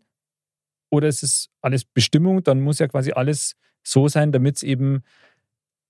oder 0.92 1.08
es 1.08 1.24
ist 1.24 1.50
alles 1.62 1.84
Bestimmung, 1.86 2.44
dann 2.44 2.62
muss 2.62 2.80
ja 2.80 2.88
quasi 2.88 3.12
alles 3.12 3.56
so 3.84 4.08
sein, 4.08 4.32
damit 4.32 4.58
es 4.58 4.64
eben 4.64 5.02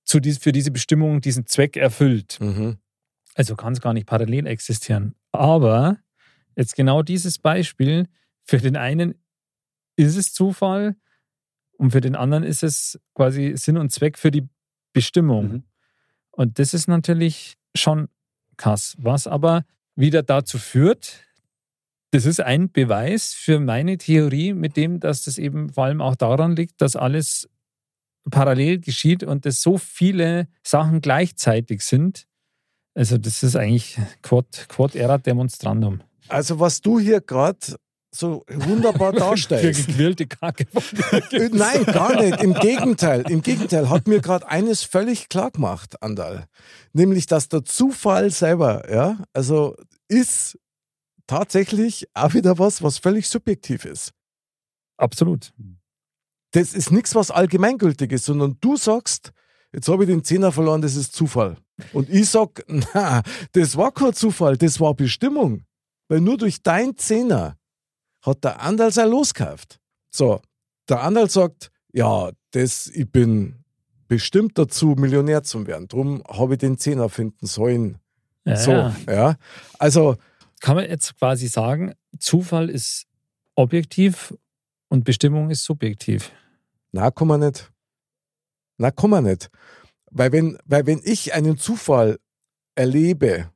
zu 0.05 0.19
dies, 0.19 0.37
für 0.37 0.51
diese 0.51 0.71
Bestimmung 0.71 1.19
diesen 1.19 1.45
Zweck 1.45 1.75
erfüllt. 1.77 2.37
Mhm. 2.39 2.77
Also 3.33 3.55
kann 3.55 3.73
es 3.73 3.81
gar 3.81 3.93
nicht 3.93 4.05
parallel 4.07 4.47
existieren. 4.47 5.15
Aber 5.33 5.97
jetzt 6.55 6.75
genau 6.75 7.03
dieses 7.03 7.39
Beispiel, 7.39 8.07
für 8.43 8.57
den 8.57 8.75
einen 8.75 9.15
ist 9.95 10.15
es 10.15 10.33
Zufall 10.33 10.95
und 11.77 11.91
für 11.91 12.01
den 12.01 12.15
anderen 12.15 12.43
ist 12.43 12.63
es 12.63 12.99
quasi 13.13 13.53
Sinn 13.55 13.77
und 13.77 13.91
Zweck 13.91 14.17
für 14.17 14.31
die 14.31 14.47
Bestimmung. 14.93 15.47
Mhm. 15.47 15.63
Und 16.31 16.59
das 16.59 16.73
ist 16.73 16.87
natürlich 16.87 17.57
schon 17.75 18.09
krass. 18.57 18.95
Was 18.99 19.27
aber 19.27 19.65
wieder 19.95 20.23
dazu 20.23 20.57
führt, 20.57 21.23
das 22.11 22.25
ist 22.25 22.39
ein 22.39 22.71
Beweis 22.71 23.33
für 23.33 23.59
meine 23.59 23.97
Theorie, 23.97 24.53
mit 24.53 24.77
dem, 24.77 24.99
dass 24.99 25.23
das 25.23 25.37
eben 25.37 25.73
vor 25.73 25.85
allem 25.85 26.01
auch 26.01 26.15
daran 26.15 26.55
liegt, 26.55 26.81
dass 26.81 26.95
alles 26.95 27.49
parallel 28.29 28.79
geschieht 28.79 29.23
und 29.23 29.45
dass 29.45 29.61
so 29.61 29.77
viele 29.77 30.47
Sachen 30.63 31.01
gleichzeitig 31.01 31.81
sind. 31.81 32.27
Also 32.93 33.17
das 33.17 33.43
ist 33.43 33.55
eigentlich 33.55 33.97
Quod, 34.21 34.67
Quod 34.69 34.95
erat 34.95 35.25
demonstrandum. 35.25 36.01
Also, 36.27 36.59
was 36.59 36.81
du 36.81 36.99
hier 36.99 37.21
gerade 37.21 37.57
so 38.13 38.45
wunderbar 38.47 39.13
Für 39.13 39.19
darstellst. 39.19 39.87
gequirlte 39.87 40.25
Kacke. 40.27 40.65
Äh, 41.31 41.49
Nein, 41.51 41.85
gar 41.85 42.21
nicht. 42.21 42.41
Im 42.41 42.53
Gegenteil. 42.53 43.29
Im 43.29 43.41
Gegenteil 43.41 43.89
hat 43.89 44.07
mir 44.07 44.21
gerade 44.21 44.47
eines 44.47 44.83
völlig 44.83 45.29
klar 45.29 45.51
gemacht, 45.51 46.01
Andal. 46.01 46.45
Nämlich, 46.93 47.25
dass 47.27 47.49
der 47.49 47.65
Zufall 47.65 48.31
selber, 48.31 48.89
ja, 48.91 49.17
also 49.33 49.75
ist 50.07 50.57
tatsächlich 51.27 52.07
auch 52.13 52.33
wieder 52.33 52.57
was, 52.57 52.81
was 52.81 52.97
völlig 52.99 53.27
subjektiv 53.27 53.85
ist. 53.85 54.11
Absolut. 54.97 55.53
Das 56.51 56.73
ist 56.73 56.91
nichts, 56.91 57.15
was 57.15 57.31
allgemeingültig 57.31 58.11
ist, 58.11 58.25
sondern 58.25 58.57
du 58.61 58.77
sagst, 58.77 59.33
jetzt 59.73 59.89
habe 59.89 60.03
ich 60.03 60.09
den 60.09 60.23
Zehner 60.23 60.51
verloren, 60.53 60.81
das 60.81 60.95
ist 60.95 61.13
Zufall. 61.13 61.57
Und 61.91 62.09
ich 62.09 62.29
sag, 62.29 62.63
na, 62.67 63.23
das 63.51 63.75
war 63.75 63.91
kein 63.91 64.13
Zufall, 64.13 64.55
das 64.55 64.79
war 64.79 64.93
Bestimmung. 64.93 65.65
Weil 66.07 66.21
nur 66.21 66.37
durch 66.37 66.61
dein 66.61 66.97
Zehner 66.97 67.57
hat 68.21 68.43
der 68.43 68.61
Andal 68.61 68.91
sein 68.91 69.09
Los 69.09 69.33
gekauft. 69.33 69.79
So, 70.11 70.41
der 70.89 71.01
Andal 71.01 71.29
sagt, 71.29 71.71
ja, 71.93 72.31
das, 72.51 72.87
ich 72.87 73.11
bin 73.11 73.63
bestimmt 74.07 74.57
dazu, 74.57 74.95
Millionär 74.97 75.43
zu 75.43 75.65
werden. 75.67 75.87
Drum 75.87 76.23
habe 76.27 76.53
ich 76.53 76.59
den 76.59 76.77
Zehner 76.77 77.09
finden 77.09 77.47
sollen. 77.47 77.97
Ja, 78.45 78.55
so, 78.55 78.71
ja. 78.71 78.95
ja. 79.07 79.35
Also, 79.79 80.17
Kann 80.59 80.75
man 80.75 80.85
jetzt 80.85 81.17
quasi 81.17 81.47
sagen, 81.47 81.93
Zufall 82.19 82.69
ist 82.69 83.05
objektiv 83.55 84.33
und 84.89 85.03
Bestimmung 85.03 85.49
ist 85.49 85.63
subjektiv. 85.63 86.31
Na, 86.91 87.11
kann 87.11 87.27
man 87.27 87.41
nicht. 87.41 87.71
Na, 88.77 88.91
kann 88.91 89.09
man 89.09 89.23
nicht. 89.23 89.49
Weil 90.11 90.31
wenn, 90.31 90.57
weil 90.65 90.85
wenn 90.85 91.01
ich 91.03 91.33
einen 91.33 91.57
Zufall 91.57 92.19
erlebe 92.75 93.49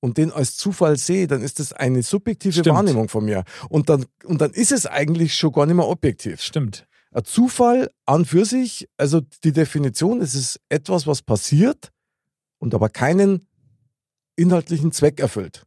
und 0.00 0.18
den 0.18 0.30
als 0.30 0.56
Zufall 0.56 0.96
sehe, 0.96 1.26
dann 1.26 1.42
ist 1.42 1.58
das 1.58 1.72
eine 1.72 2.02
subjektive 2.02 2.52
Stimmt. 2.52 2.76
Wahrnehmung 2.76 3.08
von 3.08 3.24
mir. 3.24 3.44
Und 3.68 3.88
dann, 3.88 4.06
und 4.24 4.40
dann 4.40 4.52
ist 4.52 4.72
es 4.72 4.86
eigentlich 4.86 5.34
schon 5.34 5.52
gar 5.52 5.66
nicht 5.66 5.76
mehr 5.76 5.88
objektiv. 5.88 6.40
Stimmt. 6.40 6.86
Ein 7.10 7.24
Zufall 7.24 7.90
an 8.06 8.24
für 8.24 8.44
sich, 8.44 8.88
also 8.96 9.20
die 9.42 9.52
Definition, 9.52 10.20
es 10.20 10.34
ist 10.34 10.60
etwas, 10.68 11.06
was 11.06 11.22
passiert 11.22 11.90
und 12.58 12.74
aber 12.74 12.90
keinen 12.90 13.46
inhaltlichen 14.36 14.92
Zweck 14.92 15.18
erfüllt. 15.20 15.64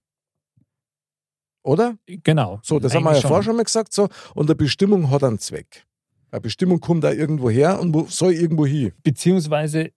Oder? 1.63 1.97
Genau. 2.05 2.59
So, 2.63 2.79
das 2.79 2.95
haben 2.95 3.03
wir 3.03 3.13
ja 3.13 3.21
vorher 3.21 3.43
schon 3.43 3.55
mal 3.55 3.63
gesagt. 3.63 3.93
So, 3.93 4.09
und 4.33 4.47
eine 4.49 4.55
Bestimmung 4.55 5.09
hat 5.09 5.23
einen 5.23 5.39
Zweck. 5.39 5.85
Eine 6.31 6.41
Bestimmung 6.41 6.79
kommt 6.79 7.03
da 7.03 7.11
irgendwo 7.11 7.49
her 7.49 7.79
und 7.79 8.09
soll 8.09 8.33
irgendwo 8.33 8.65
hin. 8.65 8.93
Beziehungsweise 9.03 9.91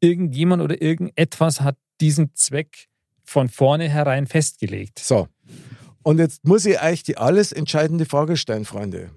irgendjemand 0.00 0.62
oder 0.62 0.80
irgendetwas 0.80 1.60
hat 1.60 1.76
diesen 2.00 2.34
Zweck 2.34 2.89
von 3.30 3.48
vornherein 3.48 4.26
festgelegt. 4.26 4.98
So. 4.98 5.28
Und 6.02 6.18
jetzt 6.18 6.44
muss 6.44 6.66
ich 6.66 6.82
euch 6.82 7.04
die 7.04 7.16
alles 7.16 7.52
entscheidende 7.52 8.04
Frage 8.04 8.36
stellen, 8.36 8.64
Freunde. 8.64 9.10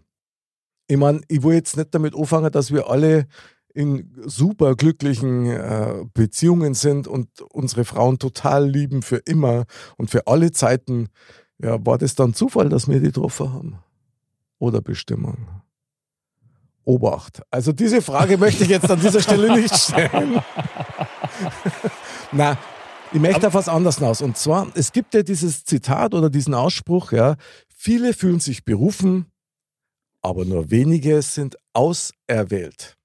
Ich 0.88 0.98
meine, 0.98 1.22
ich 1.30 1.42
will 1.42 1.56
jetzt 1.56 1.78
nicht 1.78 1.96
damit 1.96 2.16
anfangen, 2.16 2.52
dass 2.52 2.72
wir 2.72 2.90
alle 2.90 3.26
in 3.74 4.14
super 4.24 4.76
glücklichen 4.76 5.48
äh, 5.48 6.06
Beziehungen 6.14 6.76
sind 6.76 7.08
und 7.08 7.42
unsere 7.42 7.86
Frauen 7.86 8.20
total 8.20 8.70
lieben 8.70 9.02
für 9.02 9.18
immer 9.18 9.66
und 9.98 10.12
für 10.12 10.28
alle 10.28 10.52
Zeiten. 10.52 11.10
Ja, 11.58 11.84
war 11.84 11.98
das 11.98 12.14
dann 12.14 12.36
Zufall, 12.36 12.70
dass 12.70 12.88
wir 12.88 13.00
die 13.00 13.08
getroffen 13.08 13.52
haben? 13.52 13.80
Oder 14.60 14.82
Bestimmung? 14.82 15.48
Obacht. 16.84 17.42
Also 17.50 17.72
diese 17.72 18.04
Frage 18.04 18.38
möchte 18.38 18.64
ich 18.64 18.70
jetzt 18.70 18.92
an 18.92 19.00
dieser 19.00 19.22
Stelle 19.22 19.56
nicht 19.56 19.76
stellen. 19.76 20.40
Na, 22.32 22.58
ich 23.14 23.20
möchte 23.20 23.48
auf 23.48 23.54
was 23.54 23.70
anderes 23.70 24.00
hinaus. 24.00 24.22
Und 24.22 24.38
zwar, 24.38 24.68
es 24.76 24.92
gibt 24.92 25.14
ja 25.14 25.22
dieses 25.22 25.64
Zitat 25.64 26.14
oder 26.14 26.30
diesen 26.30 26.54
Ausspruch, 26.54 27.12
ja, 27.12 27.36
viele 27.68 28.14
fühlen 28.14 28.40
sich 28.40 28.66
berufen, 28.66 29.28
aber 30.22 30.46
nur 30.46 30.72
wenige 30.72 31.22
sind 31.22 31.56
auserwählt. 31.74 32.98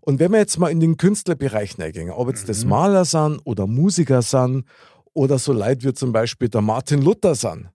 Und 0.00 0.20
wenn 0.20 0.32
wir 0.32 0.38
jetzt 0.38 0.58
mal 0.58 0.70
in 0.70 0.80
den 0.80 0.96
Künstlerbereich 0.96 1.78
reingehen, 1.78 2.10
ob 2.10 2.28
jetzt 2.28 2.48
das 2.48 2.64
Maler 2.64 3.04
sind 3.04 3.40
oder 3.44 3.66
Musiker 3.66 4.22
sind 4.22 4.64
oder 5.12 5.38
so 5.38 5.52
Leute 5.52 5.88
wie 5.88 5.94
zum 5.94 6.12
Beispiel 6.12 6.48
der 6.48 6.60
Martin 6.60 7.02
Luther 7.02 7.34
sind, 7.34 7.68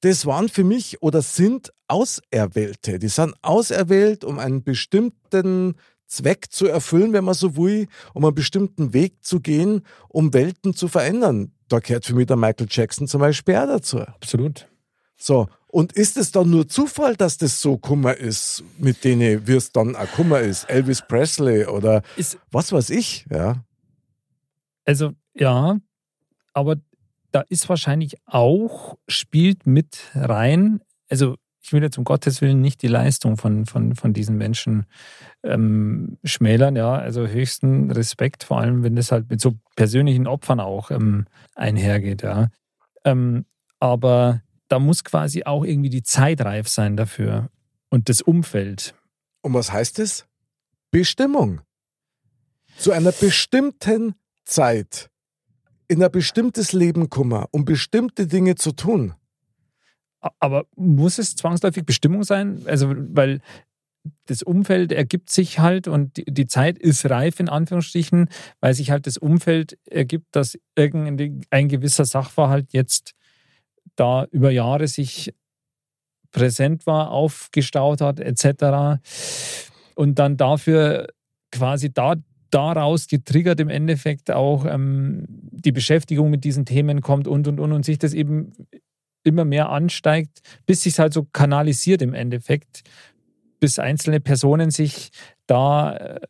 das 0.00 0.24
waren 0.24 0.48
für 0.48 0.64
mich 0.64 1.02
oder 1.02 1.20
sind 1.20 1.70
Auserwählte. 1.86 2.98
Die 2.98 3.08
sind 3.08 3.34
auserwählt, 3.42 4.24
um 4.24 4.38
einen 4.38 4.64
bestimmten 4.64 5.74
Zweck 6.10 6.46
zu 6.50 6.66
erfüllen, 6.66 7.12
wenn 7.12 7.24
man 7.24 7.34
so 7.34 7.56
will, 7.56 7.86
um 8.14 8.24
einen 8.24 8.34
bestimmten 8.34 8.92
Weg 8.92 9.24
zu 9.24 9.40
gehen, 9.40 9.82
um 10.08 10.34
Welten 10.34 10.74
zu 10.74 10.88
verändern. 10.88 11.52
Da 11.68 11.78
gehört 11.78 12.04
für 12.04 12.14
mich 12.14 12.26
der 12.26 12.36
Michael 12.36 12.66
Jackson 12.68 13.06
zum 13.06 13.20
Beispiel 13.20 13.56
auch 13.56 13.66
dazu. 13.66 14.00
Absolut. 14.00 14.66
So, 15.16 15.48
und 15.68 15.92
ist 15.92 16.16
es 16.16 16.32
dann 16.32 16.50
nur 16.50 16.66
Zufall, 16.66 17.14
dass 17.14 17.36
das 17.38 17.60
so 17.60 17.78
Kummer 17.78 18.16
ist, 18.16 18.64
mit 18.78 19.04
denen 19.04 19.46
wie 19.46 19.54
es 19.54 19.70
dann 19.70 19.94
auch 19.94 20.10
Kummer 20.12 20.40
ist? 20.40 20.64
Elvis 20.64 21.02
Presley 21.06 21.66
oder 21.66 22.02
Ist, 22.16 22.38
was 22.50 22.72
weiß 22.72 22.90
ich, 22.90 23.26
ja. 23.30 23.62
also 24.84 25.12
ja, 25.34 25.78
aber 26.52 26.76
da 27.30 27.42
ist 27.42 27.68
wahrscheinlich 27.68 28.16
auch, 28.26 28.98
spielt 29.06 29.66
mit 29.66 30.10
rein, 30.14 30.80
also 31.08 31.36
ich 31.62 31.72
will 31.72 31.82
jetzt 31.82 31.98
um 31.98 32.04
Gottes 32.04 32.40
Willen 32.40 32.60
nicht 32.60 32.82
die 32.82 32.88
Leistung 32.88 33.36
von, 33.36 33.66
von, 33.66 33.94
von 33.94 34.12
diesen 34.12 34.36
Menschen 34.36 34.86
ähm, 35.42 36.18
schmälern, 36.24 36.76
ja, 36.76 36.94
also 36.94 37.26
höchsten 37.26 37.90
Respekt, 37.90 38.44
vor 38.44 38.60
allem 38.60 38.82
wenn 38.82 38.96
das 38.96 39.12
halt 39.12 39.30
mit 39.30 39.40
so 39.40 39.54
persönlichen 39.76 40.26
Opfern 40.26 40.60
auch 40.60 40.90
ähm, 40.90 41.26
einhergeht, 41.54 42.22
ja. 42.22 42.48
Ähm, 43.04 43.44
aber 43.78 44.42
da 44.68 44.78
muss 44.78 45.04
quasi 45.04 45.44
auch 45.44 45.64
irgendwie 45.64 45.90
die 45.90 46.02
Zeit 46.02 46.40
reif 46.42 46.68
sein 46.68 46.96
dafür 46.96 47.50
und 47.88 48.08
das 48.08 48.22
Umfeld. 48.22 48.94
Und 49.42 49.54
was 49.54 49.72
heißt 49.72 49.98
es? 49.98 50.26
Bestimmung. 50.90 51.60
Zu 52.76 52.92
einer 52.92 53.12
bestimmten 53.12 54.14
Zeit, 54.44 55.10
in 55.88 56.02
ein 56.02 56.10
bestimmtes 56.10 56.72
Leben 56.72 57.10
kommen, 57.10 57.44
um 57.50 57.64
bestimmte 57.64 58.26
Dinge 58.26 58.54
zu 58.54 58.72
tun. 58.72 59.14
Aber 60.38 60.66
muss 60.76 61.18
es 61.18 61.36
zwangsläufig 61.36 61.84
Bestimmung 61.84 62.24
sein? 62.24 62.62
Also, 62.66 62.92
weil 62.96 63.40
das 64.26 64.42
Umfeld 64.42 64.92
ergibt 64.92 65.30
sich 65.30 65.58
halt 65.58 65.86
und 65.86 66.22
die, 66.26 66.46
Zeit 66.46 66.78
ist 66.78 67.08
reif, 67.10 67.38
in 67.38 67.48
Anführungsstrichen, 67.48 68.28
weil 68.60 68.74
sich 68.74 68.90
halt 68.90 69.06
das 69.06 69.18
Umfeld 69.18 69.78
ergibt, 69.86 70.26
dass 70.32 70.58
irgendein 70.74 71.42
ein 71.50 71.68
gewisser 71.68 72.04
Sachverhalt 72.04 72.72
jetzt 72.72 73.12
da 73.96 74.24
über 74.30 74.50
Jahre 74.50 74.88
sich 74.88 75.34
präsent 76.32 76.86
war, 76.86 77.10
aufgestaut 77.10 78.00
hat, 78.00 78.20
etc. 78.20 79.02
Und 79.94 80.18
dann 80.18 80.36
dafür 80.36 81.08
quasi 81.50 81.92
da, 81.92 82.14
daraus 82.50 83.08
getriggert 83.08 83.60
im 83.60 83.68
Endeffekt 83.68 84.30
auch 84.30 84.64
ähm, 84.64 85.24
die 85.28 85.72
Beschäftigung 85.72 86.30
mit 86.30 86.44
diesen 86.44 86.64
Themen 86.64 87.00
kommt 87.00 87.26
und 87.26 87.48
und 87.48 87.60
und 87.60 87.72
und 87.72 87.84
sich 87.84 87.98
das 87.98 88.14
eben 88.14 88.52
immer 89.22 89.44
mehr 89.44 89.68
ansteigt, 89.70 90.40
bis 90.66 90.82
sich 90.82 90.98
halt 90.98 91.12
so 91.12 91.24
kanalisiert 91.24 92.02
im 92.02 92.14
Endeffekt 92.14 92.82
bis 93.60 93.78
einzelne 93.78 94.20
Personen 94.20 94.70
sich 94.70 95.10
da 95.46 95.96
äh, 95.96 96.20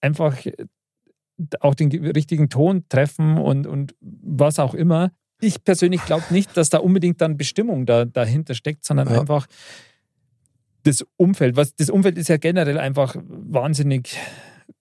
einfach 0.00 0.36
auch 1.60 1.74
den 1.74 1.90
richtigen 2.06 2.48
Ton 2.48 2.84
treffen 2.88 3.36
und, 3.36 3.66
und 3.66 3.94
was 4.00 4.58
auch 4.58 4.72
immer. 4.74 5.12
Ich 5.40 5.62
persönlich 5.64 6.02
glaube 6.06 6.24
nicht, 6.30 6.56
dass 6.56 6.70
da 6.70 6.78
unbedingt 6.78 7.20
dann 7.20 7.36
Bestimmung 7.36 7.84
da, 7.84 8.06
dahinter 8.06 8.54
steckt, 8.54 8.86
sondern 8.86 9.08
Ja. 9.12 9.20
einfach 9.20 9.46
das 10.84 11.04
Umfeld. 11.16 11.56
Was, 11.56 11.74
das 11.74 11.90
Umfeld 11.90 12.16
ist 12.16 12.28
ja 12.28 12.38
generell 12.38 12.78
einfach 12.78 13.16
wahnsinnig 13.26 14.16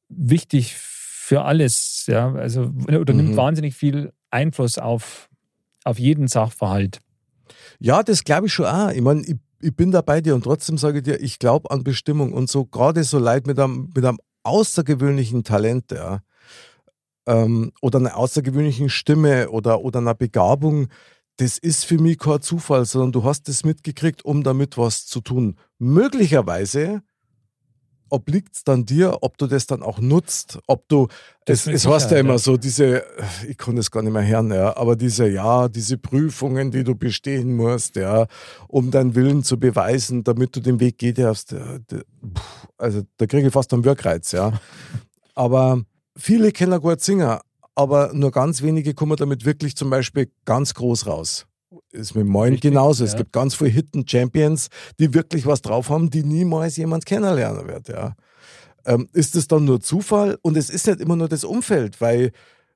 wichtig 0.08 0.76
für 0.76 1.44
alles. 1.44 2.06
Ja? 2.08 2.32
Also, 2.34 2.72
oder 2.88 3.14
nimmt 3.14 3.32
Mhm. 3.32 3.38
wahnsinnig 3.38 3.76
viel 3.76 4.14
Einfluss 4.30 4.78
auf, 4.78 5.30
auf 5.84 6.00
jeden 6.00 6.28
Sachverhalt. 6.30 7.00
Ja, 7.80 8.04
das 8.04 8.24
glaube 8.24 8.48
ich 8.48 8.54
schon 8.54 8.66
auch. 8.66 8.90
Ich 8.92 9.02
meine, 9.02 9.22
ich, 9.22 9.36
ich 9.62 9.76
bin 9.76 9.92
da 9.92 10.02
bei 10.02 10.22
dir 10.22 10.36
und 10.36 10.44
trotzdem 10.44 10.78
sage 10.78 11.00
ich 11.00 11.04
dir, 11.04 11.20
ich 11.22 11.40
glaube 11.40 11.72
an 11.72 11.84
Bestimmung 11.84 12.34
und 12.34 12.50
so 12.50 12.66
gerade 12.66 13.04
so 13.04 13.20
Leute 13.20 13.48
mit 13.48 13.60
einem, 13.60 13.90
mit 13.96 14.06
einem 14.06 14.20
außergewöhnlichen 14.44 15.44
Talent, 15.44 15.92
ja, 15.92 16.22
ähm, 17.28 17.72
oder 17.82 18.00
einer 18.00 18.18
außergewöhnlichen 18.18 18.90
Stimme 18.90 19.50
oder, 19.50 19.82
oder 19.82 20.00
einer 20.00 20.16
Begabung, 20.16 20.88
das 21.38 21.58
ist 21.58 21.86
für 21.86 21.98
mich 21.98 22.20
kein 22.20 22.42
Zufall, 22.42 22.86
sondern 22.86 23.12
du 23.12 23.24
hast 23.24 23.50
das 23.50 23.66
mitgekriegt, 23.66 24.24
um 24.24 24.44
damit 24.44 24.78
was 24.78 25.06
zu 25.06 25.20
tun. 25.20 25.58
Möglicherweise 25.80 27.02
obliegt 28.10 28.56
es 28.56 28.64
dann 28.64 28.86
dir, 28.86 29.18
ob 29.22 29.38
du 29.38 29.48
das 29.48 29.68
dann 29.68 29.84
auch 29.84 30.00
nutzt, 30.00 30.60
ob 30.68 30.88
du, 30.88 31.08
Das 31.46 31.68
es, 31.68 31.84
es 31.84 31.88
heißt 31.88 32.12
ja 32.12 32.18
immer 32.18 32.40
so, 32.40 32.58
diese, 32.58 33.04
ich 33.48 33.58
kann 33.58 33.76
das 33.76 33.92
gar 33.92 34.04
nicht 34.04 34.14
mehr 34.14 34.26
hören, 34.26 34.52
ja, 34.52 34.76
aber 34.78 34.96
diese, 34.96 35.28
ja, 35.28 35.68
diese 35.68 35.98
Prüfungen, 35.98 36.72
die 36.72 36.84
du 36.84 36.96
bestehen 36.96 37.56
musst, 37.56 37.96
ja, 37.96 38.28
um 38.68 38.92
deinen 38.92 39.16
Willen 39.16 39.44
zu 39.44 39.60
beweisen, 39.60 40.24
damit 40.24 40.56
du 40.56 40.60
den 40.60 40.80
Weg 40.80 40.98
gehen 40.98 41.16
darfst, 41.16 41.52
ja, 41.52 41.78
puh, 41.88 42.42
also 42.78 43.02
da 43.18 43.26
kriege 43.26 43.48
ich 43.48 43.54
fast 43.54 43.74
einen 43.74 43.84
Wirkreiz, 43.84 44.32
ja. 44.32 44.54
Aber 45.36 45.82
viele 46.16 46.52
kennen 46.52 46.80
gut 46.80 47.02
singen, 47.02 47.40
aber 47.76 48.14
nur 48.14 48.32
ganz 48.32 48.62
wenige 48.62 48.94
kommen 48.94 49.18
damit 49.18 49.44
wirklich 49.44 49.76
zum 49.76 49.90
Beispiel 49.90 50.32
ganz 50.46 50.74
groß 50.74 51.08
raus. 51.08 51.46
Ist 51.96 52.16
mit 52.16 52.26
Moin 52.28 52.54
Richtig, 52.54 52.72
genauso. 52.72 53.04
Es 53.06 53.12
ja. 53.14 53.18
gibt 53.20 53.32
ganz 53.34 53.56
viele 53.56 53.70
Hidden 53.70 54.08
Champions, 54.08 54.68
die 55.00 55.14
wirklich 55.14 55.46
was 55.46 55.62
drauf 55.62 55.90
haben, 55.90 56.10
die 56.10 56.24
niemals 56.24 56.76
jemand 56.78 57.06
kennenlernen 57.06 57.68
wird. 57.68 57.88
Ja. 57.90 58.16
Ähm, 58.86 59.08
ist 59.14 59.36
es 59.36 59.48
dann 59.48 59.66
nur 59.66 59.80
Zufall? 59.82 60.38
Und 60.42 60.58
es 60.58 60.70
ist 60.70 60.88
nicht 60.88 61.00
immer 61.00 61.16
nur 61.16 61.30
das 61.30 61.44
Umfeld, 61.44 62.02
weil, 62.02 62.32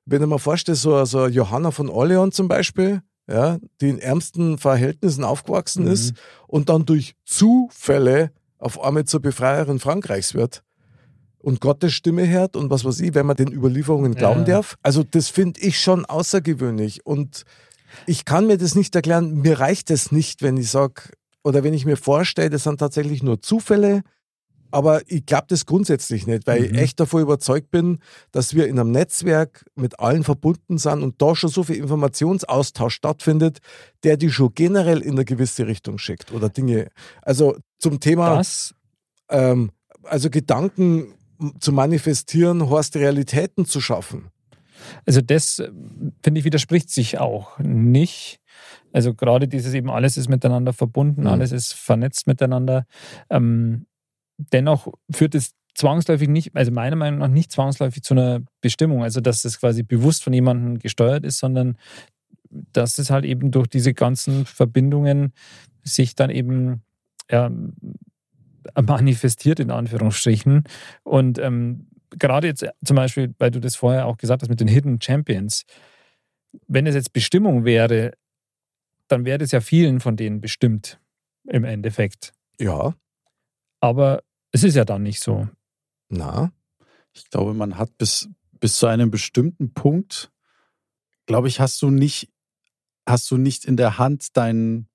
wenn 0.06 0.22
ich 0.22 0.28
mir 0.28 0.38
vorstelle, 0.38 0.76
so, 0.76 1.04
so 1.04 1.26
Johanna 1.26 1.70
von 1.70 1.88
Orleans 1.88 2.34
zum 2.34 2.48
Beispiel, 2.48 3.02
ja, 3.28 3.58
die 3.80 3.90
in 3.90 3.98
ärmsten 3.98 4.58
Verhältnissen 4.58 5.22
aufgewachsen 5.22 5.84
Mhm. 5.84 5.90
ist 5.92 6.14
und 6.48 6.68
dann 6.68 6.84
durch 6.86 7.14
Zufälle 7.24 8.32
auf 8.58 8.82
einmal 8.82 9.04
zur 9.04 9.20
Befreierin 9.20 9.78
Frankreichs 9.78 10.34
wird 10.34 10.62
und 11.38 11.60
Gottes 11.60 11.92
Stimme 11.92 12.28
hört 12.28 12.56
und 12.56 12.70
was 12.70 12.84
weiß 12.84 13.00
ich, 13.00 13.14
wenn 13.14 13.26
man 13.26 13.36
den 13.36 13.52
Überlieferungen 13.52 14.14
glauben 14.14 14.40
Ja. 14.40 14.54
darf. 14.56 14.76
Also 14.82 15.04
das 15.04 15.28
finde 15.28 15.60
ich 15.60 15.78
schon 15.80 16.04
außergewöhnlich 16.06 17.06
und 17.06 17.44
ich 18.06 18.24
kann 18.24 18.46
mir 18.46 18.58
das 18.58 18.74
nicht 18.74 18.94
erklären. 18.94 19.40
Mir 19.40 19.60
reicht 19.60 19.90
es 19.90 20.12
nicht, 20.12 20.42
wenn 20.42 20.56
ich 20.56 20.70
sage 20.70 21.02
oder 21.42 21.64
wenn 21.64 21.74
ich 21.74 21.86
mir 21.86 21.96
vorstelle, 21.96 22.50
das 22.50 22.64
sind 22.64 22.78
tatsächlich 22.78 23.22
nur 23.22 23.40
Zufälle. 23.40 24.02
Aber 24.72 25.02
ich 25.08 25.26
glaube 25.26 25.46
das 25.48 25.66
grundsätzlich 25.66 26.28
nicht, 26.28 26.46
weil 26.46 26.64
ich 26.64 26.70
Mhm. 26.70 26.78
echt 26.78 27.00
davon 27.00 27.22
überzeugt 27.22 27.72
bin, 27.72 27.98
dass 28.30 28.54
wir 28.54 28.68
in 28.68 28.78
einem 28.78 28.92
Netzwerk 28.92 29.64
mit 29.74 29.98
allen 29.98 30.22
verbunden 30.22 30.78
sind 30.78 31.02
und 31.02 31.20
da 31.20 31.34
schon 31.34 31.50
so 31.50 31.64
viel 31.64 31.74
Informationsaustausch 31.76 32.94
stattfindet, 32.94 33.58
der 34.04 34.16
die 34.16 34.30
schon 34.30 34.54
generell 34.54 35.00
in 35.00 35.12
eine 35.12 35.24
gewisse 35.24 35.66
Richtung 35.66 35.98
schickt 35.98 36.30
oder 36.30 36.48
Dinge. 36.48 36.88
Also 37.22 37.56
zum 37.78 37.98
Thema 37.98 38.42
ähm, 39.28 39.72
also 40.04 40.30
Gedanken 40.30 41.14
zu 41.58 41.72
manifestieren, 41.72 42.70
heißt 42.70 42.96
Realitäten 42.96 43.64
zu 43.64 43.80
schaffen. 43.80 44.30
Also 45.06 45.20
das, 45.20 45.58
äh, 45.58 45.70
finde 46.22 46.38
ich, 46.40 46.44
widerspricht 46.44 46.90
sich 46.90 47.18
auch 47.18 47.58
nicht. 47.58 48.40
Also 48.92 49.14
gerade 49.14 49.48
dieses 49.48 49.74
eben, 49.74 49.90
alles 49.90 50.16
ist 50.16 50.28
miteinander 50.28 50.72
verbunden, 50.72 51.22
Mhm. 51.22 51.26
alles 51.28 51.52
ist 51.52 51.72
vernetzt 51.74 52.26
miteinander. 52.26 52.86
Ähm, 53.30 53.86
dennoch 54.36 54.88
führt 55.10 55.34
es 55.34 55.52
zwangsläufig 55.74 56.28
nicht, 56.28 56.56
also 56.56 56.72
meiner 56.72 56.96
Meinung 56.96 57.20
nach 57.20 57.28
nicht 57.28 57.52
zwangsläufig 57.52 58.02
zu 58.02 58.14
einer 58.14 58.40
Bestimmung, 58.60 59.02
also 59.02 59.20
dass 59.20 59.42
das 59.42 59.60
quasi 59.60 59.82
bewusst 59.82 60.24
von 60.24 60.32
jemandem 60.32 60.78
gesteuert 60.78 61.24
ist, 61.24 61.38
sondern 61.38 61.76
dass 62.50 62.98
es 62.98 63.10
halt 63.10 63.24
eben 63.24 63.50
durch 63.52 63.68
diese 63.68 63.94
ganzen 63.94 64.44
Verbindungen 64.44 65.32
sich 65.84 66.16
dann 66.16 66.30
eben 66.30 66.82
ja, 67.30 67.50
manifestiert, 68.80 69.60
in 69.60 69.70
Anführungsstrichen. 69.70 70.64
Und 71.04 71.38
ähm, 71.38 71.86
gerade 72.10 72.46
jetzt 72.46 72.64
zum 72.84 72.96
Beispiel, 72.96 73.34
weil 73.38 73.50
du 73.50 73.60
das 73.60 73.76
vorher 73.76 74.06
auch 74.06 74.16
gesagt 74.16 74.42
hast 74.42 74.48
mit 74.48 74.60
den 74.60 74.68
Hidden 74.68 75.00
Champions, 75.00 75.64
wenn 76.66 76.86
es 76.86 76.94
jetzt 76.94 77.12
Bestimmung 77.12 77.64
wäre, 77.64 78.12
dann 79.08 79.24
wäre 79.24 79.38
das 79.38 79.52
ja 79.52 79.60
vielen 79.60 80.00
von 80.00 80.16
denen 80.16 80.40
bestimmt 80.40 81.00
im 81.44 81.64
Endeffekt. 81.64 82.32
Ja, 82.58 82.94
Aber 83.80 84.22
es 84.52 84.64
ist 84.64 84.76
ja 84.76 84.84
dann 84.84 85.02
nicht 85.02 85.20
so. 85.20 85.48
na, 86.08 86.52
Ich 87.14 87.28
glaube, 87.30 87.54
man 87.54 87.78
hat 87.78 87.96
bis, 87.98 88.28
bis 88.58 88.76
zu 88.76 88.86
einem 88.86 89.10
bestimmten 89.10 89.72
Punkt, 89.72 90.30
glaube 91.26 91.48
ich, 91.48 91.60
hast 91.60 91.80
du 91.82 91.90
nicht, 91.90 92.30
hast 93.06 93.30
du 93.30 93.36
nicht 93.36 93.64
in 93.64 93.76
der 93.76 93.98
Hand, 93.98 94.36
dein 94.36 94.88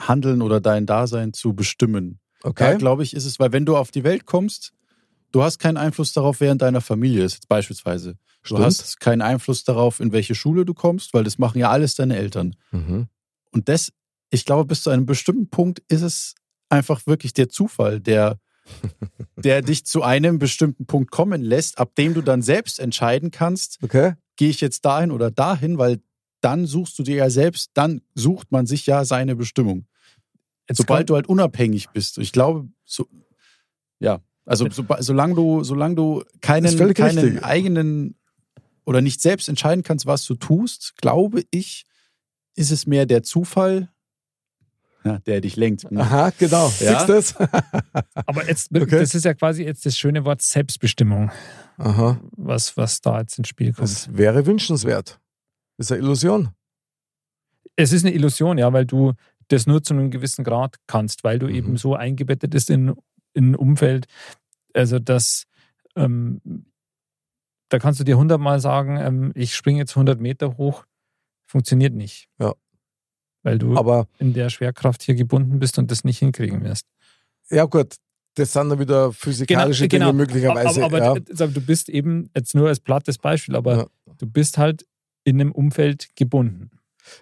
Handeln 0.00 0.42
oder 0.42 0.60
dein 0.60 0.86
Dasein 0.86 1.32
zu 1.32 1.54
bestimmen. 1.54 2.20
Da, 2.40 2.50
okay. 2.50 2.78
glaube 2.78 3.02
ich, 3.02 3.14
ist 3.14 3.24
es, 3.24 3.40
weil 3.40 3.52
wenn 3.52 3.64
du 3.64 3.76
auf 3.76 3.90
die 3.90 4.04
Welt 4.04 4.26
kommst, 4.26 4.72
du 5.32 5.42
hast 5.42 5.58
keinen 5.58 5.76
Einfluss 5.76 6.12
darauf, 6.12 6.40
wer 6.40 6.52
in 6.52 6.58
deiner 6.58 6.80
Familie 6.80 7.24
ist, 7.24 7.34
jetzt 7.34 7.48
beispielsweise. 7.48 8.12
Du 8.42 8.54
Stimmt. 8.54 8.64
hast 8.64 9.00
keinen 9.00 9.22
Einfluss 9.22 9.64
darauf, 9.64 10.00
in 10.00 10.12
welche 10.12 10.34
Schule 10.34 10.64
du 10.64 10.74
kommst, 10.74 11.12
weil 11.14 11.24
das 11.24 11.38
machen 11.38 11.58
ja 11.58 11.70
alles 11.70 11.94
deine 11.96 12.16
Eltern. 12.16 12.56
Mhm. 12.70 13.08
Und 13.52 13.68
das, 13.68 13.92
ich 14.30 14.44
glaube, 14.44 14.64
bis 14.66 14.82
zu 14.82 14.90
einem 14.90 15.06
bestimmten 15.06 15.48
Punkt 15.48 15.82
ist 15.88 16.02
es 16.02 16.34
einfach 16.68 17.06
wirklich 17.06 17.32
der 17.34 17.48
Zufall, 17.48 18.00
der, 18.00 18.38
der 19.36 19.62
dich 19.62 19.84
zu 19.84 20.02
einem 20.02 20.38
bestimmten 20.38 20.86
Punkt 20.86 21.10
kommen 21.10 21.42
lässt, 21.42 21.78
ab 21.78 21.94
dem 21.96 22.14
du 22.14 22.22
dann 22.22 22.42
selbst 22.42 22.78
entscheiden 22.78 23.30
kannst, 23.30 23.78
Okay. 23.82 24.14
gehe 24.36 24.50
ich 24.50 24.60
jetzt 24.60 24.84
dahin 24.84 25.10
oder 25.10 25.30
dahin, 25.30 25.78
weil 25.78 26.00
dann 26.40 26.66
suchst 26.66 26.98
du 26.98 27.02
dir 27.02 27.16
ja 27.16 27.30
selbst, 27.30 27.70
dann 27.74 28.00
sucht 28.14 28.52
man 28.52 28.66
sich 28.66 28.86
ja 28.86 29.04
seine 29.04 29.34
Bestimmung. 29.34 29.86
Jetzt 30.68 30.78
Sobald 30.78 31.10
du 31.10 31.14
halt 31.14 31.28
unabhängig 31.28 31.88
bist. 31.90 32.18
Ich 32.18 32.30
glaube, 32.30 32.68
so, 32.84 33.08
ja, 33.98 34.20
also 34.48 34.68
so, 34.70 34.84
solange 35.00 35.34
du, 35.34 35.62
solange 35.64 35.94
du 35.94 36.24
keinen, 36.40 36.76
keinen 36.94 37.18
richtig. 37.18 37.44
eigenen 37.44 38.16
oder 38.84 39.00
nicht 39.02 39.20
selbst 39.20 39.48
entscheiden 39.48 39.82
kannst, 39.82 40.06
was 40.06 40.24
du 40.24 40.34
tust, 40.34 40.94
glaube 40.96 41.44
ich, 41.50 41.84
ist 42.56 42.70
es 42.70 42.86
mehr 42.86 43.06
der 43.06 43.22
Zufall, 43.22 43.90
ja, 45.04 45.18
der 45.20 45.40
dich 45.40 45.56
lenkt. 45.56 45.86
Aha, 45.94 46.30
genau. 46.38 46.72
Ja. 46.80 47.06
Siehst 47.06 47.08
du 47.08 47.12
das? 47.12 47.36
Aber 48.26 48.46
jetzt, 48.48 48.70
Okay. 48.74 48.98
das 48.98 49.14
ist 49.14 49.24
ja 49.24 49.34
quasi 49.34 49.62
jetzt 49.64 49.86
das 49.86 49.96
schöne 49.96 50.24
Wort 50.24 50.42
Selbstbestimmung, 50.42 51.30
Aha. 51.76 52.20
was, 52.32 52.76
was 52.76 53.00
da 53.00 53.20
jetzt 53.20 53.38
ins 53.38 53.48
Spiel 53.48 53.72
kommt. 53.72 53.88
Das 53.88 54.16
wäre 54.16 54.44
wünschenswert. 54.46 55.20
Das 55.76 55.86
ist 55.86 55.92
eine 55.92 56.00
Illusion. 56.02 56.48
es 57.76 57.92
ist 57.92 58.04
eine 58.04 58.14
Illusion, 58.14 58.58
ja, 58.58 58.72
weil 58.72 58.86
du 58.86 59.12
das 59.48 59.66
nur 59.66 59.82
zu 59.82 59.94
einem 59.94 60.10
gewissen 60.10 60.44
Grad 60.44 60.76
kannst, 60.86 61.22
weil 61.24 61.38
du 61.38 61.46
Mhm. 61.46 61.54
eben 61.54 61.76
so 61.76 61.94
eingebettet 61.94 62.50
bist 62.50 62.68
in, 62.70 62.94
in 63.34 63.52
ein 63.52 63.54
Umfeld. 63.56 64.06
Also 64.74 64.98
das, 64.98 65.44
ähm, 65.96 66.40
da 67.68 67.78
kannst 67.78 68.00
du 68.00 68.04
dir 68.04 68.16
hundertmal 68.18 68.60
sagen, 68.60 68.96
ähm, 68.98 69.32
ich 69.34 69.54
springe 69.54 69.78
jetzt 69.78 69.92
100 69.96 70.20
Meter 70.20 70.56
hoch, 70.56 70.84
funktioniert 71.46 71.94
nicht. 71.94 72.28
Ja. 72.38 72.54
Weil 73.42 73.58
du 73.58 73.76
Aber 73.76 74.08
in 74.18 74.34
der 74.34 74.50
Schwerkraft 74.50 75.02
hier 75.02 75.14
gebunden 75.14 75.58
bist 75.58 75.78
und 75.78 75.90
das 75.90 76.04
nicht 76.04 76.18
hinkriegen 76.18 76.62
wirst. 76.64 76.86
ja 77.50 77.64
gut, 77.64 77.96
das 78.34 78.52
sind 78.52 78.68
dann 78.68 78.78
wieder 78.78 79.12
physikalische 79.12 79.88
Dinge 79.88 80.12
möglicherweise. 80.12 80.84
Aber, 80.84 81.02
aber 81.02 81.20
ja. 81.20 81.46
du 81.46 81.60
bist 81.60 81.88
eben, 81.88 82.30
jetzt 82.36 82.54
nur 82.54 82.68
als 82.68 82.80
plattes 82.80 83.18
Beispiel, 83.18 83.56
aber 83.56 83.76
Ja. 83.76 83.86
du 84.18 84.26
bist 84.26 84.58
halt 84.58 84.86
in 85.24 85.40
einem 85.40 85.52
Umfeld 85.52 86.08
gebunden. 86.16 86.70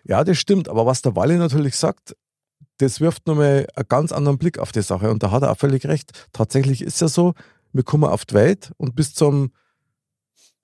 ja, 0.04 0.22
das 0.24 0.38
stimmt. 0.38 0.68
Aber 0.68 0.84
was 0.86 1.02
der 1.02 1.16
Walli 1.16 1.36
natürlich 1.36 1.76
sagt, 1.76 2.16
das 2.78 3.00
wirft 3.00 3.26
nochmal 3.26 3.66
einen 3.74 3.88
ganz 3.88 4.12
anderen 4.12 4.38
Blick 4.38 4.58
auf 4.58 4.72
die 4.72 4.82
Sache. 4.82 5.10
Und 5.10 5.22
da 5.22 5.30
hat 5.30 5.42
er 5.42 5.52
auch 5.52 5.58
völlig 5.58 5.86
recht. 5.86 6.28
Tatsächlich 6.32 6.82
ist 6.82 7.00
ja 7.00 7.08
so, 7.08 7.34
wir 7.72 7.82
kommen 7.82 8.04
auf 8.04 8.24
die 8.24 8.34
Welt 8.34 8.72
und 8.76 8.94
bis 8.94 9.14
zum 9.14 9.52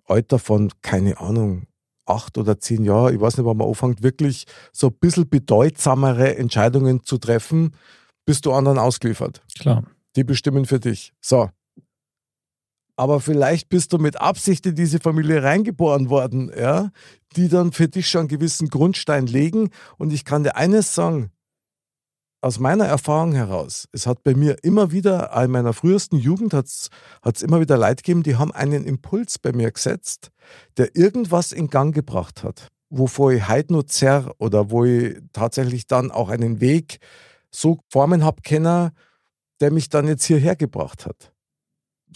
Alter 0.04 0.38
von, 0.38 0.70
keine 0.82 1.18
Ahnung, 1.20 1.66
acht 2.06 2.36
oder 2.38 2.58
zehn 2.58 2.84
Jahren, 2.84 3.14
ich 3.14 3.20
weiß 3.20 3.36
nicht, 3.36 3.46
wann 3.46 3.56
man 3.56 3.68
anfängt, 3.68 4.02
wirklich 4.02 4.46
so 4.72 4.88
ein 4.88 4.94
bisschen 4.94 5.28
bedeutsamere 5.28 6.36
Entscheidungen 6.36 7.04
zu 7.04 7.18
treffen, 7.18 7.74
bist 8.24 8.46
du 8.46 8.52
anderen 8.52 8.78
ausgeliefert. 8.78 9.42
Klar. 9.58 9.84
Die 10.16 10.24
bestimmen 10.24 10.66
für 10.66 10.80
dich. 10.80 11.12
So. 11.20 11.48
Aber 12.96 13.20
vielleicht 13.20 13.68
bist 13.68 13.92
du 13.92 13.98
mit 13.98 14.20
Absicht 14.20 14.66
in 14.66 14.74
diese 14.74 15.00
Familie 15.00 15.42
reingeboren 15.42 16.10
worden, 16.10 16.52
ja, 16.56 16.90
die 17.36 17.48
dann 17.48 17.72
für 17.72 17.88
dich 17.88 18.08
schon 18.08 18.20
einen 18.20 18.28
gewissen 18.28 18.68
Grundstein 18.68 19.26
legen. 19.26 19.70
Und 19.96 20.12
ich 20.12 20.24
kann 20.24 20.44
dir 20.44 20.56
eines 20.56 20.94
sagen, 20.94 21.30
aus 22.42 22.58
meiner 22.58 22.86
Erfahrung 22.86 23.32
heraus, 23.32 23.88
es 23.92 24.06
hat 24.06 24.24
bei 24.24 24.34
mir 24.34 24.56
immer 24.62 24.90
wieder, 24.90 25.32
in 25.42 25.50
meiner 25.52 25.72
frühesten 25.72 26.16
Jugend 26.16 26.52
hat 26.52 26.66
es 26.66 27.42
immer 27.42 27.60
wieder 27.60 27.78
Leute 27.78 28.02
gegeben, 28.02 28.24
die 28.24 28.36
haben 28.36 28.52
einen 28.52 28.84
Impuls 28.84 29.38
bei 29.38 29.52
mir 29.52 29.70
gesetzt, 29.70 30.30
der 30.76 30.94
irgendwas 30.96 31.52
in 31.52 31.68
Gang 31.68 31.94
gebracht 31.94 32.42
hat, 32.42 32.68
wovor 32.90 33.32
ich 33.32 33.48
heute 33.48 33.72
nur 33.72 33.86
zerr 33.86 34.34
oder 34.38 34.70
wo 34.70 34.84
ich 34.84 35.18
tatsächlich 35.32 35.86
dann 35.86 36.10
auch 36.10 36.28
einen 36.28 36.60
Weg 36.60 36.98
so 37.50 37.78
formen 37.88 38.24
habe 38.24 38.42
können, 38.42 38.90
der 39.60 39.70
mich 39.70 39.88
dann 39.88 40.08
jetzt 40.08 40.24
hierher 40.24 40.56
gebracht 40.56 41.06
hat 41.06 41.31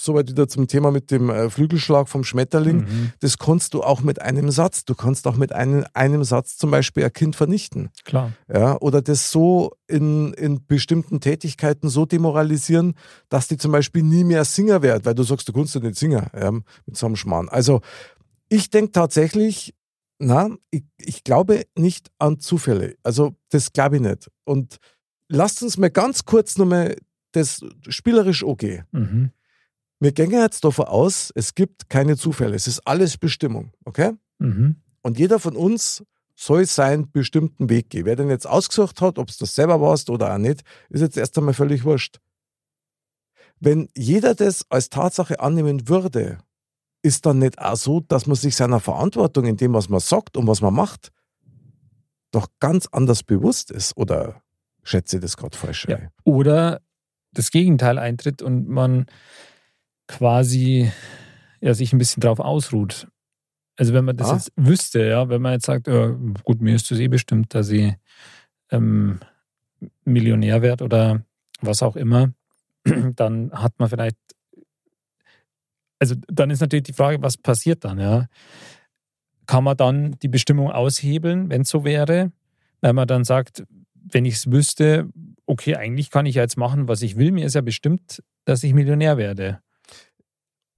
soweit 0.01 0.29
wieder 0.31 0.49
zum 0.49 0.67
Thema 0.69 0.91
mit 0.91 1.11
dem 1.11 1.31
äh, 1.31 1.51
Flügelschlag 1.51 2.09
vom 2.09 2.25
Schmetterling. 2.25 2.79
Mhm. 2.79 3.13
Das 3.21 3.39
kannst 3.39 3.75
du 3.75 3.83
auch 3.83 4.01
mit 4.01 4.21
einem 4.21 4.51
Satz. 4.51 4.85
Du 4.85 4.95
kannst 4.95 5.27
auch 5.27 5.37
mit 5.37 5.53
einem, 5.53 5.85
einem 5.95 6.25
Satz 6.25 6.57
zum 6.57 6.71
Beispiel 6.71 7.05
ein 7.05 7.13
Kind 7.13 7.37
vernichten. 7.37 7.91
Klar. 8.05 8.33
Ja, 8.53 8.81
oder 8.81 9.03
das 9.03 9.31
so 9.31 9.73
in, 9.87 10.33
in 10.35 10.67
bestimmten 10.67 11.21
Tätigkeiten 11.21 11.89
so 11.89 12.07
demoralisieren, 12.07 12.95
dass 13.29 13.49
die 13.49 13.57
zum 13.57 13.73
Beispiel 13.73 14.03
nie 14.03 14.25
mehr 14.25 14.45
Singer 14.45 14.83
wird, 14.83 15.05
weil 15.05 15.15
du 15.15 15.23
sagst, 15.23 15.49
du 15.49 15.53
kannst 15.53 15.75
ja 15.75 15.81
nicht 15.81 15.99
Singer 15.99 16.31
ja, 16.39 16.51
mit 16.51 16.97
so 16.97 17.07
einem 17.07 17.17
Schmarrn. 17.17 17.49
Also 17.49 17.81
ich 18.49 18.71
denke 18.71 18.93
tatsächlich, 18.93 19.75
na, 20.19 20.51
ich, 20.71 20.85
ich 20.99 21.25
glaube 21.25 21.65
nicht 21.77 22.11
an 22.19 22.41
Zufälle. 22.41 22.97
Also 23.03 23.35
das 23.51 23.73
glaube 23.73 23.97
ich 23.97 24.03
nicht. 24.03 24.31
Und 24.45 24.79
lasst 25.29 25.63
uns 25.63 25.77
mal 25.77 25.91
ganz 25.91 26.25
kurz 26.25 26.57
nochmal 26.57 26.97
das 27.33 27.61
spielerisch 27.89 28.45
okay. 28.45 28.85
Mhm. 28.93 29.31
Wir 29.99 30.13
gehen 30.13 30.31
jetzt 30.31 30.65
davon 30.65 30.87
aus, 30.87 31.33
es 31.35 31.55
gibt 31.55 31.89
keine 31.89 32.17
Zufälle. 32.17 32.55
Es 32.55 32.67
ist 32.67 32.87
alles 32.87 33.17
Bestimmung, 33.17 33.73
okay? 33.85 34.13
Mhm. 34.39 34.77
Und 35.03 35.19
jeder 35.19 35.39
von 35.39 35.57
uns 35.57 36.05
soll 36.35 36.67
seinen 36.67 37.11
bestimmten 37.11 37.71
Weg 37.71 37.91
gehen. 37.91 38.05
Wer 38.05 38.17
den 38.17 38.29
jetzt 38.29 38.47
ausgesucht 38.47 39.01
hat, 39.01 39.19
ob 39.19 39.31
es 39.31 39.39
das 39.39 39.55
selber 39.55 39.81
warst 39.81 40.11
oder 40.11 40.35
auch 40.35 40.39
nicht, 40.39 40.63
ist 40.91 41.01
jetzt 41.01 41.17
erst 41.17 41.39
einmal 41.39 41.55
völlig 41.55 41.85
wurscht. 41.85 42.21
Wenn 43.59 43.89
jeder 43.97 44.35
das 44.35 44.67
als 44.69 44.91
Tatsache 44.91 45.41
annehmen 45.41 45.89
würde, 45.89 46.39
ist 47.03 47.25
dann 47.25 47.39
nicht 47.39 47.59
auch 47.59 47.77
so, 47.77 48.01
dass 48.01 48.27
man 48.27 48.37
sich 48.37 48.55
seiner 48.55 48.81
Verantwortung 48.81 49.47
in 49.47 49.57
dem, 49.57 49.73
was 49.73 49.89
man 49.89 50.01
sagt 50.01 50.37
und 50.37 50.47
was 50.47 50.61
man 50.61 50.75
macht, 50.75 51.11
doch 52.33 52.49
ganz 52.61 52.87
anders 52.93 53.23
bewusst 53.23 53.71
ist? 53.71 53.97
Oder 53.97 54.43
schätze 54.83 55.17
ich 55.17 55.23
das 55.23 55.39
gerade 55.39 55.57
falsch? 55.57 55.87
Ja. 55.89 55.99
Oder 56.25 56.83
das 57.33 57.51
Gegenteil 57.51 57.99
eintritt 57.99 58.43
und 58.43 58.69
man 58.69 59.07
quasi 60.07 60.91
ja, 61.61 61.75
sich 61.75 61.93
ein 61.93 61.99
bisschen 61.99 62.21
drauf 62.21 62.41
ausruht. 62.41 63.09
Also 63.77 63.93
wenn 63.93 64.05
man 64.05 64.17
das 64.17 64.31
ah. 64.31 64.35
jetzt 64.35 64.53
wüsste, 64.57 65.07
ja, 65.07 65.29
wenn 65.29 65.43
man 65.43 65.53
jetzt 65.53 65.67
sagt, 65.67 65.87
ja, 65.87 66.17
gut, 66.45 66.61
mir 66.61 66.75
ist 66.75 66.91
das 66.91 66.99
eh 66.99 67.09
bestimmt, 67.09 67.55
dass 67.55 67.69
ich 67.71 67.95
ähm, 68.71 69.21
Millionär 70.05 70.63
werde 70.63 70.85
oder 70.85 71.23
was 71.61 71.83
auch 71.83 71.97
immer, 71.97 72.33
dann 73.17 73.53
hat 73.53 73.79
man 73.79 73.89
vielleicht, 73.89 74.17
also 75.99 76.15
dann 76.29 76.51
ist 76.51 76.61
natürlich 76.61 76.85
die 76.85 76.93
Frage, 76.93 77.23
was 77.23 77.37
passiert 77.37 77.85
dann, 77.85 77.99
ja? 77.99 78.27
Kann 79.47 79.65
man 79.65 79.77
dann 79.77 80.13
die 80.23 80.29
Bestimmung 80.29 80.71
aushebeln, 80.73 81.51
wenn 81.51 81.63
es 81.63 81.69
so 81.69 81.85
wäre, 81.85 82.33
weil 82.81 82.93
man 82.95 83.07
dann 83.07 83.25
sagt, 83.25 83.65
wenn 83.95 84.25
ich 84.25 84.35
es 84.35 84.51
wüsste, 84.51 85.09
okay, 85.47 85.77
eigentlich 85.77 86.11
kann 86.11 86.27
ich 86.27 86.37
ja 86.37 86.43
jetzt 86.43 86.57
machen, 86.57 86.89
was 86.89 87.03
ich 87.03 87.17
will, 87.17 87.31
mir 87.31 87.47
ist 87.47 87.55
ja 87.55 87.61
bestimmt, 87.61 88.23
dass 88.45 88.65
ich 88.65 88.75
Millionär 88.75 89.17
werde. 89.17 89.61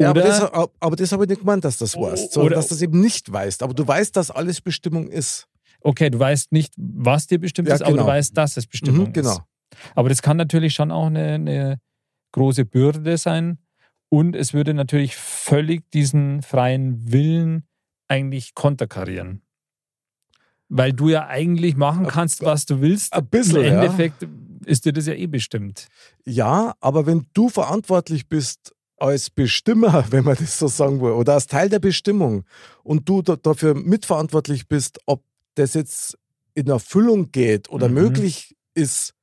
Ja, 0.01 0.11
aber 0.11 0.21
das, 0.21 0.41
aber 0.41 0.97
das 0.97 1.11
habe 1.11 1.25
ich 1.25 1.31
nicht 1.31 1.41
gemeint, 1.41 1.65
dass 1.65 1.79
das 1.79 1.97
weißt, 1.97 2.33
sondern 2.33 2.53
oder, 2.53 2.57
dass 2.57 2.69
du 2.69 2.75
das 2.75 2.83
eben 2.83 3.01
nicht 3.01 3.33
weißt. 3.33 3.63
Aber 3.63 3.75
du 3.75 3.87
weißt, 3.87 4.15
dass 4.17 4.31
alles 4.31 4.61
Bestimmung 4.61 5.09
ist. 5.09 5.49
Okay, 5.81 6.11
du 6.11 6.19
weißt 6.19 6.53
nicht, 6.53 6.73
was 6.77 7.27
dir 7.27 7.39
bestimmt 7.39 7.69
ja, 7.69 7.75
ist, 7.75 7.81
genau. 7.81 7.91
aber 7.91 7.97
du 7.97 8.03
genau. 8.05 8.13
weißt, 8.13 8.37
dass 8.37 8.57
es 8.57 8.67
Bestimmung 8.67 9.09
mhm, 9.09 9.13
genau. 9.13 9.33
ist. 9.33 9.43
Aber 9.95 10.09
das 10.09 10.23
kann 10.23 10.37
natürlich 10.37 10.75
schon 10.75 10.93
auch 10.93 11.07
eine, 11.07 11.35
eine 11.35 11.81
große 12.33 12.65
Bürde 12.65 13.19
sein. 13.19 13.59
Und 14.09 14.35
es 14.35 14.55
würde 14.55 14.73
natürlich 14.73 15.17
völlig 15.17 15.91
diesen 15.91 16.43
freien 16.43 17.13
Willen 17.13 17.65
eigentlich 18.09 18.55
konterkarieren. 18.55 19.43
Weil 20.69 20.93
du 20.93 21.09
ja 21.09 21.27
eigentlich 21.27 21.77
machen 21.77 22.07
kannst, 22.07 22.43
was 22.43 22.67
du 22.67 22.81
willst. 22.81 23.13
Ein 23.13 23.27
bisschen, 23.27 23.65
Im 23.65 23.75
Endeffekt 23.75 24.23
ja. 24.23 24.29
ist 24.67 24.85
dir 24.85 24.93
das 24.93 25.07
ja 25.07 25.15
eh 25.15 25.27
bestimmt. 25.27 25.89
Ja, 26.25 26.75
aber 26.81 27.07
wenn 27.07 27.27
du 27.35 27.49
verantwortlich 27.49 28.29
bist 28.29 28.75
als 29.01 29.31
Bestimmer, 29.31 30.07
wenn 30.11 30.25
man 30.25 30.37
das 30.37 30.59
so 30.59 30.69
sagen 30.69 31.01
will, 31.01 31.13
oder 31.13 31.35
als 31.35 31.47
Teil 31.47 31.69
der 31.69 31.79
Bestimmung 31.79 32.45
und 32.83 33.09
du 33.09 33.23
dafür 33.23 33.75
mitverantwortlich 33.75 34.69
bist, 34.69 34.99
ob 35.07 35.23
das 35.55 35.75
jetzt 35.75 36.19
in 36.55 36.69
Erfüllung 36.69 37.31
geht 37.31 37.69
oder 37.71 37.89
mhm. 37.89 37.95
möglich 37.95 38.57
ist 38.75 39.15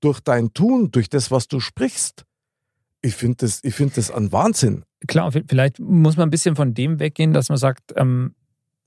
durch 0.00 0.20
dein 0.20 0.52
Tun, 0.52 0.90
durch 0.90 1.08
das, 1.08 1.30
was 1.30 1.48
du 1.48 1.60
sprichst, 1.60 2.24
ich 3.02 3.14
finde 3.14 3.36
das, 3.38 3.60
find 3.64 3.96
das 3.96 4.10
ein 4.10 4.32
Wahnsinn. 4.32 4.84
Klar, 5.06 5.30
vielleicht 5.32 5.78
muss 5.78 6.16
man 6.16 6.28
ein 6.28 6.30
bisschen 6.30 6.56
von 6.56 6.74
dem 6.74 6.98
weggehen, 6.98 7.32
dass 7.32 7.48
man 7.48 7.58
sagt, 7.58 7.92
ähm, 7.96 8.34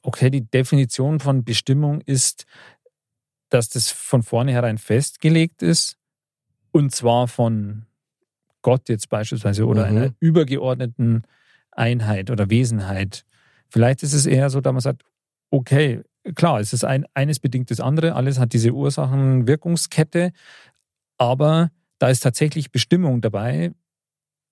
okay, 0.02 0.30
die 0.30 0.42
Definition 0.42 1.20
von 1.20 1.44
Bestimmung 1.44 2.02
ist, 2.02 2.46
dass 3.50 3.70
das 3.70 3.90
von 3.90 4.24
vornherein 4.24 4.78
festgelegt 4.78 5.62
ist 5.62 5.98
und 6.72 6.94
zwar 6.94 7.28
von 7.28 7.86
Gott 8.62 8.90
jetzt 8.90 9.10
beispielsweise 9.10 9.66
oder 9.66 9.90
mhm. 9.90 9.98
einer 9.98 10.14
übergeordneten 10.20 11.24
Einheit 11.72 12.30
oder 12.30 12.50
Wesenheit. 12.50 13.26
Vielleicht 13.70 14.04
ist 14.04 14.14
es 14.14 14.26
eher 14.26 14.50
so, 14.50 14.62
dass 14.62 14.74
man 14.74 14.82
sagt, 14.82 15.04
okay, 15.50 16.02
klar, 16.36 16.60
es 16.60 16.74
ist 16.74 16.84
ein, 16.84 17.06
eines 17.14 17.40
bedingt 17.40 17.72
das 17.72 17.80
andere, 17.80 18.16
alles 18.16 18.40
hat 18.40 18.54
diese 18.54 18.72
Ursachen-Wirkungskette, 18.72 20.32
aber 21.18 21.72
da 22.00 22.10
ist 22.10 22.22
tatsächlich 22.22 22.72
Bestimmung 22.72 23.22
dabei, 23.22 23.72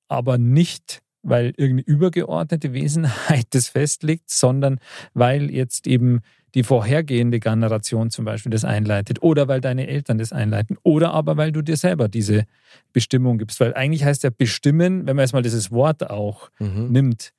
aber 0.07 0.37
nicht, 0.37 1.01
weil 1.21 1.53
irgendeine 1.57 1.81
übergeordnete 1.81 2.73
Wesenheit 2.73 3.47
das 3.51 3.69
festlegt, 3.69 4.29
sondern 4.29 4.79
weil 5.13 5.51
jetzt 5.51 5.87
eben 5.87 6.21
die 6.55 6.63
vorhergehende 6.63 7.39
Generation 7.39 8.09
zum 8.09 8.25
Beispiel 8.25 8.51
das 8.51 8.65
einleitet 8.65 9.21
oder 9.21 9.47
weil 9.47 9.61
deine 9.61 9.87
Eltern 9.87 10.17
das 10.17 10.33
einleiten 10.33 10.77
oder 10.81 11.11
aber 11.11 11.37
weil 11.37 11.51
du 11.51 11.61
dir 11.61 11.77
selber 11.77 12.07
diese 12.07 12.45
Bestimmung 12.91 13.37
gibst. 13.37 13.59
Weil 13.59 13.75
eigentlich 13.75 14.03
heißt 14.03 14.23
ja 14.23 14.31
bestimmen, 14.35 15.05
wenn 15.05 15.15
man 15.15 15.23
jetzt 15.23 15.33
mal 15.33 15.43
dieses 15.43 15.71
Wort 15.71 16.09
auch 16.09 16.49
mhm. 16.59 16.91
nimmt, 16.91 17.33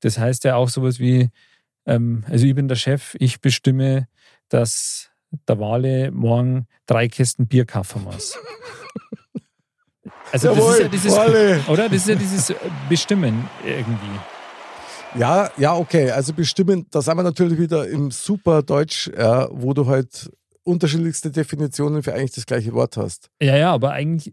das 0.00 0.18
heißt 0.18 0.44
ja 0.44 0.56
auch 0.56 0.68
sowas 0.68 0.98
wie, 0.98 1.30
ähm, 1.86 2.24
also 2.28 2.46
ich 2.46 2.54
bin 2.54 2.68
der 2.68 2.76
Chef, 2.76 3.16
ich 3.18 3.40
bestimme, 3.40 4.08
dass 4.48 5.10
der 5.48 5.58
Wale 5.58 6.10
morgen 6.10 6.66
drei 6.86 7.08
Kästen 7.08 7.46
Bier 7.46 7.64
kaufen 7.64 8.04
muss. 8.04 8.36
Also 10.32 10.54
das 10.54 10.72
ist 10.74 10.80
ja 10.80 10.88
dieses, 10.88 11.12
oder? 11.68 11.88
Das 11.88 11.92
ist 11.92 12.08
ja 12.08 12.14
dieses 12.14 12.54
Bestimmen 12.88 13.48
irgendwie. 13.64 14.18
Ja, 15.18 15.50
ja, 15.56 15.74
okay. 15.74 16.10
Also 16.10 16.32
bestimmen, 16.32 16.86
da 16.90 17.02
sind 17.02 17.16
wir 17.16 17.22
natürlich 17.22 17.58
wieder 17.58 17.88
im 17.88 18.10
super 18.10 18.62
Deutsch, 18.62 19.10
ja, 19.16 19.48
wo 19.50 19.74
du 19.74 19.86
halt 19.86 20.30
unterschiedlichste 20.62 21.30
Definitionen 21.30 22.02
für 22.02 22.14
eigentlich 22.14 22.32
das 22.32 22.46
gleiche 22.46 22.72
Wort 22.72 22.96
hast. 22.96 23.28
Ja, 23.42 23.56
ja, 23.56 23.72
aber 23.72 23.92
eigentlich, 23.92 24.32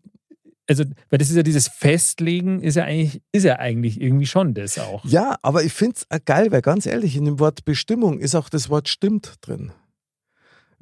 also, 0.69 0.83
weil 1.09 1.17
das 1.17 1.29
ist 1.29 1.35
ja 1.35 1.43
dieses 1.43 1.67
Festlegen, 1.67 2.61
ist 2.61 2.75
ja 2.75 2.83
eigentlich, 2.83 3.21
ist 3.31 3.43
ja 3.43 3.57
eigentlich 3.57 3.99
irgendwie 3.99 4.27
schon 4.27 4.53
das 4.53 4.77
auch. 4.77 5.03
Ja, 5.05 5.37
aber 5.41 5.63
ich 5.63 5.73
finde 5.73 5.95
es 6.09 6.25
geil, 6.25 6.51
weil 6.51 6.61
ganz 6.61 6.85
ehrlich, 6.85 7.15
in 7.15 7.25
dem 7.25 7.39
Wort 7.39 7.65
Bestimmung 7.65 8.19
ist 8.19 8.35
auch 8.35 8.49
das 8.49 8.69
Wort 8.69 8.87
stimmt 8.87 9.35
drin. 9.41 9.71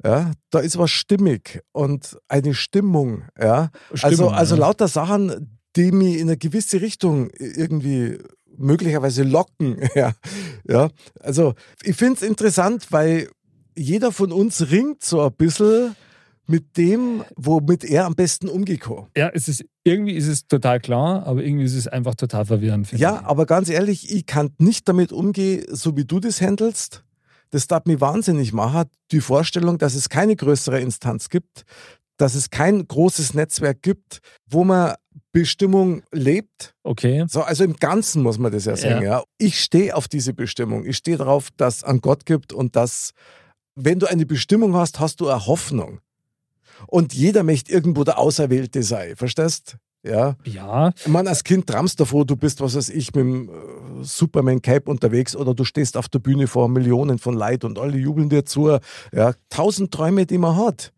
Ja, 0.04 0.32
da 0.50 0.58
ist 0.58 0.78
was 0.78 0.90
stimmig 0.90 1.60
und 1.72 2.18
eine 2.28 2.54
Stimmung. 2.54 3.24
Ja, 3.40 3.70
Stimmung, 3.94 4.28
also, 4.28 4.28
also 4.28 4.56
lauter 4.56 4.88
Sachen, 4.88 5.58
die 5.74 5.92
mich 5.92 6.16
in 6.16 6.28
eine 6.28 6.36
gewisse 6.36 6.80
Richtung 6.80 7.30
irgendwie 7.38 8.18
möglicherweise 8.58 9.22
locken. 9.22 9.78
Ja, 9.94 10.12
ja. 10.68 10.90
also 11.20 11.54
ich 11.82 11.96
finde 11.96 12.14
es 12.14 12.22
interessant, 12.22 12.86
weil 12.90 13.28
jeder 13.76 14.12
von 14.12 14.32
uns 14.32 14.70
ringt 14.70 15.02
so 15.04 15.22
ein 15.22 15.32
bisschen 15.32 15.96
mit 16.46 16.76
dem, 16.76 17.24
womit 17.34 17.84
er 17.84 18.06
am 18.06 18.14
besten 18.14 18.48
umgeht. 18.48 18.84
Ja, 19.16 19.30
es 19.32 19.48
ist, 19.48 19.64
irgendwie 19.84 20.12
ist 20.12 20.28
es 20.28 20.46
total 20.46 20.80
klar, 20.80 21.26
aber 21.26 21.42
irgendwie 21.42 21.64
ist 21.64 21.74
es 21.74 21.88
einfach 21.88 22.14
total 22.14 22.44
verwirrend. 22.44 22.92
Ja, 22.92 23.20
ich. 23.20 23.26
aber 23.26 23.46
ganz 23.46 23.68
ehrlich, 23.68 24.14
ich 24.14 24.26
kann 24.26 24.50
nicht 24.58 24.88
damit 24.88 25.12
umgehen, 25.12 25.64
so 25.70 25.96
wie 25.96 26.04
du 26.04 26.20
das 26.20 26.40
handelst. 26.40 27.04
Das 27.50 27.66
darf 27.66 27.84
mich 27.86 28.00
wahnsinnig 28.00 28.52
machen, 28.52 28.84
die 29.12 29.20
Vorstellung, 29.20 29.78
dass 29.78 29.94
es 29.94 30.08
keine 30.08 30.36
größere 30.36 30.80
Instanz 30.80 31.28
gibt, 31.28 31.64
dass 32.16 32.34
es 32.34 32.50
kein 32.50 32.86
großes 32.86 33.34
Netzwerk 33.34 33.82
gibt, 33.82 34.20
wo 34.48 34.64
man 34.64 34.94
Bestimmung 35.32 36.02
lebt. 36.12 36.74
Okay. 36.82 37.26
So, 37.28 37.42
also 37.42 37.64
im 37.64 37.76
Ganzen 37.76 38.22
muss 38.22 38.38
man 38.38 38.52
das 38.52 38.64
ja 38.64 38.76
sagen. 38.76 39.02
Ja. 39.02 39.18
ja. 39.18 39.24
Ich 39.38 39.60
stehe 39.60 39.94
auf 39.94 40.08
diese 40.08 40.32
Bestimmung. 40.32 40.84
Ich 40.84 40.96
stehe 40.96 41.18
darauf, 41.18 41.50
dass 41.56 41.78
es 41.78 41.84
an 41.84 42.00
Gott 42.00 42.24
gibt 42.24 42.52
und 42.52 42.74
dass, 42.74 43.12
wenn 43.74 43.98
du 43.98 44.06
eine 44.06 44.26
Bestimmung 44.26 44.74
hast, 44.74 44.98
hast 44.98 45.20
du 45.20 45.28
eine 45.28 45.46
Hoffnung. 45.46 46.00
Und 46.86 47.14
jeder 47.14 47.42
möchte 47.42 47.72
irgendwo 47.72 48.04
der 48.04 48.18
Auserwählte 48.18 48.82
sein. 48.82 49.16
Verstehst? 49.16 49.76
Ja. 50.02 50.36
Ja. 50.44 50.92
Meine, 51.06 51.30
als 51.30 51.44
Kind 51.44 51.66
träumst 51.66 51.98
davor, 51.98 52.24
du 52.24 52.36
bist, 52.36 52.60
was 52.60 52.74
weiß 52.74 52.90
ich, 52.90 53.14
mit 53.14 53.24
dem 53.24 53.50
äh, 54.00 54.04
Superman 54.04 54.62
Cape 54.62 54.90
unterwegs 54.90 55.34
oder 55.36 55.54
du 55.54 55.64
stehst 55.64 55.96
auf 55.96 56.08
der 56.08 56.18
Bühne 56.18 56.46
vor 56.46 56.68
Millionen 56.68 57.18
von 57.18 57.34
Leid 57.34 57.64
und 57.64 57.78
alle 57.78 57.96
jubeln 57.96 58.28
dir 58.28 58.44
zu. 58.44 58.78
Ja. 59.12 59.32
Tausend 59.50 59.92
Träume, 59.92 60.26
die 60.26 60.38
man 60.38 60.56
hat. 60.56 60.92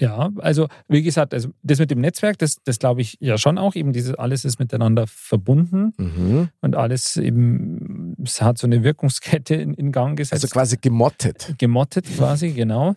Ja, 0.00 0.30
also 0.38 0.68
wie 0.86 1.02
gesagt, 1.02 1.34
also 1.34 1.48
das 1.64 1.80
mit 1.80 1.90
dem 1.90 2.00
Netzwerk, 2.00 2.38
das, 2.38 2.58
das 2.62 2.78
glaube 2.78 3.00
ich 3.00 3.16
ja 3.18 3.36
schon 3.36 3.58
auch. 3.58 3.74
Eben 3.74 3.92
dieses 3.92 4.14
alles 4.14 4.44
ist 4.44 4.60
miteinander 4.60 5.06
verbunden 5.08 5.92
Mhm. 5.96 6.50
und 6.60 6.76
alles 6.76 7.16
eben, 7.16 8.14
es 8.24 8.40
hat 8.40 8.58
so 8.58 8.68
eine 8.68 8.84
Wirkungskette 8.84 9.56
in, 9.56 9.74
in 9.74 9.90
Gang 9.90 10.16
gesetzt. 10.16 10.44
Also 10.44 10.46
quasi 10.54 10.76
gemottet. 10.80 11.52
gemottet 11.58 12.06
quasi, 12.16 12.52
genau. 12.52 12.94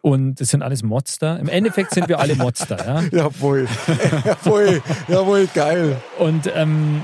Und 0.00 0.40
das 0.40 0.48
sind 0.48 0.62
alles 0.62 0.82
Monster. 0.82 1.38
Im 1.38 1.48
Endeffekt 1.48 1.92
sind 1.92 2.08
wir 2.08 2.18
alle 2.18 2.34
Monster, 2.34 2.78
ja. 2.78 3.02
Jawohl. 3.12 3.68
jawohl. 4.24 4.80
Jawohl, 5.06 5.48
geil. 5.52 6.00
Und 6.18 6.50
ähm, 6.54 7.02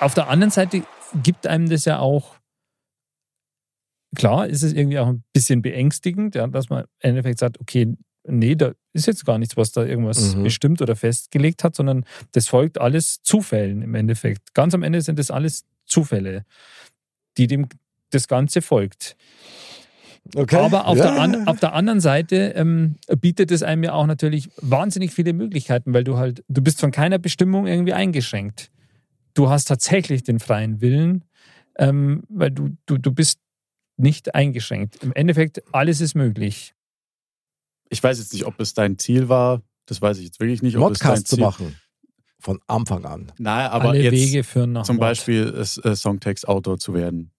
auf 0.00 0.14
der 0.14 0.28
anderen 0.28 0.50
Seite 0.50 0.82
gibt 1.22 1.46
einem 1.46 1.68
das 1.68 1.84
ja 1.84 1.98
auch, 1.98 2.36
klar, 4.14 4.46
ist 4.46 4.62
es 4.62 4.72
irgendwie 4.72 4.98
auch 4.98 5.08
ein 5.08 5.24
bisschen 5.32 5.62
beängstigend, 5.62 6.34
ja, 6.34 6.46
dass 6.46 6.68
man 6.68 6.82
im 6.82 7.10
Endeffekt 7.10 7.38
sagt, 7.38 7.60
okay, 7.60 7.96
nee, 8.26 8.54
da 8.54 8.72
ist 8.92 9.06
jetzt 9.06 9.24
gar 9.24 9.38
nichts, 9.38 9.56
was 9.56 9.72
da 9.72 9.84
irgendwas 9.84 10.34
Mhm. 10.34 10.44
bestimmt 10.44 10.82
oder 10.82 10.96
festgelegt 10.96 11.64
hat, 11.64 11.74
sondern 11.74 12.04
das 12.32 12.48
folgt 12.48 12.80
alles 12.80 13.22
Zufällen 13.22 13.82
im 13.82 13.94
Endeffekt. 13.94 14.54
Ganz 14.54 14.74
am 14.74 14.82
Ende 14.82 15.00
sind 15.02 15.18
das 15.18 15.30
alles 15.30 15.64
Zufälle, 15.84 16.44
die 17.36 17.46
dem 17.46 17.68
das 18.10 18.28
Ganze 18.28 18.62
folgt. 18.62 19.16
Okay. 20.34 20.56
Aber 20.56 20.86
auf, 20.86 20.96
ja. 20.96 21.12
der 21.12 21.20
an, 21.20 21.46
auf 21.48 21.60
der 21.60 21.74
anderen 21.74 22.00
Seite 22.00 22.54
ähm, 22.56 22.96
bietet 23.20 23.50
es 23.50 23.62
einem 23.62 23.84
ja 23.84 23.92
auch 23.92 24.06
natürlich 24.06 24.48
wahnsinnig 24.56 25.12
viele 25.12 25.34
Möglichkeiten, 25.34 25.92
weil 25.92 26.04
du 26.04 26.16
halt, 26.16 26.42
du 26.48 26.62
bist 26.62 26.80
von 26.80 26.92
keiner 26.92 27.18
Bestimmung 27.18 27.66
irgendwie 27.66 27.92
eingeschränkt. 27.92 28.70
Du 29.34 29.50
hast 29.50 29.66
tatsächlich 29.66 30.22
den 30.22 30.38
freien 30.38 30.80
Willen, 30.80 31.24
ähm, 31.76 32.22
weil 32.28 32.50
du, 32.50 32.76
du, 32.86 32.98
du 32.98 33.12
bist 33.12 33.40
nicht 33.96 34.34
eingeschränkt. 34.34 35.02
Im 35.02 35.12
Endeffekt, 35.12 35.62
alles 35.74 36.00
ist 36.00 36.14
möglich. 36.14 36.74
Ich 37.90 38.02
weiß 38.02 38.18
jetzt 38.18 38.32
nicht, 38.32 38.46
ob 38.46 38.58
es 38.60 38.74
dein 38.74 38.98
Ziel 38.98 39.28
war. 39.28 39.62
Das 39.86 40.00
weiß 40.00 40.18
ich 40.18 40.24
jetzt 40.24 40.40
wirklich 40.40 40.62
nicht. 40.62 40.76
Ob 40.76 40.92
es 40.92 40.98
dein 41.00 41.08
Modcast 41.08 41.28
zu 41.28 41.36
Ziel 41.36 41.44
machen. 41.44 41.76
Von 42.40 42.60
Anfang 42.66 43.04
an. 43.04 43.32
Nein, 43.38 43.70
aber 43.70 43.90
Alle 43.90 44.02
jetzt 44.02 44.12
Wege 44.12 44.44
führen 44.44 44.72
nach 44.72 44.84
zum 44.84 44.96
Mord. 44.96 45.08
Beispiel 45.10 45.54
äh, 45.54 45.94
Songtext-Autor 45.96 46.78
zu 46.78 46.94
werden. 46.94 47.30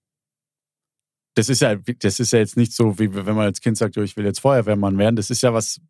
Das 1.34 1.48
ist 1.48 1.60
ja, 1.60 1.76
das 1.76 2.18
ist 2.18 2.32
ja 2.32 2.38
jetzt 2.38 2.56
nicht 2.56 2.72
so, 2.72 2.98
wie 2.98 3.14
wenn 3.14 3.24
man 3.36 3.44
als 3.46 3.60
Kind 3.60 3.76
sagt, 3.76 3.96
jo, 3.96 4.02
ich 4.02 4.16
will 4.16 4.24
jetzt 4.24 4.40
Feuerwehrmann 4.40 4.96
werden. 4.98 5.16
Das 5.16 5.30
ist 5.30 5.42
ja 5.42 5.52
was 5.52 5.80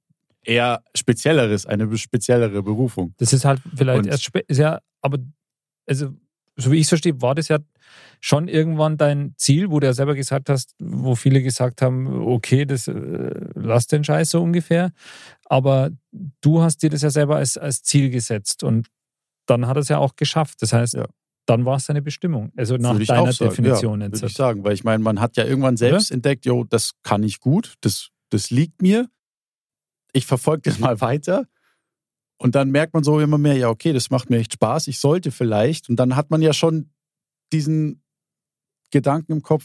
eher 0.42 0.82
Spezielleres, 0.94 1.66
eine 1.66 1.96
speziellere 1.96 2.62
Berufung. 2.62 3.14
Das 3.18 3.32
ist 3.32 3.44
halt 3.44 3.62
vielleicht 3.74 4.04
Und- 4.04 4.06
erst 4.08 4.30
ja, 4.50 4.80
aber 5.02 5.18
also, 5.86 6.14
so 6.56 6.72
wie 6.72 6.76
ich 6.76 6.82
es 6.82 6.88
verstehe, 6.88 7.20
war 7.20 7.34
das 7.34 7.48
ja 7.48 7.58
schon 8.20 8.48
irgendwann 8.48 8.96
dein 8.96 9.34
Ziel, 9.36 9.70
wo 9.70 9.78
du 9.78 9.86
ja 9.86 9.92
selber 9.92 10.14
gesagt 10.14 10.48
hast, 10.48 10.74
wo 10.78 11.14
viele 11.14 11.42
gesagt 11.42 11.82
haben, 11.82 12.06
okay, 12.26 12.64
das 12.64 12.88
äh, 12.88 12.94
lass 13.54 13.86
den 13.86 14.04
Scheiß 14.04 14.30
so 14.30 14.42
ungefähr. 14.42 14.92
Aber 15.44 15.90
du 16.40 16.62
hast 16.62 16.82
dir 16.82 16.90
das 16.90 17.02
ja 17.02 17.10
selber 17.10 17.36
als, 17.36 17.58
als 17.58 17.82
Ziel 17.82 18.10
gesetzt 18.10 18.62
und 18.64 18.88
dann 19.46 19.66
hat 19.66 19.76
er 19.76 19.80
es 19.80 19.88
ja 19.88 19.98
auch 19.98 20.16
geschafft. 20.16 20.62
Das 20.62 20.72
heißt, 20.72 20.94
Ja. 20.94 21.06
dann 21.44 21.64
war 21.66 21.76
es 21.76 21.86
deine 21.86 22.02
Bestimmung. 22.02 22.52
Also 22.56 22.76
nach 22.76 22.98
deiner. 22.98 23.32
Definition 23.32 24.00
ja. 24.00 24.10
Würde 24.10 24.26
ich 24.26 24.32
sagen, 24.34 24.64
weil 24.64 24.72
ich 24.72 24.82
meine, 24.82 25.02
man 25.02 25.20
hat 25.20 25.36
ja 25.36 25.44
irgendwann 25.44 25.76
selbst 25.76 26.10
entdeckt, 26.10 26.46
jo, 26.46 26.64
das 26.64 26.92
kann 27.02 27.22
ich 27.22 27.38
gut, 27.40 27.74
das, 27.82 28.08
das 28.30 28.50
liegt 28.50 28.82
mir. 28.82 29.08
Ich 30.12 30.26
verfolge 30.26 30.62
das 30.70 30.78
mal 30.80 31.00
weiter. 31.00 31.46
Und 32.38 32.54
dann 32.54 32.70
merkt 32.70 32.92
man 32.94 33.02
so 33.02 33.18
immer 33.20 33.38
mehr, 33.38 33.56
ja, 33.56 33.70
okay, 33.70 33.92
das 33.92 34.10
macht 34.10 34.28
mir 34.28 34.38
echt 34.38 34.52
Spaß, 34.52 34.88
ich 34.88 34.98
sollte 34.98 35.30
vielleicht. 35.30 35.88
Und 35.88 35.96
dann 35.96 36.16
hat 36.16 36.30
man 36.30 36.42
ja 36.42 36.52
schon 36.52 36.90
diesen 37.52 38.02
Gedanken 38.90 39.32
im 39.32 39.42
Kopf, 39.42 39.64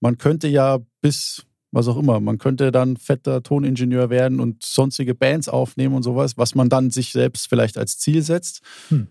man 0.00 0.16
könnte 0.16 0.48
ja 0.48 0.78
bis, 1.02 1.46
was 1.72 1.88
auch 1.88 1.98
immer, 1.98 2.20
man 2.20 2.38
könnte 2.38 2.72
dann 2.72 2.96
fetter 2.96 3.42
Toningenieur 3.42 4.08
werden 4.08 4.40
und 4.40 4.64
sonstige 4.64 5.14
Bands 5.14 5.48
aufnehmen 5.48 5.94
und 5.94 6.02
sowas, 6.02 6.38
was 6.38 6.54
man 6.54 6.68
dann 6.68 6.90
sich 6.90 7.12
selbst 7.12 7.48
vielleicht 7.48 7.76
als 7.76 7.98
Ziel 7.98 8.22
setzt. 8.22 8.62
Hm. 8.88 9.08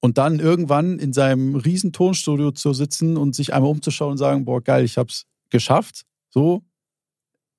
Und 0.00 0.18
dann 0.18 0.40
irgendwann 0.40 0.98
in 0.98 1.12
seinem 1.12 1.54
riesen 1.54 1.92
Tonstudio 1.92 2.52
zu 2.52 2.72
sitzen 2.72 3.16
und 3.16 3.34
sich 3.34 3.52
einmal 3.52 3.70
umzuschauen 3.70 4.12
und 4.12 4.18
sagen, 4.18 4.46
boah, 4.46 4.62
geil, 4.62 4.84
ich 4.84 4.96
hab's 4.96 5.26
geschafft. 5.50 6.06
So, 6.30 6.64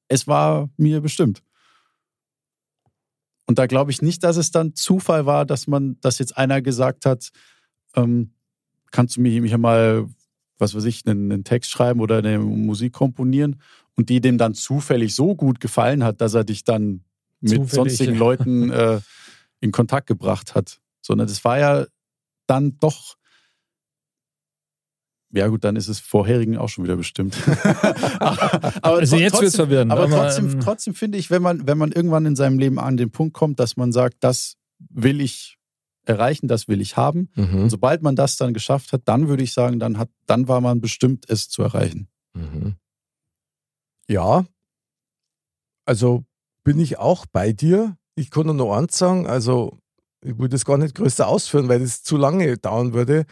es 0.08 0.28
war 0.28 0.70
mir 0.76 1.02
bestimmt. 1.02 1.43
Und 3.52 3.60
da 3.60 3.66
glaube 3.66 3.91
ich 3.91 4.02
nicht, 4.02 4.24
dass 4.24 4.38
es 4.38 4.52
dann 4.52 4.76
Zufall 4.76 5.26
war, 5.26 5.45
dass 5.45 5.68
man, 5.68 5.97
dass 5.99 6.20
jetzt 6.20 6.38
einer 6.38 6.62
gesagt 6.62 7.06
hat, 7.06 7.32
ähm, 7.97 8.32
kannst 8.91 9.18
du 9.18 9.22
mir 9.22 9.45
hier 9.45 9.58
mal, 9.58 10.08
was 10.58 10.74
weiß 10.74 10.86
ich, 10.86 11.06
einen, 11.06 11.30
einen 11.30 11.43
Text 11.43 11.70
schreiben 11.70 11.99
oder 11.99 12.20
eine 12.20 12.39
Musik 12.39 12.93
komponieren 12.93 13.62
und 13.97 14.08
die 14.08 14.22
dem 14.22 14.38
dann 14.38 14.54
zufällig 14.54 15.16
so 15.16 15.36
gut 15.36 15.60
gefallen 15.60 16.02
hat, 16.02 16.22
dass 16.22 16.34
er 16.34 16.45
dich 16.45 16.64
dann 16.64 17.04
mit 17.41 17.56
Zufällig, 17.56 17.74
sonstigen. 17.74 18.16
Leuten 18.16 18.72
äh, 18.72 19.02
in 19.60 19.74
Kontakt 19.74 20.08
gebracht 20.08 20.56
hat. 20.56 20.80
Sondern 21.02 21.28
das 21.28 21.43
war 21.43 21.60
ja 21.60 21.88
dann 22.47 22.78
doch. 22.80 23.18
Ja, 25.34 25.48
gut, 25.48 25.64
dann 25.64 25.76
ist 25.78 25.88
es 25.88 26.00
vorherigen 26.00 26.58
auch 26.58 26.68
schon 26.70 26.84
wieder 26.84 26.98
bestimmt. 26.98 27.36
aber, 28.20 28.54
aber 28.82 28.98
Also 29.00 29.16
jetzt 29.16 29.32
trotzdem- 29.32 29.42
wird's 29.44 29.56
verwirrend, 29.56 29.92
Aber 29.92 30.04
aber, 30.04 30.16
trotzdem, 30.16 30.50
ähm, 30.52 30.60
trotzdem 30.60 30.94
finde 30.94 31.18
ich, 31.18 31.32
wenn 31.32 31.42
man, 31.42 31.66
wenn 31.68 31.78
man 31.78 31.92
irgendwann 31.92 32.26
in 32.26 32.36
seinem 32.36 32.60
Leben 32.60 32.80
an 32.80 32.98
den 32.98 33.12
Punkt 33.12 33.34
kommt, 33.34 33.60
dass 33.60 33.78
man 33.78 33.92
sagt, 33.92 34.18
das 34.22 34.58
will 34.90 35.22
ich 35.22 35.58
erreichen, 36.06 36.48
das 36.48 36.68
will 36.68 36.82
ich 36.82 36.98
haben. 36.98 37.30
Mhm. 37.36 37.64
Und 37.64 37.70
sobald 37.70 38.02
man 38.02 38.16
das 38.16 38.36
dann 38.36 38.54
geschafft 38.54 38.92
hat, 38.92 39.04
dann 39.06 39.28
würde 39.30 39.44
ich 39.44 39.54
sagen, 39.54 39.80
dann 39.80 39.98
hat, 39.98 40.10
dann 40.26 40.48
war 40.48 40.60
man 40.60 40.82
bestimmt, 40.82 41.26
es 41.30 41.48
zu 41.48 41.62
erreichen. 41.62 42.08
Mhm. 42.34 42.76
Ja, 44.10 44.46
also 45.86 46.24
bin 46.64 46.80
ich 46.80 46.98
auch 47.00 47.26
bei 47.26 47.54
dir. 47.54 47.96
Ich 48.16 48.30
kann 48.32 48.54
nur 48.56 48.76
eins 48.78 48.98
sagen, 48.98 49.28
also 49.28 49.78
ich 50.24 50.38
würde 50.38 50.50
das 50.50 50.66
gar 50.66 50.78
nicht 50.78 50.96
größer 50.96 51.28
ausführen, 51.28 51.70
weil 51.70 51.80
das 51.80 52.04
zu 52.04 52.18
lange 52.18 52.58
dauern 52.58 52.94
würde. 52.94 53.26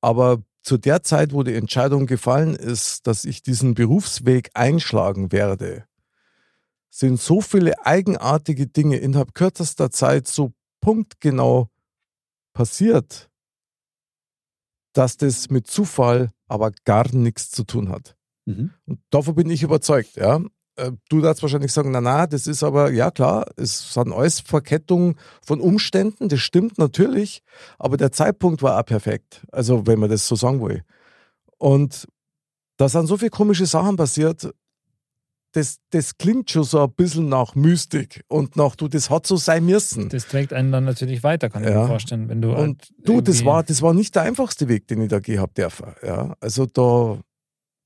Aber 0.00 0.42
zu 0.66 0.78
der 0.78 1.04
Zeit, 1.04 1.32
wo 1.32 1.44
die 1.44 1.54
Entscheidung 1.54 2.06
gefallen 2.06 2.56
ist, 2.56 3.06
dass 3.06 3.24
ich 3.24 3.40
diesen 3.40 3.74
Berufsweg 3.74 4.50
einschlagen 4.54 5.30
werde, 5.30 5.86
sind 6.90 7.20
so 7.20 7.40
viele 7.40 7.86
eigenartige 7.86 8.66
Dinge 8.66 8.96
innerhalb 8.96 9.32
kürzester 9.32 9.92
Zeit 9.92 10.26
so 10.26 10.54
punktgenau 10.80 11.70
passiert, 12.52 13.30
dass 14.92 15.16
das 15.16 15.50
mit 15.50 15.68
Zufall 15.68 16.32
aber 16.48 16.72
gar 16.84 17.14
nichts 17.14 17.50
zu 17.50 17.62
tun 17.62 17.88
hat. 17.90 18.16
Und 18.86 18.98
davon 19.10 19.36
bin 19.36 19.50
ich 19.50 19.62
überzeugt, 19.62 20.16
ja. 20.16 20.40
Äh, 20.76 20.92
Du 21.08 21.20
darfst 21.20 21.42
wahrscheinlich 21.42 21.72
sagen, 21.72 21.90
na 21.90 22.00
na, 22.00 22.26
das 22.26 22.46
ist 22.46 22.62
aber, 22.62 22.90
ja 22.92 23.10
klar, 23.10 23.46
es 23.56 23.92
sind 23.94 24.12
alles 24.12 24.40
Verkettungen 24.40 25.16
von 25.44 25.60
Umständen, 25.60 26.28
das 26.28 26.40
stimmt 26.40 26.78
natürlich, 26.78 27.42
aber 27.78 27.96
der 27.96 28.12
Zeitpunkt 28.12 28.62
war 28.62 28.78
auch 28.78 28.84
perfekt. 28.86 29.44
Also, 29.52 29.86
wenn 29.86 29.98
man 29.98 30.10
das 30.10 30.26
so 30.26 30.36
sagen 30.36 30.60
will. 30.62 30.82
Und 31.58 32.06
da 32.76 32.88
sind 32.88 33.06
so 33.06 33.16
viele 33.16 33.30
komische 33.30 33.66
Sachen 33.66 33.96
passiert, 33.96 34.50
das, 35.52 35.78
das 35.88 36.18
klingt 36.18 36.50
schon 36.50 36.64
so 36.64 36.82
ein 36.82 36.92
bisschen 36.92 37.30
nach 37.30 37.54
Mystik 37.54 38.22
und 38.28 38.56
nach, 38.56 38.76
du, 38.76 38.88
das 38.88 39.08
hat 39.08 39.26
so 39.26 39.36
sein 39.36 39.64
müssen. 39.64 40.10
Das 40.10 40.26
trägt 40.28 40.52
einen 40.52 40.70
dann 40.70 40.84
natürlich 40.84 41.22
weiter, 41.22 41.48
kann 41.48 41.64
ich 41.64 41.70
Ja. 41.70 41.82
mir 41.82 41.86
vorstellen. 41.86 42.28
Wenn 42.28 42.42
du 42.42 42.50
Und 42.50 42.58
halt 42.58 42.92
du, 42.98 43.22
das 43.22 43.42
war, 43.42 43.62
das 43.62 43.80
war 43.80 43.94
nicht 43.94 44.14
der 44.14 44.22
einfachste 44.22 44.68
Weg, 44.68 44.86
den 44.88 45.00
ich 45.00 45.08
da 45.08 45.18
gehabt 45.18 45.56
dürfen. 45.56 45.94
Ja, 46.02 46.36
also 46.40 46.66
da 46.66 47.18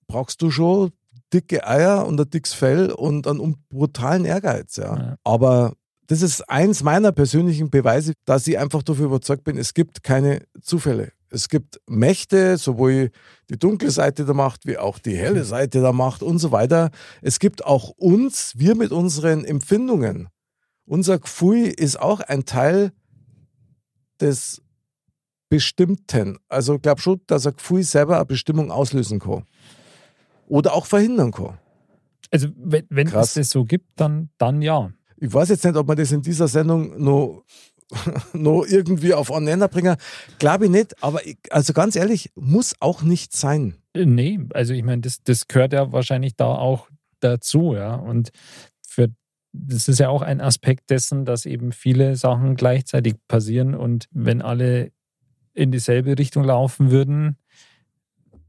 brauchst 0.09 0.43
du 0.43 0.51
schon 0.51 0.91
dicke 1.33 1.67
Eier 1.67 2.07
und 2.07 2.21
ein 2.21 2.31
dickes 2.31 2.53
Fell 2.53 2.91
und 2.91 3.27
einen 3.27 3.57
brutalen 3.69 4.25
Ehrgeiz. 4.25 4.77
Ja. 4.77 4.97
Ja. 4.97 5.17
Aber 5.25 5.75
das 6.07 6.23
ist 6.23 6.49
eins 6.49 6.83
meiner 6.83 7.13
persönlichen 7.13 7.71
Beweise, 7.71 8.15
dass 8.25 8.47
ich 8.47 8.59
einfach 8.59 8.83
dafür 8.83 9.07
überzeugt 9.07 9.45
bin, 9.45 9.57
es 9.57 9.75
gibt 9.75 10.03
keine 10.03 10.43
Zufälle. 10.61 11.13
Es 11.31 11.49
gibt 11.49 11.81
Mächte, 11.89 12.59
sowohl 12.59 13.11
die 13.49 13.59
dunkle 13.59 13.93
Seite 13.93 14.25
der 14.25 14.35
Macht 14.35 14.67
wie 14.67 14.77
auch 14.77 14.99
die 14.99 15.17
helle 15.17 15.45
Seite 15.45 15.81
der 15.81 15.93
Macht 15.93 16.25
und 16.25 16.39
so 16.39 16.51
weiter. 16.51 16.91
Es 17.23 17.39
gibt 17.39 17.65
auch 17.65 17.91
uns, 17.91 18.55
wir 18.57 18.75
mit 18.75 18.91
unseren 18.91 19.45
Empfindungen. 19.45 20.29
Unser 20.85 21.21
Gefühl 21.21 21.69
ist 21.69 22.01
auch 22.01 22.19
ein 22.19 22.45
Teil 22.45 22.91
des 24.21 24.61
Bestimmten. 25.49 26.39
Also 26.49 26.75
ich 26.75 26.83
glaube 26.83 27.01
schon, 27.01 27.21
dass 27.29 27.47
ein 27.47 27.55
Gefühl 27.55 27.85
selber 27.85 28.17
eine 28.17 28.27
Bestimmung 28.27 28.73
auslösen 28.73 29.21
kann. 29.21 29.45
Oder 30.51 30.75
auch 30.75 30.87
verhindern 30.87 31.31
kann. 31.31 31.59
Also, 32.33 32.49
wenn, 32.57 32.85
wenn 32.91 33.07
es 33.07 33.35
das 33.35 33.51
so 33.51 33.65
gibt, 33.65 33.89
dann, 33.97 34.31
dann 34.37 34.63
ja. 34.63 34.93
Ich 35.17 35.33
weiß 35.33 35.49
jetzt 35.49 35.65
nicht, 35.65 35.77
ob 35.77 35.87
man 35.87 35.97
das 35.97 36.11
in 36.11 36.23
dieser 36.23 36.49
Sendung 36.49 37.03
noch, 37.03 37.45
noch 38.33 38.65
irgendwie 38.65 39.15
auf 39.15 39.33
einen 39.33 39.45
Nenner 39.45 39.69
bringen. 39.69 39.97
Glaube 40.41 40.65
ich 40.65 40.71
nicht, 40.71 41.03
aber 41.03 41.25
ich, 41.25 41.39
also 41.51 41.73
ganz 41.73 41.95
ehrlich, 41.95 42.33
muss 42.35 42.75
auch 42.81 43.03
nicht 43.03 43.35
sein. 43.35 43.77
Äh, 43.95 44.07
Nee, 44.07 44.41
also 44.53 44.75
ich 44.75 44.83
meine, 44.83 45.03
das, 45.03 45.23
das 45.23 45.47
gehört 45.47 45.73
ja 45.73 45.93
wahrscheinlich 45.93 46.35
da 46.35 46.47
auch 46.47 46.89
dazu, 47.21 47.75
ja. 47.75 47.95
Und 47.95 48.31
für 48.85 49.09
das 49.53 49.87
ist 49.87 50.01
ja 50.01 50.09
auch 50.09 50.23
ein 50.23 50.41
Aspekt 50.41 50.91
dessen, 50.91 51.25
dass 51.25 51.47
eben 51.47 51.71
viele 51.71 52.17
Sachen 52.17 52.57
gleichzeitig 52.57 53.15
passieren 53.29 53.75
und 53.77 54.07
wenn 54.11 54.43
alle 54.43 54.91
in 55.55 55.71
dieselbe 55.71 56.19
Richtung 56.19 56.43
laufen 56.43 56.91
würden, 56.91 57.37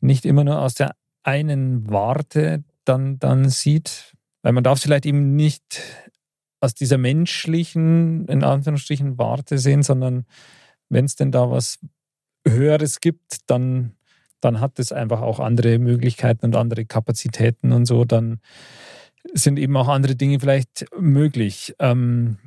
nicht 0.00 0.26
immer 0.26 0.44
nur 0.44 0.60
aus 0.60 0.74
der 0.74 0.94
einen 1.22 1.90
Warte 1.90 2.62
dann, 2.84 3.18
dann 3.18 3.48
sieht, 3.48 4.14
weil 4.42 4.52
man 4.52 4.62
darf 4.62 4.76
es 4.76 4.84
vielleicht 4.84 5.06
eben 5.06 5.34
nicht 5.34 5.80
aus 6.64 6.74
dieser 6.74 6.98
menschlichen, 6.98 8.26
in 8.26 8.42
Anführungsstrichen, 8.42 9.18
Warte 9.18 9.58
sehen, 9.58 9.82
sondern 9.82 10.24
wenn 10.88 11.04
es 11.04 11.16
denn 11.16 11.30
da 11.30 11.50
was 11.50 11.78
Höheres 12.46 13.00
gibt, 13.00 13.38
dann, 13.46 13.92
dann 14.40 14.60
hat 14.60 14.78
es 14.78 14.92
einfach 14.92 15.20
auch 15.20 15.40
andere 15.40 15.78
Möglichkeiten 15.78 16.46
und 16.46 16.56
andere 16.56 16.84
Kapazitäten 16.84 17.72
und 17.72 17.86
so, 17.86 18.04
dann 18.04 18.40
sind 19.32 19.58
eben 19.58 19.76
auch 19.76 19.88
andere 19.88 20.16
Dinge 20.16 20.40
vielleicht 20.40 20.86
möglich. 20.98 21.74
Ähm, 21.78 22.38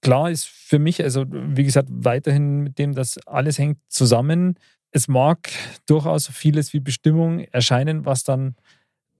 klar 0.00 0.30
ist 0.30 0.46
für 0.46 0.78
mich, 0.78 1.02
also 1.02 1.24
wie 1.28 1.64
gesagt, 1.64 1.88
weiterhin 1.90 2.60
mit 2.60 2.78
dem, 2.78 2.94
dass 2.94 3.18
alles 3.26 3.58
hängt 3.58 3.78
zusammen. 3.88 4.56
Es 4.92 5.08
mag 5.08 5.50
durchaus 5.86 6.28
vieles 6.28 6.72
wie 6.72 6.80
Bestimmung 6.80 7.40
erscheinen, 7.52 8.04
was 8.04 8.24
dann 8.24 8.56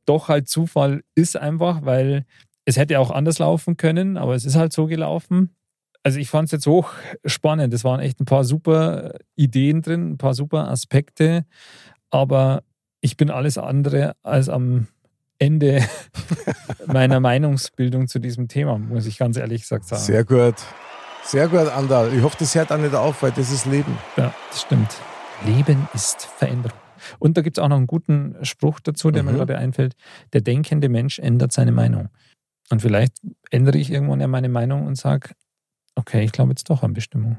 doch 0.06 0.28
halt 0.28 0.48
Zufall 0.48 1.02
ist 1.14 1.36
einfach, 1.36 1.84
weil 1.84 2.24
es 2.70 2.76
hätte 2.76 2.98
auch 3.00 3.10
anders 3.10 3.38
laufen 3.40 3.76
können, 3.76 4.16
aber 4.16 4.34
es 4.34 4.44
ist 4.44 4.56
halt 4.56 4.72
so 4.72 4.86
gelaufen. 4.86 5.54
Also 6.02 6.18
ich 6.18 6.30
fand 6.30 6.46
es 6.46 6.52
jetzt 6.52 6.66
hoch 6.66 6.92
spannend. 7.26 7.74
Es 7.74 7.84
waren 7.84 8.00
echt 8.00 8.20
ein 8.20 8.24
paar 8.24 8.44
super 8.44 9.14
Ideen 9.36 9.82
drin, 9.82 10.12
ein 10.12 10.18
paar 10.18 10.34
super 10.34 10.68
Aspekte, 10.70 11.44
aber 12.10 12.62
ich 13.00 13.16
bin 13.16 13.30
alles 13.30 13.58
andere 13.58 14.12
als 14.22 14.48
am 14.48 14.86
Ende 15.38 15.82
meiner 16.86 17.20
Meinungsbildung 17.20 18.08
zu 18.08 18.18
diesem 18.18 18.48
Thema, 18.48 18.78
muss 18.78 19.06
ich 19.06 19.18
ganz 19.18 19.36
ehrlich 19.36 19.62
gesagt 19.62 19.84
sagen. 19.86 20.02
Sehr 20.02 20.24
gut. 20.24 20.54
Sehr 21.24 21.48
gut, 21.48 21.68
Andal. 21.68 22.12
Ich 22.14 22.22
hoffe, 22.22 22.36
das 22.38 22.54
hört 22.54 22.72
auch 22.72 22.78
nicht 22.78 22.94
auf, 22.94 23.22
weil 23.22 23.32
das 23.32 23.50
ist 23.50 23.66
Leben. 23.66 23.96
Ja, 24.16 24.32
das 24.50 24.62
stimmt. 24.62 24.96
Leben 25.44 25.86
ist 25.92 26.24
Veränderung. 26.24 26.78
Und 27.18 27.36
da 27.36 27.42
gibt 27.42 27.58
es 27.58 27.62
auch 27.62 27.68
noch 27.68 27.76
einen 27.76 27.86
guten 27.86 28.36
Spruch 28.42 28.80
dazu, 28.80 29.10
der 29.10 29.22
mir 29.22 29.32
Mhm. 29.32 29.36
gerade 29.36 29.58
einfällt. 29.58 29.94
Der 30.32 30.40
denkende 30.40 30.88
Mensch 30.88 31.18
ändert 31.18 31.52
seine 31.52 31.72
Meinung. 31.72 32.08
Und 32.70 32.80
vielleicht 32.82 33.14
ändere 33.50 33.78
ich 33.78 33.90
irgendwann 33.90 34.20
ja 34.20 34.28
meine 34.28 34.48
Meinung 34.48 34.86
und 34.86 34.96
sage, 34.96 35.30
okay, 35.96 36.22
ich 36.24 36.32
glaube 36.32 36.50
jetzt 36.50 36.70
doch 36.70 36.82
an 36.82 36.92
Bestimmung. 36.94 37.38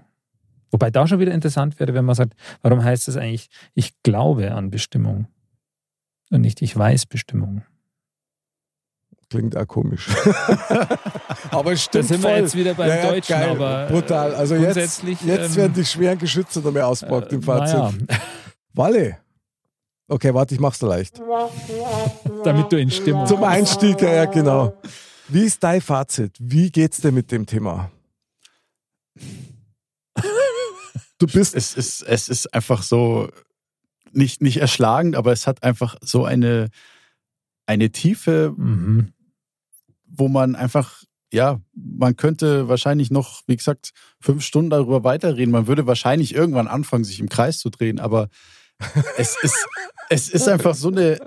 Wobei 0.72 0.90
da 0.92 1.08
schon 1.08 1.20
wieder 1.20 1.34
interessant 1.34 1.80
wäre, 1.80 1.94
wenn 1.94 2.06
man 2.06 2.16
sagt, 2.16 2.34
warum 2.62 2.84
heißt 2.84 3.08
es 3.08 3.18
eigentlich, 3.18 3.50
ich 3.74 3.94
glaube 4.04 4.52
an 4.54 4.70
Bestimmung 4.72 5.28
und 6.30 6.42
nicht 6.42 6.62
ich 6.62 6.78
weiß 6.78 7.06
Bestimmung. 7.08 7.64
Klingt 9.30 9.56
auch 9.56 9.68
komisch. 9.68 10.10
aber 11.52 11.72
es 11.72 11.80
Da 11.86 12.04
stimmt 12.04 12.06
sind 12.08 12.24
wir 12.24 12.30
voll. 12.30 12.40
jetzt 12.40 12.56
wieder 12.56 12.74
beim 12.74 12.90
Ja, 12.90 12.96
ja, 12.98 13.10
Deutschen, 13.12 13.34
geil. 13.34 13.50
aber 13.52 13.88
Brutal. 13.88 14.36
Also 14.36 14.56
jetzt, 14.56 14.64
grundsätzlich, 14.66 15.22
jetzt 15.22 15.52
ähm, 15.52 15.56
werden 15.56 15.74
die 15.74 15.86
schweren 15.86 16.18
Geschütze 16.18 16.60
noch 16.60 16.72
mehr 16.74 16.88
auspackt 16.88 17.32
im 17.32 17.42
Fazit. 17.42 17.76
naja, 17.78 17.94
Walle. 18.74 19.18
Okay, 20.10 20.34
warte, 20.34 20.54
ich 20.54 20.60
mach's 20.60 20.82
leicht. 20.82 21.22
damit 22.44 22.72
du 22.74 22.78
in 22.78 22.92
Stimmung 22.92 23.26
Zum 23.26 23.42
Einstieg, 23.46 24.02
ja, 24.02 24.14
ja, 24.14 24.26
genau. 24.26 24.74
Wie 25.32 25.44
ist 25.46 25.64
dein 25.64 25.80
Fazit? 25.80 26.36
Wie 26.40 26.72
geht's 26.72 27.00
dir 27.00 27.12
mit 27.14 27.32
dem 27.32 27.46
Thema? 27.46 27.90
Du 31.20 31.28
bist 31.28 31.56
Es 31.56 31.74
ist, 31.76 32.02
es 32.02 32.28
ist 32.30 32.54
einfach 32.54 32.84
so, 32.84 33.30
nicht, 34.12 34.42
nicht 34.42 34.58
erschlagend, 34.58 35.16
aber 35.16 35.32
es 35.32 35.48
hat 35.48 35.64
einfach 35.64 35.96
so 36.02 36.26
eine, 36.26 36.70
eine 37.66 37.92
Tiefe, 37.92 38.54
Mhm. 38.58 39.14
wo 40.06 40.28
man 40.28 40.56
einfach, 40.56 41.04
ja, 41.32 41.62
man 41.74 42.18
könnte 42.18 42.68
wahrscheinlich 42.68 43.10
noch, 43.10 43.42
wie 43.48 43.56
gesagt, 43.56 43.92
fünf 44.20 44.44
Stunden 44.44 44.70
darüber 44.70 45.06
weiterreden. 45.06 45.52
Man 45.52 45.68
würde 45.68 45.88
wahrscheinlich 45.88 46.36
irgendwann 46.36 46.68
anfangen, 46.68 47.06
sich 47.06 47.22
im 47.22 47.30
Kreis 47.30 47.60
zu 47.60 47.70
drehen, 47.70 48.02
aber 48.02 48.28
es 49.16 49.38
ist, 49.42 49.66
es 50.10 50.28
ist 50.28 50.48
einfach 50.50 50.76
so 50.76 50.90
eine, 50.90 51.20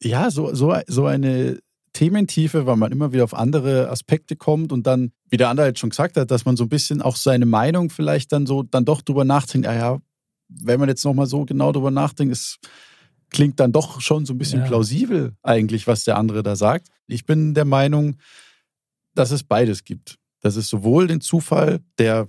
ja, 0.00 0.30
so, 0.30 0.54
so, 0.54 0.78
so 0.86 1.06
eine 1.06 1.58
Thementiefe, 1.96 2.66
weil 2.66 2.76
man 2.76 2.92
immer 2.92 3.14
wieder 3.14 3.24
auf 3.24 3.32
andere 3.32 3.88
Aspekte 3.88 4.36
kommt 4.36 4.70
und 4.70 4.86
dann, 4.86 5.12
wie 5.30 5.38
der 5.38 5.48
andere 5.48 5.68
jetzt 5.68 5.78
schon 5.78 5.88
gesagt 5.88 6.18
hat, 6.18 6.30
dass 6.30 6.44
man 6.44 6.54
so 6.54 6.64
ein 6.64 6.68
bisschen 6.68 7.00
auch 7.00 7.16
seine 7.16 7.46
Meinung 7.46 7.88
vielleicht 7.88 8.32
dann 8.32 8.44
so, 8.44 8.62
dann 8.62 8.84
doch 8.84 9.00
drüber 9.00 9.24
nachdenkt, 9.24 9.66
ah 9.66 9.74
ja, 9.74 9.98
wenn 10.48 10.78
man 10.78 10.90
jetzt 10.90 11.06
nochmal 11.06 11.26
so 11.26 11.46
genau 11.46 11.72
drüber 11.72 11.90
nachdenkt, 11.90 12.34
es 12.34 12.58
klingt 13.30 13.58
dann 13.60 13.72
doch 13.72 14.02
schon 14.02 14.26
so 14.26 14.34
ein 14.34 14.38
bisschen 14.38 14.60
Ja. 14.60 14.66
plausibel 14.66 15.34
eigentlich, 15.42 15.86
was 15.86 16.04
der 16.04 16.18
andere 16.18 16.42
da 16.42 16.54
sagt. 16.54 16.88
Ich 17.06 17.24
bin 17.24 17.54
der 17.54 17.64
Meinung, 17.64 18.18
dass 19.14 19.30
es 19.30 19.42
beides 19.42 19.82
gibt. 19.84 20.18
Dass 20.42 20.56
es 20.56 20.68
sowohl 20.68 21.06
den 21.06 21.22
Zufall, 21.22 21.80
der, 21.98 22.28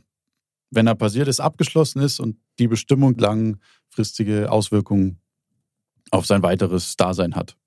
wenn 0.72 0.88
er 0.88 0.96
passiert 0.96 1.28
ist, 1.28 1.42
abgeschlossen 1.42 2.02
ist 2.02 2.22
und 2.22 2.38
die 2.58 2.70
Bestimmung 2.70 3.18
langfristige 3.18 4.50
Auswirkungen 4.50 5.20
auf 6.10 6.26
sein 6.26 6.42
weiteres 6.42 6.96
Dasein 6.96 7.36
hat. 7.36 7.58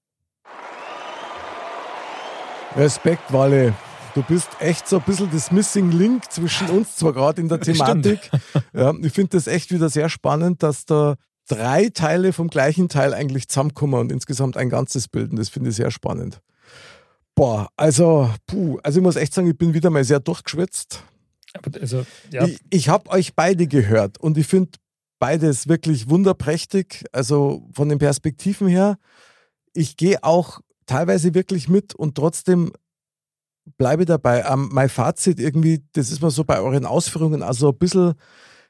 Respekt, 2.77 3.33
Walle. 3.33 3.75
Du 4.15 4.23
bist 4.23 4.49
echt 4.61 4.89
so 4.89 4.97
ein 4.97 5.03
bisschen 5.03 5.31
das 5.33 5.51
Missing 5.51 5.93
Link 5.93 6.31
zwischen 6.31 6.69
uns 6.69 6.97
zwar 6.97 7.13
gerade 7.13 7.41
in 7.41 7.49
der 7.49 7.61
Thematik. 7.61 8.31
Ja, 8.73 8.93
ich 9.03 9.13
finde 9.13 9.31
das 9.37 9.47
echt 9.47 9.73
wieder 9.73 9.89
sehr 9.89 10.09
spannend, 10.09 10.63
dass 10.63 10.85
da 10.85 11.17
drei 11.49 11.89
Teile 11.89 12.33
vom 12.33 12.49
gleichen 12.49 12.89
Teil 12.89 13.13
eigentlich 13.15 13.49
zusammenkommen 13.49 13.95
und 13.95 14.13
insgesamt 14.13 14.57
ein 14.57 14.69
ganzes 14.69 15.09
bilden. 15.09 15.37
Das 15.37 15.49
finde 15.49 15.71
ich 15.71 15.77
sehr 15.77 15.91
spannend. 15.91 16.41
Boah, 17.35 17.69
also, 17.77 18.31
puh, 18.47 18.79
also 18.83 18.99
ich 18.99 19.03
muss 19.03 19.17
echt 19.17 19.35
sagen, 19.35 19.49
ich 19.49 19.59
bin 19.59 19.75
wieder 19.75 19.91
mal 19.91 20.05
sehr 20.05 20.21
durchgeschwitzt. 20.21 21.03
Also, 21.81 22.07
ja, 22.31 22.47
Ich, 22.47 22.61
ich 22.71 22.89
habe 22.89 23.11
euch 23.11 23.35
beide 23.35 23.67
gehört 23.67 24.19
und 24.19 24.39
ich 24.39 24.47
finde 24.47 24.71
beides 25.19 25.69
wirklich 25.69 26.09
wunderprächtig. 26.09 27.05
Also 27.13 27.69
von 27.73 27.89
den 27.89 27.99
Perspektiven 27.99 28.69
her. 28.69 28.97
Ich 29.73 29.97
gehe 29.97 30.23
auch 30.23 30.61
teilweise 30.91 31.35
wirklich 31.35 31.69
mit 31.69 31.95
und 31.95 32.17
trotzdem 32.17 32.73
bleibe 33.79 34.05
dabei. 34.05 34.45
Ähm, 34.51 34.69
mein 34.73 34.89
Fazit 34.89 35.39
irgendwie, 35.39 35.85
das 35.93 36.11
ist 36.11 36.21
mir 36.21 36.31
so 36.33 36.45
bei 36.45 36.61
euren 36.61 36.85
Ausführungen 36.85 37.43
also 37.43 37.71
ein 37.71 37.79
bisschen 37.79 38.15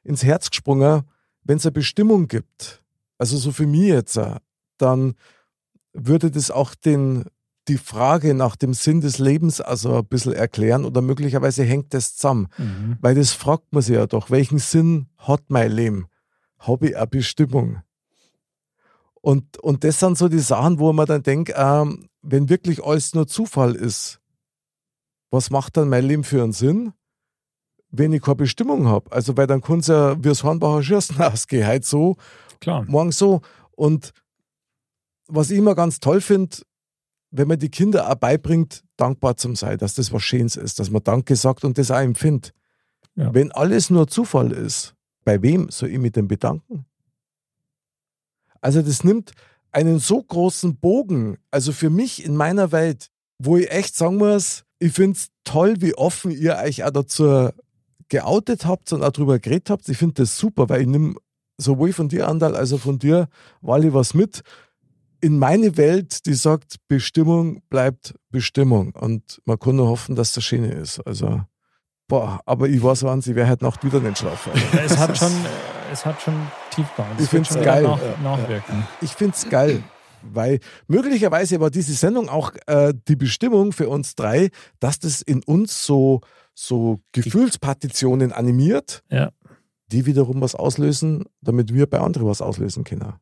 ins 0.02 0.22
Herz 0.22 0.50
gesprungen. 0.50 1.02
Wenn 1.44 1.56
es 1.56 1.64
eine 1.64 1.72
Bestimmung 1.72 2.28
gibt, 2.28 2.82
also 3.16 3.38
so 3.38 3.52
für 3.52 3.66
mich 3.66 3.88
jetzt, 3.88 4.20
dann 4.76 5.14
würde 5.94 6.30
das 6.30 6.50
auch 6.50 6.74
den, 6.74 7.24
die 7.68 7.78
Frage 7.78 8.34
nach 8.34 8.54
dem 8.54 8.74
Sinn 8.74 9.00
des 9.00 9.18
Lebens 9.18 9.62
also 9.62 9.96
ein 9.96 10.04
bisschen 10.04 10.34
erklären 10.34 10.84
oder 10.84 11.00
möglicherweise 11.00 11.64
hängt 11.64 11.94
das 11.94 12.16
zusammen. 12.16 12.48
mhm. 12.58 12.98
Weil 13.00 13.14
das 13.14 13.32
fragt 13.32 13.72
man 13.72 13.82
sich 13.82 13.96
ja 13.96 14.06
doch, 14.06 14.28
welchen 14.28 14.58
Sinn 14.58 15.06
hat 15.16 15.44
mein 15.48 15.72
Leben? 15.72 16.06
Habe 16.58 16.88
ich 16.88 16.96
eine 16.96 17.06
Bestimmung? 17.06 17.78
Und, 19.22 19.58
und 19.58 19.84
das 19.84 20.00
sind 20.00 20.18
so 20.18 20.28
die 20.28 20.38
Sachen, 20.38 20.78
wo 20.78 20.92
man 20.92 21.06
dann 21.06 21.22
denkt, 21.22 21.52
ähm, 21.56 22.09
wenn 22.22 22.48
wirklich 22.48 22.84
alles 22.84 23.14
nur 23.14 23.26
Zufall 23.26 23.74
ist, 23.74 24.20
was 25.30 25.50
macht 25.50 25.76
dann 25.76 25.88
mein 25.88 26.04
Leben 26.04 26.24
für 26.24 26.42
einen 26.42 26.52
Sinn, 26.52 26.92
wenn 27.90 28.12
ich 28.12 28.22
keine 28.22 28.36
Bestimmung 28.36 28.88
habe? 28.88 29.10
Also, 29.12 29.36
weil 29.36 29.46
dann 29.46 29.60
kann 29.60 29.78
es 29.80 29.86
ja 29.86 30.16
wie 30.18 30.28
das 30.28 30.44
Hornbacher 30.44 30.82
Schürzen 30.82 31.20
ausgehen, 31.20 31.66
halt 31.66 31.84
so, 31.84 32.16
klar. 32.60 32.84
morgen 32.88 33.12
so. 33.12 33.40
Und 33.72 34.12
was 35.28 35.50
ich 35.50 35.58
immer 35.58 35.74
ganz 35.74 36.00
toll 36.00 36.20
finde, 36.20 36.58
wenn 37.30 37.48
man 37.48 37.58
die 37.58 37.70
Kinder 37.70 38.10
auch 38.10 38.16
beibringt, 38.16 38.82
dankbar 38.96 39.36
zu 39.36 39.54
sein, 39.54 39.78
dass 39.78 39.94
das 39.94 40.12
was 40.12 40.22
Schönes 40.22 40.56
ist, 40.56 40.78
dass 40.78 40.90
man 40.90 41.04
Danke 41.04 41.36
sagt 41.36 41.64
und 41.64 41.78
das 41.78 41.90
auch 41.90 42.00
empfindet. 42.00 42.52
Ja. 43.14 43.32
Wenn 43.32 43.52
alles 43.52 43.90
nur 43.90 44.08
Zufall 44.08 44.52
ist, 44.52 44.94
bei 45.24 45.40
wem 45.42 45.70
soll 45.70 45.90
ich 45.90 45.98
mich 45.98 46.12
denn 46.12 46.28
bedanken? 46.28 46.86
Also 48.60 48.82
das 48.82 49.04
nimmt 49.04 49.32
einen 49.72 49.98
so 49.98 50.22
großen 50.22 50.76
Bogen, 50.76 51.38
also 51.50 51.72
für 51.72 51.90
mich 51.90 52.24
in 52.24 52.36
meiner 52.36 52.72
Welt, 52.72 53.10
wo 53.38 53.56
ich 53.56 53.70
echt 53.70 53.96
sagen 53.96 54.16
muss, 54.16 54.64
ich 54.78 54.92
finde 54.92 55.16
es 55.16 55.28
toll, 55.44 55.76
wie 55.80 55.94
offen 55.94 56.30
ihr 56.30 56.56
euch 56.56 56.84
auch 56.84 56.90
dazu 56.90 57.50
geoutet 58.08 58.64
habt 58.66 58.92
und 58.92 59.04
auch 59.04 59.12
drüber 59.12 59.38
geredet 59.38 59.70
habt. 59.70 59.88
Ich 59.88 59.98
finde 59.98 60.14
das 60.14 60.36
super, 60.36 60.68
weil 60.68 60.82
ich 60.82 60.86
nehme 60.86 61.14
sowohl 61.58 61.92
von 61.92 62.08
dir, 62.08 62.28
Andal, 62.28 62.56
als 62.56 62.72
auch 62.72 62.80
von 62.80 62.98
dir, 62.98 63.28
Wally, 63.60 63.92
was 63.92 64.14
mit 64.14 64.42
in 65.20 65.38
meine 65.38 65.76
Welt, 65.76 66.26
die 66.26 66.34
sagt, 66.34 66.76
Bestimmung 66.88 67.62
bleibt 67.68 68.14
Bestimmung. 68.30 68.92
Und 68.92 69.40
man 69.44 69.58
kann 69.58 69.76
nur 69.76 69.88
hoffen, 69.88 70.16
dass 70.16 70.32
das 70.32 70.44
Schöne 70.44 70.72
ist. 70.72 71.00
Also, 71.00 71.42
boah, 72.08 72.40
aber 72.46 72.68
ich 72.68 72.82
weiß, 72.82 73.02
wann 73.02 73.20
sie 73.20 73.34
wäre 73.34 73.48
halt 73.48 73.62
Nacht 73.62 73.84
wieder 73.84 74.00
nicht 74.00 74.18
schlafen. 74.18 74.52
Es 74.84 74.96
hat 74.96 75.16
schon, 75.16 75.32
es 75.92 76.06
hat 76.06 76.20
schon 76.22 76.34
Tiefgang. 76.70 77.06
Es 77.16 77.24
Ich 77.24 77.30
find's 77.30 77.48
schon 77.48 77.62
geil. 77.62 77.82
Nach, 77.82 77.98
nachwirken. 78.22 78.86
Ich 79.00 79.12
finde 79.12 79.34
es 79.36 79.48
geil, 79.48 79.82
weil 80.22 80.60
möglicherweise 80.86 81.60
war 81.60 81.70
diese 81.70 81.94
Sendung 81.94 82.28
auch 82.28 82.52
äh, 82.66 82.92
die 83.08 83.16
Bestimmung 83.16 83.72
für 83.72 83.88
uns 83.88 84.14
drei, 84.14 84.50
dass 84.78 84.98
das 84.98 85.22
in 85.22 85.42
uns 85.44 85.84
so, 85.84 86.20
so 86.54 87.00
Gefühlspartitionen 87.12 88.32
animiert, 88.32 89.02
Ja, 89.10 89.30
die 89.92 90.06
wiederum 90.06 90.40
was 90.40 90.54
auslösen, 90.54 91.24
damit 91.40 91.74
wir 91.74 91.88
bei 91.88 91.98
anderen 92.00 92.26
was 92.26 92.40
auslösen 92.40 92.84
können. 92.84 93.14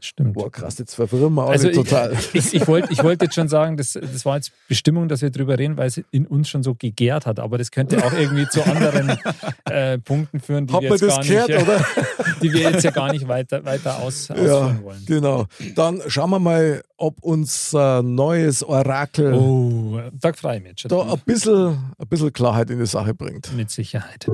Das 0.00 0.06
stimmt. 0.08 0.32
Boah, 0.34 0.50
krass, 0.50 0.78
jetzt 0.78 0.94
verwirren 0.94 1.34
wir 1.34 1.42
alle 1.42 1.52
Also 1.52 1.68
ich, 1.68 1.76
total. 1.76 2.12
ich, 2.32 2.54
ich 2.54 2.66
wollte 2.66 2.92
ich 2.92 3.02
wollt 3.02 3.22
jetzt 3.22 3.34
schon 3.34 3.48
sagen, 3.48 3.76
das, 3.76 3.92
das 3.92 4.24
war 4.24 4.36
jetzt 4.36 4.52
Bestimmung, 4.68 5.08
dass 5.08 5.22
wir 5.22 5.30
drüber 5.30 5.58
reden, 5.58 5.76
weil 5.76 5.86
es 5.88 6.00
in 6.10 6.26
uns 6.26 6.48
schon 6.48 6.62
so 6.62 6.74
gegärt 6.74 7.26
hat. 7.26 7.38
Aber 7.38 7.58
das 7.58 7.70
könnte 7.70 8.04
auch 8.04 8.12
irgendwie 8.12 8.48
zu 8.48 8.64
anderen 8.64 9.18
äh, 9.66 9.98
Punkten 9.98 10.40
führen, 10.40 10.66
die 10.66 10.74
Hat 10.74 10.82
wir, 10.82 10.90
jetzt 10.90 11.02
das 11.02 11.16
gar 11.16 11.24
gehört, 11.24 11.48
nicht, 11.48 11.62
oder? 11.62 11.84
die 12.42 12.52
wir 12.52 12.60
jetzt 12.70 12.84
ja 12.84 12.90
gar 12.90 13.12
nicht 13.12 13.28
weiter, 13.28 13.64
weiter 13.64 13.98
aus, 13.98 14.28
Ja, 14.28 14.34
ausführen 14.34 14.82
wollen. 14.82 15.02
genau. 15.06 15.46
Dann 15.76 16.00
schauen 16.08 16.30
wir 16.30 16.38
mal, 16.38 16.82
ob 16.96 17.22
unser 17.22 18.02
neues 18.02 18.62
Orakel 18.64 19.32
Oh, 19.34 20.00
da 20.20 20.32
freue 20.32 20.56
ich 20.56 20.62
mich 20.62 20.70
jetzt 20.70 20.80
schon. 20.82 20.88
da 20.90 21.12
ein 21.12 21.20
bisschen, 21.24 21.68
ein 21.98 22.06
bisschen 22.08 22.32
Klarheit 22.32 22.70
in 22.70 22.78
die 22.78 22.86
Sache 22.86 23.14
bringt. 23.14 23.54
Mit 23.56 23.70
Sicherheit. 23.70 24.26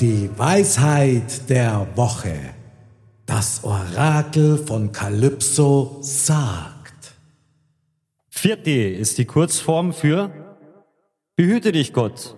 Die 0.00 0.30
Weisheit 0.36 1.48
der 1.50 1.86
Woche. 1.96 2.32
Das 3.28 3.62
Orakel 3.62 4.56
von 4.56 4.90
Kalypso 4.90 5.98
sagt. 6.00 7.12
Vierte 8.30 8.70
ist 8.70 9.18
die 9.18 9.26
Kurzform 9.26 9.92
für 9.92 10.30
Behüte 11.36 11.70
dich 11.70 11.92
Gott. 11.92 12.36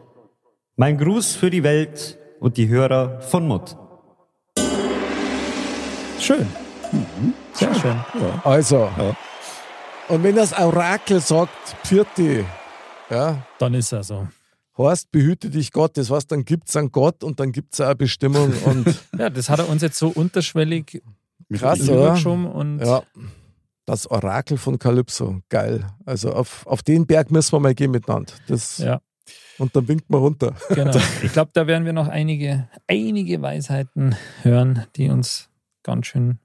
Mein 0.75 0.99
Gruß 0.99 1.37
für 1.37 1.49
die 1.49 1.63
Welt 1.63 2.19
und 2.41 2.57
die 2.57 2.67
Hörer 2.67 3.21
von 3.21 3.47
Mutt. 3.47 3.77
Schön. 6.19 6.49
Sehr 7.53 7.75
schön. 7.77 7.97
Also, 8.43 8.91
und 10.09 10.25
wenn 10.25 10.35
das 10.35 10.53
Orakel 10.59 11.21
sagt, 11.21 11.77
Pfirti, 11.85 12.45
ja, 13.09 13.37
Dann 13.61 13.75
ist 13.75 13.93
er 13.93 14.03
so. 14.03 14.27
Heißt, 14.89 15.11
behüte 15.11 15.51
dich 15.51 15.73
Gott, 15.73 15.97
das 15.97 16.11
heißt, 16.11 16.31
dann 16.33 16.45
gibt 16.45 16.69
es 16.69 16.77
einen 16.77 16.91
Gott 16.93 17.25
und 17.25 17.41
dann 17.41 17.53
gibt 17.53 17.75
es 17.75 17.81
eine 17.81 17.97
Bestimmung 17.97 18.53
und 18.65 18.87
Ja, 19.19 19.31
das 19.31 19.49
hat 19.51 19.59
er 19.59 19.69
uns 19.69 19.83
jetzt 19.83 19.99
so 19.99 20.09
unterschwellig 20.09 21.03
krass, 21.53 21.89
oder? 21.89 22.15
und 22.27 22.79
Ja, 22.81 23.03
das 23.87 24.07
Orakel 24.11 24.57
von 24.59 24.79
Kalypso, 24.79 25.41
geil. 25.49 25.87
Also 26.05 26.33
auf, 26.33 26.67
auf 26.67 26.83
den 26.83 27.07
Berg 27.07 27.31
müssen 27.31 27.53
wir 27.53 27.61
mal 27.61 27.75
gehen 27.75 27.91
miteinander. 27.91 28.33
Das, 28.47 28.79
ja, 28.79 29.01
Und 29.59 29.75
dann 29.75 29.89
winkt 29.89 30.09
man 30.09 30.21
runter. 30.21 30.55
genau. 30.69 30.97
Ich 31.23 31.33
glaube, 31.33 31.51
da 31.53 31.67
werden 31.67 31.85
wir 31.85 31.93
noch 31.93 32.09
einige, 32.09 32.69
einige 32.87 33.43
Weisheiten 33.43 34.15
hören, 34.43 34.87
die 34.97 35.09
uns 35.11 35.49
ganz 35.83 36.07
schön 36.07 36.39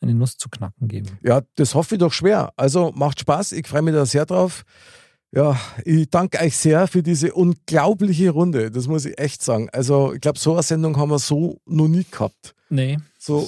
eine 0.00 0.14
Nuss 0.14 0.36
zu 0.36 0.48
knacken 0.48 0.88
geben. 0.88 1.18
Ja, 1.22 1.42
das 1.56 1.74
hoffe 1.74 1.96
ich 1.96 1.98
doch 1.98 2.12
schwer. 2.12 2.52
Also 2.56 2.92
macht 2.94 3.20
Spaß, 3.20 3.52
ich 3.52 3.66
freue 3.66 3.82
mich 3.82 3.94
da 3.94 4.06
sehr 4.06 4.26
drauf. 4.26 4.64
Ja, 5.36 5.60
ich 5.84 6.08
danke 6.08 6.40
euch 6.40 6.56
sehr 6.56 6.86
für 6.86 7.02
diese 7.02 7.34
unglaubliche 7.34 8.30
Runde. 8.30 8.70
Das 8.70 8.86
muss 8.86 9.04
ich 9.04 9.18
echt 9.18 9.44
sagen. 9.44 9.68
Also, 9.70 10.14
ich 10.14 10.22
glaube, 10.22 10.38
so 10.38 10.54
eine 10.54 10.62
Sendung 10.62 10.96
haben 10.96 11.10
wir 11.10 11.18
so 11.18 11.60
noch 11.66 11.88
nie 11.88 12.06
gehabt. 12.10 12.54
Nee, 12.70 12.96
So 13.18 13.46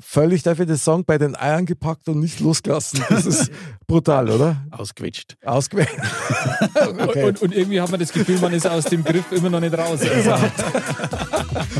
völlig, 0.00 0.42
darf 0.44 0.60
ich 0.60 0.66
das 0.66 0.82
sagen, 0.82 1.04
bei 1.04 1.18
den 1.18 1.36
Eiern 1.36 1.66
gepackt 1.66 2.08
und 2.08 2.20
nicht 2.20 2.40
losgelassen. 2.40 3.04
Das 3.10 3.26
ist 3.26 3.50
brutal, 3.86 4.30
oder? 4.30 4.64
Ausgequetscht. 4.70 5.36
Ausgewählt. 5.44 5.90
okay. 6.74 7.24
und, 7.24 7.42
und 7.42 7.54
irgendwie 7.54 7.82
hat 7.82 7.90
man 7.90 8.00
das 8.00 8.12
Gefühl, 8.12 8.38
man 8.38 8.54
ist 8.54 8.66
aus 8.66 8.84
dem 8.84 9.04
Griff 9.04 9.30
immer 9.30 9.50
noch 9.50 9.60
nicht 9.60 9.76
raus. 9.76 10.00
Also, 10.10 10.36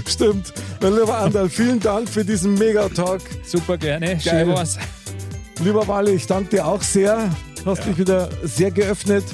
Stimmt. 0.06 0.52
Mein 0.82 0.96
lieber 0.96 1.16
Andal, 1.16 1.48
vielen 1.48 1.80
Dank 1.80 2.10
für 2.10 2.24
diesen 2.24 2.54
Megatalk. 2.54 3.22
super 3.44 3.78
gerne. 3.78 4.20
Schön 4.20 4.48
war's. 4.48 4.78
Lieber 5.64 5.88
Wally, 5.88 6.12
ich 6.12 6.26
danke 6.26 6.50
dir 6.50 6.66
auch 6.66 6.82
sehr. 6.82 7.30
Du 7.64 7.70
hast 7.70 7.86
dich 7.86 7.96
wieder 7.96 8.28
sehr 8.42 8.70
geöffnet. 8.70 9.24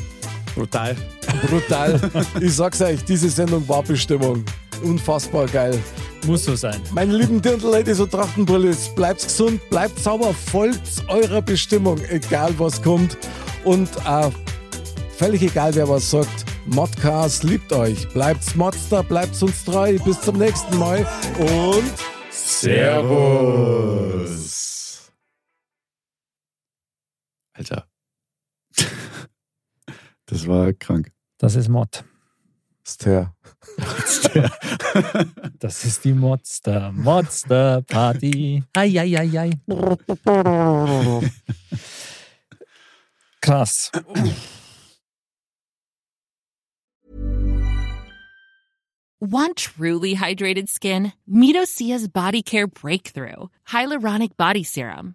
Brutal. 0.55 0.97
Brutal. 1.49 2.01
ich 2.41 2.55
sag's 2.55 2.81
euch, 2.81 3.05
diese 3.05 3.29
Sendung 3.29 3.69
war 3.69 3.83
Bestimmung. 3.83 4.45
Unfassbar 4.83 5.47
geil. 5.47 5.79
Muss 6.27 6.45
so 6.45 6.55
sein. 6.55 6.81
Meine 6.93 7.17
lieben 7.17 7.43
Dirndl-Ladies 7.43 7.99
und 8.01 8.11
Trachtenbrillis, 8.11 8.95
bleibt 8.95 9.23
gesund, 9.23 9.61
bleibt 9.71 9.99
sauber, 9.99 10.33
folgt 10.33 11.03
eurer 11.09 11.43
Bestimmung, 11.43 12.01
egal 12.09 12.55
was 12.59 12.81
kommt. 12.81 13.19
Und 13.65 13.89
äh, 14.07 14.31
völlig 15.17 15.43
egal, 15.43 15.75
wer 15.75 15.89
was 15.89 16.11
sagt, 16.11 16.45
Modcast 16.67 17.43
liebt 17.45 17.73
euch. 17.73 18.09
Bleibt's 18.11 18.55
Modster, 18.55 19.03
bleibt's 19.03 19.43
uns 19.43 19.65
treu. 19.65 19.99
Bis 20.05 20.21
zum 20.21 20.39
nächsten 20.39 20.79
Mal 20.79 21.07
und 21.39 21.93
Servus. 22.31 23.43
Alter. 27.55 27.92
Das 30.33 30.47
war 30.47 30.73
krank. 30.73 31.13
Das 31.37 31.57
ist 31.57 31.69
Mod. 31.69 32.05
Ster. 32.87 33.35
Das 35.59 35.85
ist 35.85 36.05
die 36.05 36.15
Modster, 36.15 36.91
Modster 36.93 37.83
Party. 37.83 38.65
Ei, 38.75 38.99
ei, 38.99 39.17
ei, 39.19 39.39
ei. 39.39 39.51
Krass. 43.41 43.91
Want 49.21 49.57
truly 49.57 50.15
hydrated 50.15 50.69
skin? 50.69 51.13
Meet 51.27 51.57
Osea's 51.57 52.09
Body 52.09 52.43
Care 52.43 52.67
Breakthrough 52.67 53.49
Hyaluronic 53.69 54.37
Body 54.37 54.65
Serum. 54.65 55.15